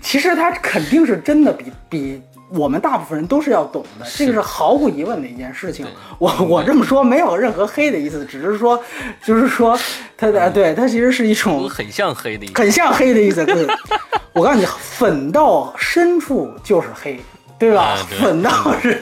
[0.02, 2.22] 其实他肯定是真的比比。
[2.56, 5.86] 我们大部分人都是要懂的，这个是毫无疑问的一件事情。
[6.20, 8.82] 我我这么说没有任何黑的意思，只是说，
[9.24, 9.78] 就是说，
[10.16, 13.46] 它的对它其实是一种很像黑的意思，很像黑的意思。
[14.34, 17.20] 我告诉你，粉到深处就是黑。
[17.60, 17.96] 对吧？
[18.20, 19.00] 粉到是，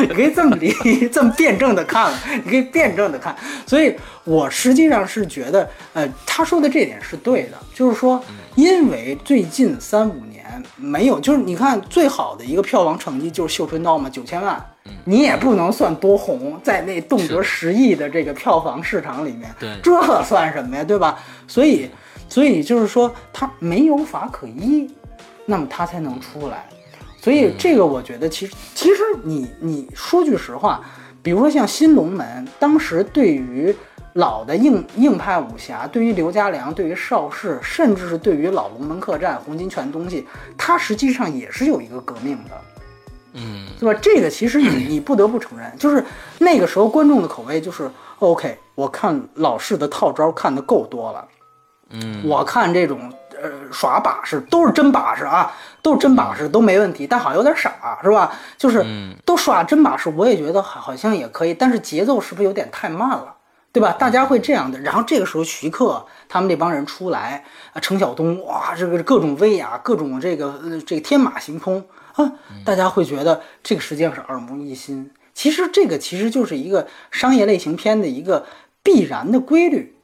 [0.00, 0.72] 你可以这么理，
[1.12, 2.10] 这么辩证的看，
[2.42, 3.36] 你可以辩证的看。
[3.66, 3.94] 所以
[4.24, 8.24] 我实际上是觉得，呃，他说的这点是对的，就是说，
[8.54, 10.35] 因为最近三五年
[10.76, 14.64] 没有，就是你看最好的一个票房成绩就是《绣春刀》嘛，九千万，
[15.04, 20.84] 你也不能算多红，在那动辄十亿的这个票房市场里面，对，这算什么呀？
[20.84, 21.18] 对吧？
[21.46, 21.90] 所以，
[22.28, 24.90] 所以就是说，他没有法可依，
[25.44, 26.66] 那么他才能出来。
[27.20, 30.80] 所以这个我觉得，其实其实你你说句实话，
[31.22, 33.74] 比如说像《新龙门》，当时对于
[34.16, 40.26] 老的硬硬派武侠，对于刘家良，对于邵氏，甚至是对于老龙门客栈、红金泉东西，
[40.58, 42.50] 它实际上也是有一个革命的，
[43.34, 43.98] 嗯，对吧？
[44.02, 46.04] 这个其实你 你不得不承认，就是
[46.38, 51.28] 那个时候观众的口味就是 OK，我看老式的套招看的够多了，
[51.90, 52.98] 嗯，我看这种。
[53.38, 55.52] 呃，耍把式都是真把式啊，
[55.82, 58.32] 都是真把式都没问题，但好像有点傻，是吧？
[58.56, 58.82] 就是
[59.26, 63.35] 都耍真把式，我也觉得好像也可以，但是节奏是不是有点太慢了，
[63.76, 63.92] 对吧？
[63.92, 64.80] 大家会这样的。
[64.80, 67.44] 然后这个时候徐克他们那帮人出来
[67.74, 71.84] 啊，程晓东哇，这个各种威亚，各种这个呃这个天马行空
[72.14, 72.32] 啊，
[72.64, 75.10] 大家会觉得这个实际上是耳目一新。
[75.34, 78.46] 其实这个其实就是一个商业类型片的一个
[78.82, 79.94] 必然的规律。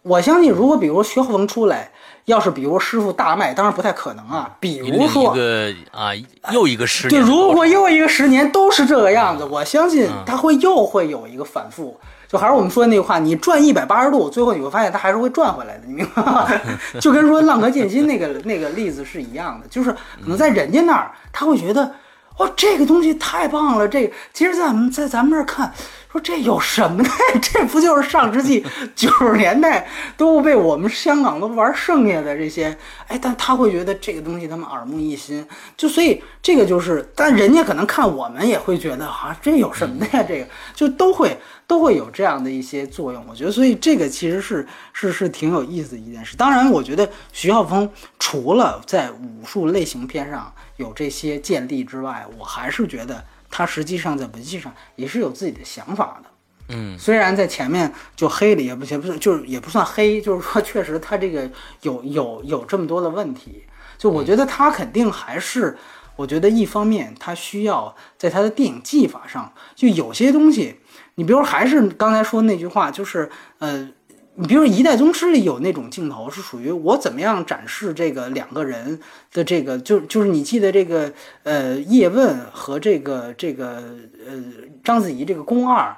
[0.00, 1.92] 我相信，如果比如徐浩峰出来，
[2.24, 4.56] 要是比如师傅大卖，当然不太可能啊。
[4.58, 6.12] 比如说一个啊，
[6.54, 12.00] 又一个十对，年，如果又一个十年都是这个样子，我相信他会又会有一个反复。
[12.30, 16.48] 就还是我们说的那句话，你转一百八十度，最后你会发现它还是会转回来的，你明白吗？
[17.00, 21.92] 就跟说浪客剑心那个那个例子是一样的，就是可能在人家那儿，他会觉得
[22.38, 25.72] 哇，这个东西太棒了，这个其实在咱们在咱们这儿看，
[26.12, 27.10] 说这有什么呢？
[27.42, 32.76] 这不就是上世纪 九十年代都被我们香港都玩剩下的这些？
[33.08, 35.44] 哎，但他会觉得这个东西他们耳目一新，
[35.76, 40.24] 就所以这个就是，但人家可能看我们也会觉得啊，这有什么的呀？
[40.26, 41.36] 这个就都会
[41.70, 43.24] 都会有这样的一些作用。
[43.28, 46.36] 我觉得，所以这个其实是是是挺有意思的一件事。
[46.36, 47.88] 当然，我觉得徐浩峰
[48.18, 56.28] 除了在武术类型片上有这些建立之外，我还是觉得他实际上在文戏上也是有自己的想法的。
[56.72, 61.48] 嗯虽然在前面就黑了，也不也不是，就是也不算黑，就是说确实他这个
[61.82, 63.64] 有有有这么多的问题。
[63.96, 65.76] 就我觉得他肯定还是，
[66.16, 70.80] 我觉得一方面他需要在他的电影技法上，就有些东西，
[71.16, 73.28] 你比如还是刚才说那句话，就是
[73.58, 73.88] 呃，
[74.34, 79.00] 你比如说《一代宗师》里有那种镜头是属于我怎么样展示这个两个人
[79.32, 81.12] 的这个，就就是你记得这个
[81.42, 83.82] 呃叶问和这个这个
[84.26, 84.42] 呃
[84.82, 85.96] 章子怡这个宫二。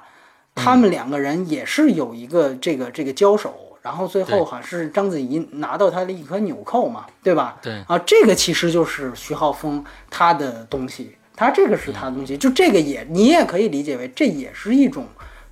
[0.55, 7.57] 他们两个人也是有一个这个这个交手，然后最后好像是章子怡拿到他的一颗纽扣嘛，对吧？
[7.59, 15.07] 对啊，这个其实就是徐浩峰他的东西，他这个是他的东西，就这个也你也可以理解为这也是一种，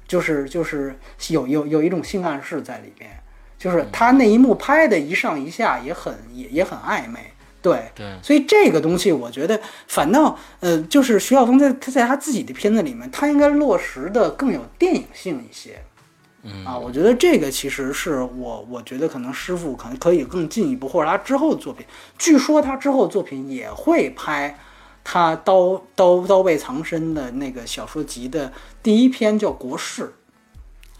[0.07, 0.95] 就是就是
[1.29, 3.09] 有有有一种性暗示在里边，
[3.57, 7.19] 就是他那一幕拍的一上一下也很也也很暧昧，
[7.61, 15.79] 对，对，所以这个东西，我觉得反倒呃，就是徐晓峰在他在他自己的片子里面，他应该落实的更有电影性一些。
[16.43, 16.65] 嗯。
[16.65, 21.85] 啊，我觉得这个其实是我，我觉得可能师傅可能可以更进一步，或者他之后的作品，
[22.17, 24.57] 据说他之后的作品也会拍
[25.03, 28.51] 他刀刀刀背藏身的那个小说集的
[28.83, 30.13] 第一篇叫《国事》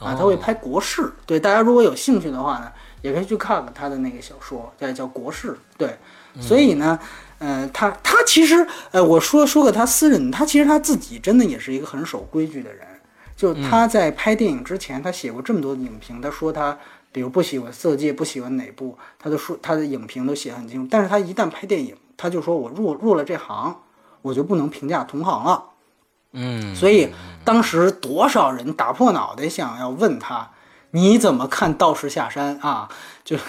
[0.05, 1.01] 啊，他会拍《国事》。
[1.25, 2.71] 对，大家如果有兴趣的话呢，
[3.01, 5.51] 也可以去看看他的那个小说，叫叫《国事》。
[5.77, 5.97] 对，
[6.39, 6.99] 所以呢，
[7.37, 12.87] 呃，他他其实，呃，我说说个他私人，他其实他自己真的也是一个很守规矩的人。
[13.35, 16.77] 就他在拍电影之前，他写过这么多的影评，他说他
[17.11, 20.87] 比如不喜欢色戒，不喜欢哪部，他都说他的影评都写得很清楚。
[20.91, 23.75] 但是他一旦拍电影，他就说我入入了这行，
[24.21, 25.63] 我就不能评价同行了。
[26.33, 27.09] 嗯，所以
[27.43, 30.49] 当时多少人打破脑袋想要问他，
[30.91, 32.87] 你怎么看道士下山啊？
[33.23, 33.43] 就是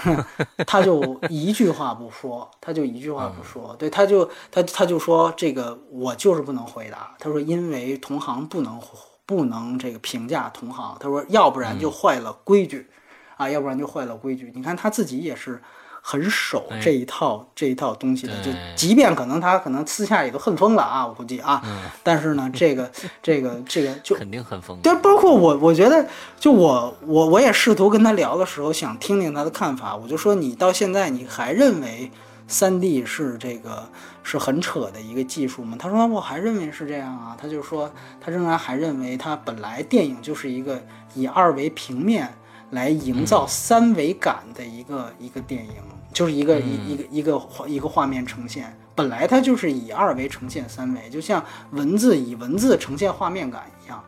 [0.67, 7.15] 他就一句话不说，他就一句话不说， 对，他就他他就说这个我就是不能回答。
[7.19, 8.81] 他说因为同行不能
[9.25, 12.89] 不能这个评价同行，他说要不然就坏了规矩，
[13.37, 14.53] 啊，要不然就坏了规矩。
[14.55, 15.63] 你看他自己也是。
[16.05, 21.63] 很守这一套这一套东西的，就即便可能他可能私下也都恨疯了啊，我估计啊，
[22.03, 22.91] 但是呢，这个
[23.23, 24.77] 这个这个就肯定很疯。
[24.83, 26.05] 对，包括我，我觉得
[26.41, 29.95] 就我我我也试图跟他聊的时候，想听听他的看法。
[29.95, 32.11] 我就说你到现在你还认为
[32.49, 33.89] 三 D 是这个
[34.25, 35.77] 是很扯的一个技术吗？
[35.79, 37.37] 他说我还认为是这样啊。
[37.41, 37.89] 他就说
[38.21, 40.83] 他仍然还认为他本来电影就是一个
[41.15, 42.35] 以二维平面
[42.71, 45.75] 来营造三维感的一个、一个电影，
[46.13, 48.77] 就是一个、一一个一个画一个画面呈现。
[48.95, 54.03] 本来它就是以二维呈现三维，就像文字以文字呈现画面感一样。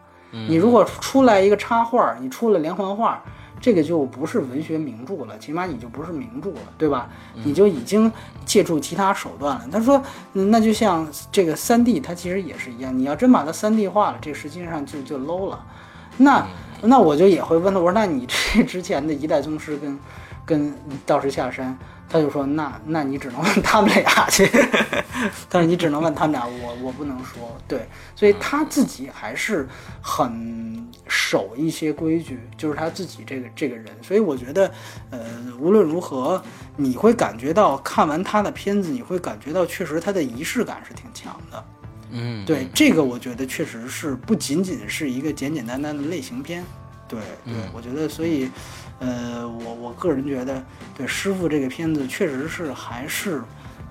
[0.48, 3.22] 你如果出来一个插画，你出了连环画，
[3.60, 7.08] 这个就不是文学名著了，起码你就不是名著了，对吧？
[7.44, 8.10] 你就已经
[8.44, 9.68] 借助其他手段了。
[9.70, 10.02] 他说，
[10.32, 15.64] 嗯那就像这个三 D，它其实也是一样，你要真把它三 D 化了，这实际上就就 low 了。
[16.16, 16.44] 那
[16.82, 19.98] 那我就也会问他，我说那你这之前的一代宗师跟
[20.44, 20.74] 跟
[21.06, 21.78] 道士下山，
[22.14, 24.48] 他就说那那你只能问他们俩去，
[25.50, 29.68] 但是你只能问他们俩，我我不能说对，所以他自己还是
[30.00, 34.70] 很守一些规矩，就是他自己这个这个人，所以我觉得，
[35.10, 35.18] 呃，
[35.58, 36.40] 无论如何，
[36.76, 41.64] 你会感觉到看完他的片子，你会感觉到确实他的仪式感是挺强的。
[42.12, 46.64] 嗯，对这个，我觉得确实是不仅仅是一个简简单单的类型片。
[47.06, 48.48] 对对，我觉得，所以，
[49.00, 50.62] 呃，我我个人觉得，
[50.96, 53.42] 对师傅这个片子确实是还是，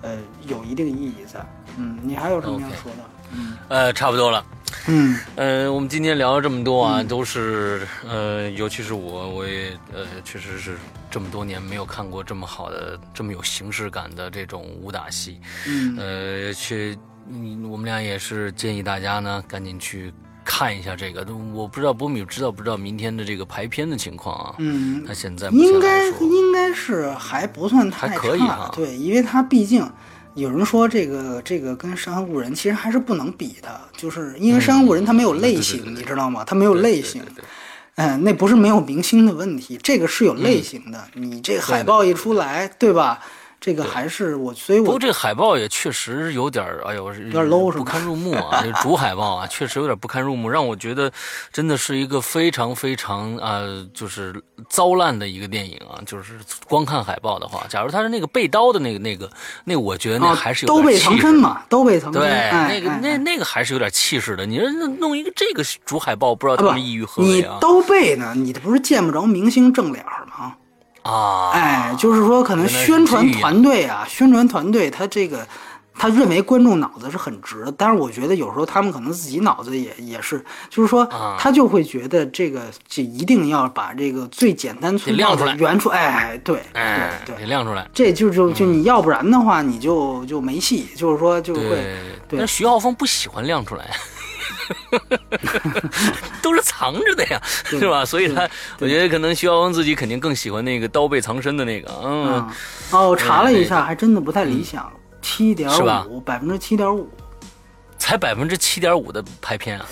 [0.02, 0.18] 呃，
[0.48, 1.46] 有一定意义在。
[1.78, 3.04] 嗯，你还有什么要说的？
[3.36, 4.46] 嗯呃，差不多了。
[4.88, 10.78] 嗯呃，我们今天聊了这么多啊，都是呃，尤其是我，我也呃，确实是
[11.12, 15.40] 这么多年没有看过这么好的、这么有形式感的这种武打戏。
[15.68, 16.98] 嗯呃，去，
[17.30, 20.14] 嗯，我们俩也是建议大家呢，赶紧去
[20.44, 21.26] 看一下这个。
[21.54, 24.56] 我不知道波米知道不知道明天的这个排片的情况啊？
[24.60, 29.88] 嗯，他现在应该应该是还不算太还差，可以哈对，因为他毕竟
[30.36, 36.44] 有人说这个这个跟《山河故人》其实还是不能比的，就是因为《山河故人》它没有类型，你知道吗？
[36.46, 37.46] 它没有类型对，对对
[37.96, 41.04] 嗯，那不是没有明星的问题，这个是有类型的。
[41.14, 43.20] 你这海报一出来，对吧？
[43.66, 48.62] 这个还是我，所以我不过这个海报也确实有点儿，哎呦，有点 low 是吧不堪入目啊！
[48.62, 51.10] 这主海报啊，确实有点不堪入目，让我觉得
[51.50, 54.36] 真的是一个非常非常啊、呃就是
[54.70, 56.04] 糟烂的一个电影啊！
[56.06, 56.34] 就是
[56.68, 59.32] 光看海报的话，假如他是那个背刀的那个那个
[59.64, 62.22] 那，我觉得那啊还是有都被藏身嘛，都被藏身。
[62.22, 64.46] 对，哎那个那那个还是有点气势的。
[64.46, 64.70] 你说
[65.00, 67.60] 弄一个这个主海报，不知道他们意欲何你为啊？
[67.62, 70.23] 都背呢，你这不是见不着明星正脸儿吗？
[71.04, 75.46] 啊，哎，就是说，可能宣传团队啊，宣传团队他这个，
[75.94, 85.54] 他认为观众脑子是很直的，但是我觉得有时候他们可能自己脑子也也是，就是说啊，他就会觉得这个就一定要把这个最简单粗暴亮出来。
[85.54, 87.88] 的原出，哎，对哎，对亮出来。
[87.94, 91.98] 这就就就你要不然的话，你就就没戏，就是说就会。
[92.30, 93.92] 但是徐浩峰不喜欢亮出来，
[96.42, 98.06] 都是藏着的呀，是吧？
[98.06, 98.48] 所以他，
[98.80, 102.56] 我觉得可能徐浩峰自己肯定更喜欢那个刀背藏身的那个，嗯，啊，
[102.92, 104.92] 哦，我查了一下，还真的不太理想，
[105.22, 105.70] 七点
[106.08, 107.10] 五，百分之七点五。
[107.98, 109.86] 才百分之七点五的拍片啊。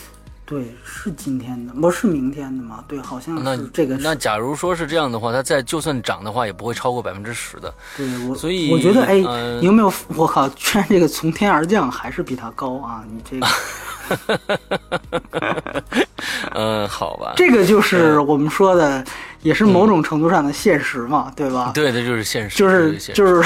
[0.45, 2.84] 对，是今天的，不是明天的吗？
[2.86, 4.03] 对，好像那是这个是。
[4.03, 7.73] 那假如说是这样的话，它再就算涨的话，也不会超过百分之十的。
[7.95, 9.94] 对我，所以我觉得，哎，呃你有没有？
[10.10, 13.02] 我靠，居然这个从天而降还是比它高啊！
[13.10, 13.48] 你这个，
[16.54, 17.34] 嗯，好吧。
[17.36, 19.04] 这个就是我们说的，
[19.42, 21.72] 也是某种程度上的现实嘛，对吧？
[21.74, 23.42] 对，的就是现实，就是就是，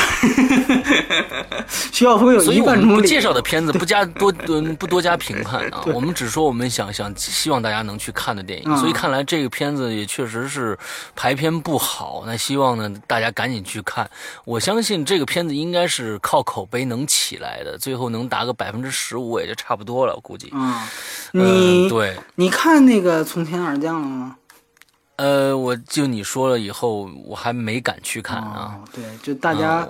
[1.95, 8.69] 徐晓峰有所以我们不介绍的片子不加多 嗯不多加评判啊，我们只说我们想想希望大家能去看的电影。
[8.69, 10.77] 嗯所以看来这个片子也确实是
[11.15, 14.09] 排片不好，那希望呢大家赶紧去看。
[14.43, 20.49] 我相信这个片子应该是靠口碑能起来的，最后能达个百分之十五也就差不多了，我估计。
[20.51, 20.75] 嗯，
[21.31, 21.45] 嗯，
[21.85, 24.35] 你对，你看那个从天而降了吗？
[25.15, 28.75] 呃，我就你说了以后，我还没敢去看啊。
[28.75, 29.87] 哦，对，就大家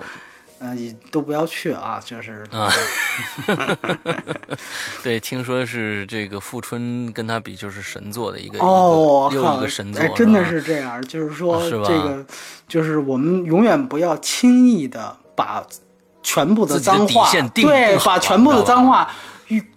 [0.58, 2.72] 呃，也都不要去啊，就是啊
[5.02, 12.24] 对，听说是这个富春跟他比就是神作的一个，哦，又一个神作，哎，真的是这样，就是说啊这个，
[12.66, 15.64] 就是我们永远不要轻易的把
[16.22, 19.12] 全部的脏话，对，把全部的脏话用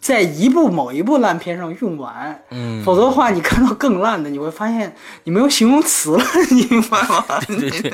[0.01, 4.93] 在一部某一部烂片上用完，嗯否则的话，你看到更烂的，你会发现
[5.25, 7.23] 你没有形容词了， 你明白吗？
[7.45, 7.93] 对对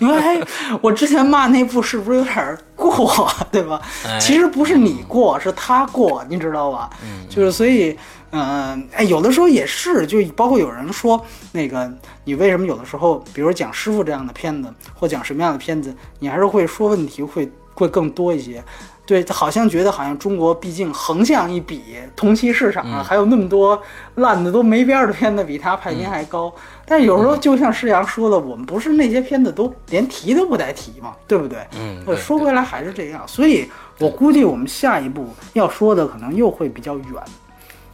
[0.00, 0.40] 你说，哎，
[0.80, 3.80] 我之前骂那部是不是有点过，对吧？
[4.06, 6.88] 哎其实不是你过，是他过，你知道吧？
[7.04, 7.96] 嗯就是所以，
[8.30, 11.22] 嗯、哎，有的时候也是，就包括有人说，
[11.52, 11.92] 那个
[12.24, 18.64] 你为什么有的时候，比如讲师傅这样的片子，或讲什么样的片子，你还是会说问题会会更多一些。
[19.04, 21.82] 对，好像觉得好像中国毕竟横向一比，
[22.14, 23.80] 同期市场上还有那么多
[24.14, 26.52] 烂的都没边儿的片子比他排名还高。
[26.86, 31.58] 但是有时候就像施阳说的，我们不是那些片子都连提都不带提嘛，对不对？
[31.78, 33.68] 嗯，说回来还是这样，所以
[33.98, 37.06] 我估计我们下一步要说的可能又会比较远，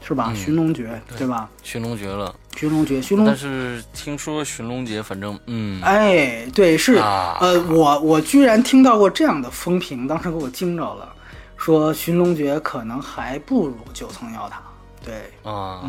[0.08, 0.32] 是吧？
[0.34, 1.46] 寻龙诀，对吧？
[1.62, 3.26] 寻龙诀了，寻龙诀，寻龙。
[3.26, 7.36] 但是听说寻龙诀，反正嗯，哎，对，是、啊。
[7.42, 11.12] 呃，我我居然听到过这样的风评，当时给我惊着了，
[11.58, 14.62] 说寻龙诀可能还不如九层妖塔。
[15.04, 15.82] 对，啊，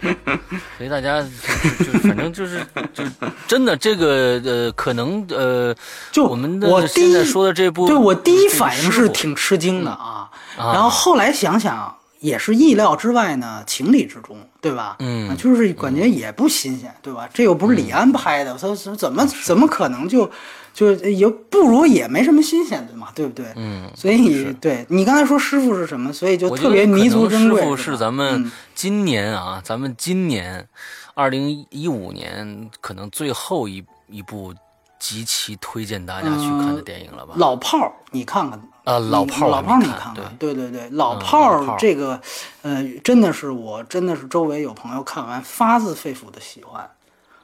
[0.78, 2.64] 所以大家就反正就是
[2.94, 3.02] 就
[3.48, 5.74] 真的这个呃，可能呃，
[6.12, 10.72] 就我们的现在说的这部，对我第一反应是挺吃惊的啊，啊。
[10.72, 14.96] 然后后来想想也是意料之外呢，情理之中，对吧？
[15.00, 17.28] 嗯啊就是感觉也不新鲜，对吧？
[17.34, 20.30] 这又不是李安拍的，他他怎么怎么可能就
[20.72, 23.46] 就也不如也没什么新鲜的嘛，对不对？
[23.56, 27.60] 嗯，所以对你刚才说师傅是什么，所以就特别弥足珍贵。
[27.60, 30.68] 师傅是咱们嗯今年啊，咱们今年
[31.14, 34.54] 二零一五年可能最后一一部
[34.98, 37.32] 极其推荐大家去看的电影了吧？
[37.36, 42.20] 老炮儿，你看看啊，老炮儿老炮儿你看看对，对对对，老嗯炮儿儿这个，
[42.62, 46.88] 呃，真的是我真的是周围有朋友看完发自肺腑的喜欢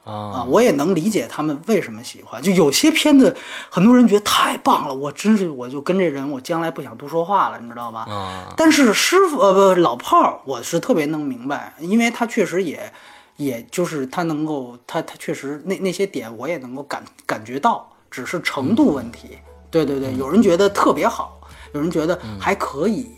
[0.05, 2.41] 啊，啊，我也能理解他们为什么喜欢。
[2.41, 3.37] 就有些片子，
[3.69, 8.01] 很多人觉得太棒了，我真是我就跟这人，我将来不想多说话了，你知道吧？
[8.09, 12.93] 啊，但是师傅呃不老炮儿，我是特别能明白，因为他确实也，
[13.37, 19.37] 也就是他能够他他确实那那些点我也能够感感觉到，只是程度问题。
[19.85, 21.41] 对对对，有人觉得特别好，
[21.73, 23.11] 有人觉得还可以，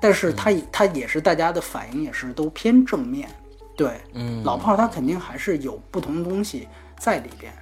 [0.00, 3.28] 但是他他也是大家的反应也是都偏正面。
[3.76, 6.68] 对，嗯，老炮儿他肯定还是有不同的东西
[6.98, 7.52] 在里边。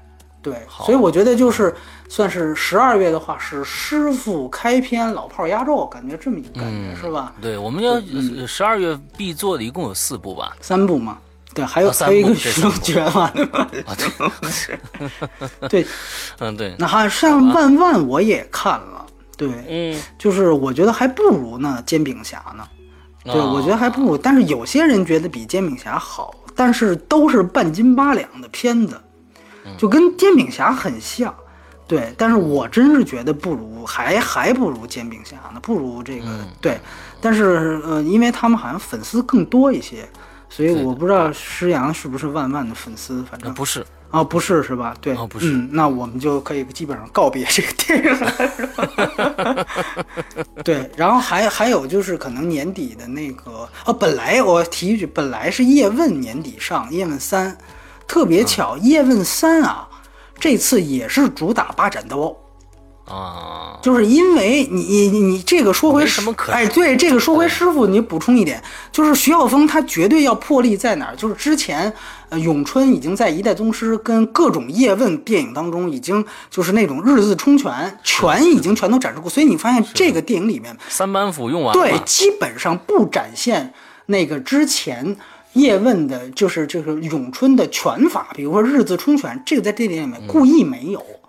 [0.43, 1.73] 对，所以我觉得就是
[2.09, 7.33] 算是十二月的话是师傅开篇，老炮儿压轴，感觉这么一个感觉、是吧？
[7.41, 8.01] 对，我们要
[8.45, 10.57] 十二月必做的一共有四部吧？
[10.61, 11.19] 三部嘛，
[11.55, 13.69] 对，还有、还有一个部对徐龙诀嘛，对吧？
[13.87, 15.87] 啊，对， 对，
[16.39, 19.07] 嗯，对，那还像万万我也看了，
[19.37, 22.67] 对，嗯，就是我觉得还不如呢煎饼侠呢。
[23.25, 29.01] 对，啊我觉得还不如，但是有些人觉得比煎饼侠好，但是都是半斤八两的片子，
[29.79, 31.35] 就跟煎饼侠很像。
[31.87, 36.27] 对，但是我真是觉得不如，还还不如煎饼侠呢，不如这个、
[36.61, 36.81] 对。
[37.21, 40.09] 但是呃，因为他们好像粉丝更多一些，
[40.55, 44.95] 所以我不知道施洋是不是万万的粉丝，反正那不是，啊，不是是吧？
[45.01, 49.67] 对，哦不是嗯，那我们就可以基本上告别这个电影了，是吧？
[50.63, 57.57] 对，然后还还有就是可能年底的那个，哦，本来我提一句，本来是叶问年底上，叶问三，
[58.07, 59.89] 特别巧，叶问三啊，
[60.39, 62.37] 这次也是主打八斩刀。
[63.13, 71.17] 啊，就是因为你你你这个说回没什么可哎，对这个说回师傅，你补充一点，就是徐晓峰他绝对要破例在哪儿？
[71.17, 71.93] 就是之前
[72.31, 83.75] 呃咏春已经在一代宗师跟各种叶问电影当中已经就是那种日字冲拳，拳已经全都展示过，所以你发现这个电影里面三板斧用完对，基本上不展现
[84.07, 85.17] 那个之前。
[85.55, 91.22] 叶问的，就是就是咏春的拳法，比如说日字冲拳，这个在这电影里面故意没有，他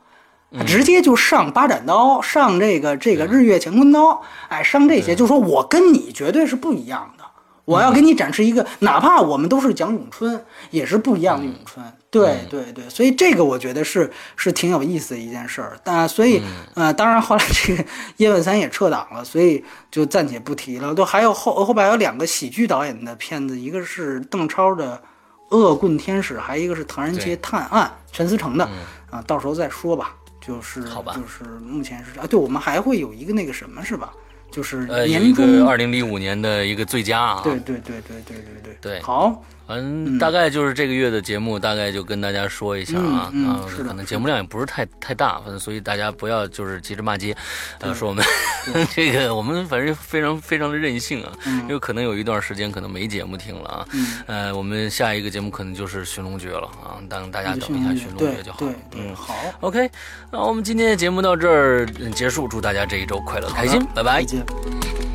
[0.66, 7.24] 直接就上八斩刀，上这个这个日月乾坤刀，哎，上这些，就说我跟你绝对是不一样的，
[7.66, 11.86] 我要给你展示一个，哪怕我们都是讲咏春，也是不一样的咏春。
[12.12, 15.76] 对对对，所以这个我觉得是是挺有意思的一件事儿。
[15.84, 16.40] 但所以
[16.76, 17.84] 呃，当然后来这个
[18.18, 20.94] 叶问三也撤档了，所以就暂且不提了。
[20.94, 25.02] 都还有后后边还有两个喜剧导演的片子，一个是邓超的
[25.58, 28.70] 《恶棍天使》，还有一个是《唐人街探案》，陈思诚的
[29.10, 30.14] 啊，到时候再说吧。
[30.46, 31.14] 就是好吧。
[31.16, 34.14] 就是目前是啊，对我们还会有一个那个什么是吧？
[34.52, 38.78] 就是呃，年终，个二零零五年的一个最佳啊，对对对对对对对。
[38.80, 39.02] 对。
[39.02, 47.36] 好，嗯，大概就是这个月的节目，大概就跟大家说一下啊，嗯嗯啊是的可能节目量也不是太太大，反正所以大家不要就是急着骂街，
[47.80, 48.24] 呃，说我们
[48.94, 51.62] 这个我们反正非常非常的任性啊，嗯。
[51.62, 53.88] 因为可能有一段时间可能没节目听了啊，
[54.28, 59.16] 呃，我们下一个节目可能就是寻龙诀了啊，当大家等一下寻龙诀就好对了，对，嗯。
[59.16, 59.90] 好，，OK，
[60.32, 64.22] 那我们今天的节目到这儿结束，祝大家这一周快乐开心，拜拜。
[64.22, 64.26] 再。
[64.26, 65.13] 见。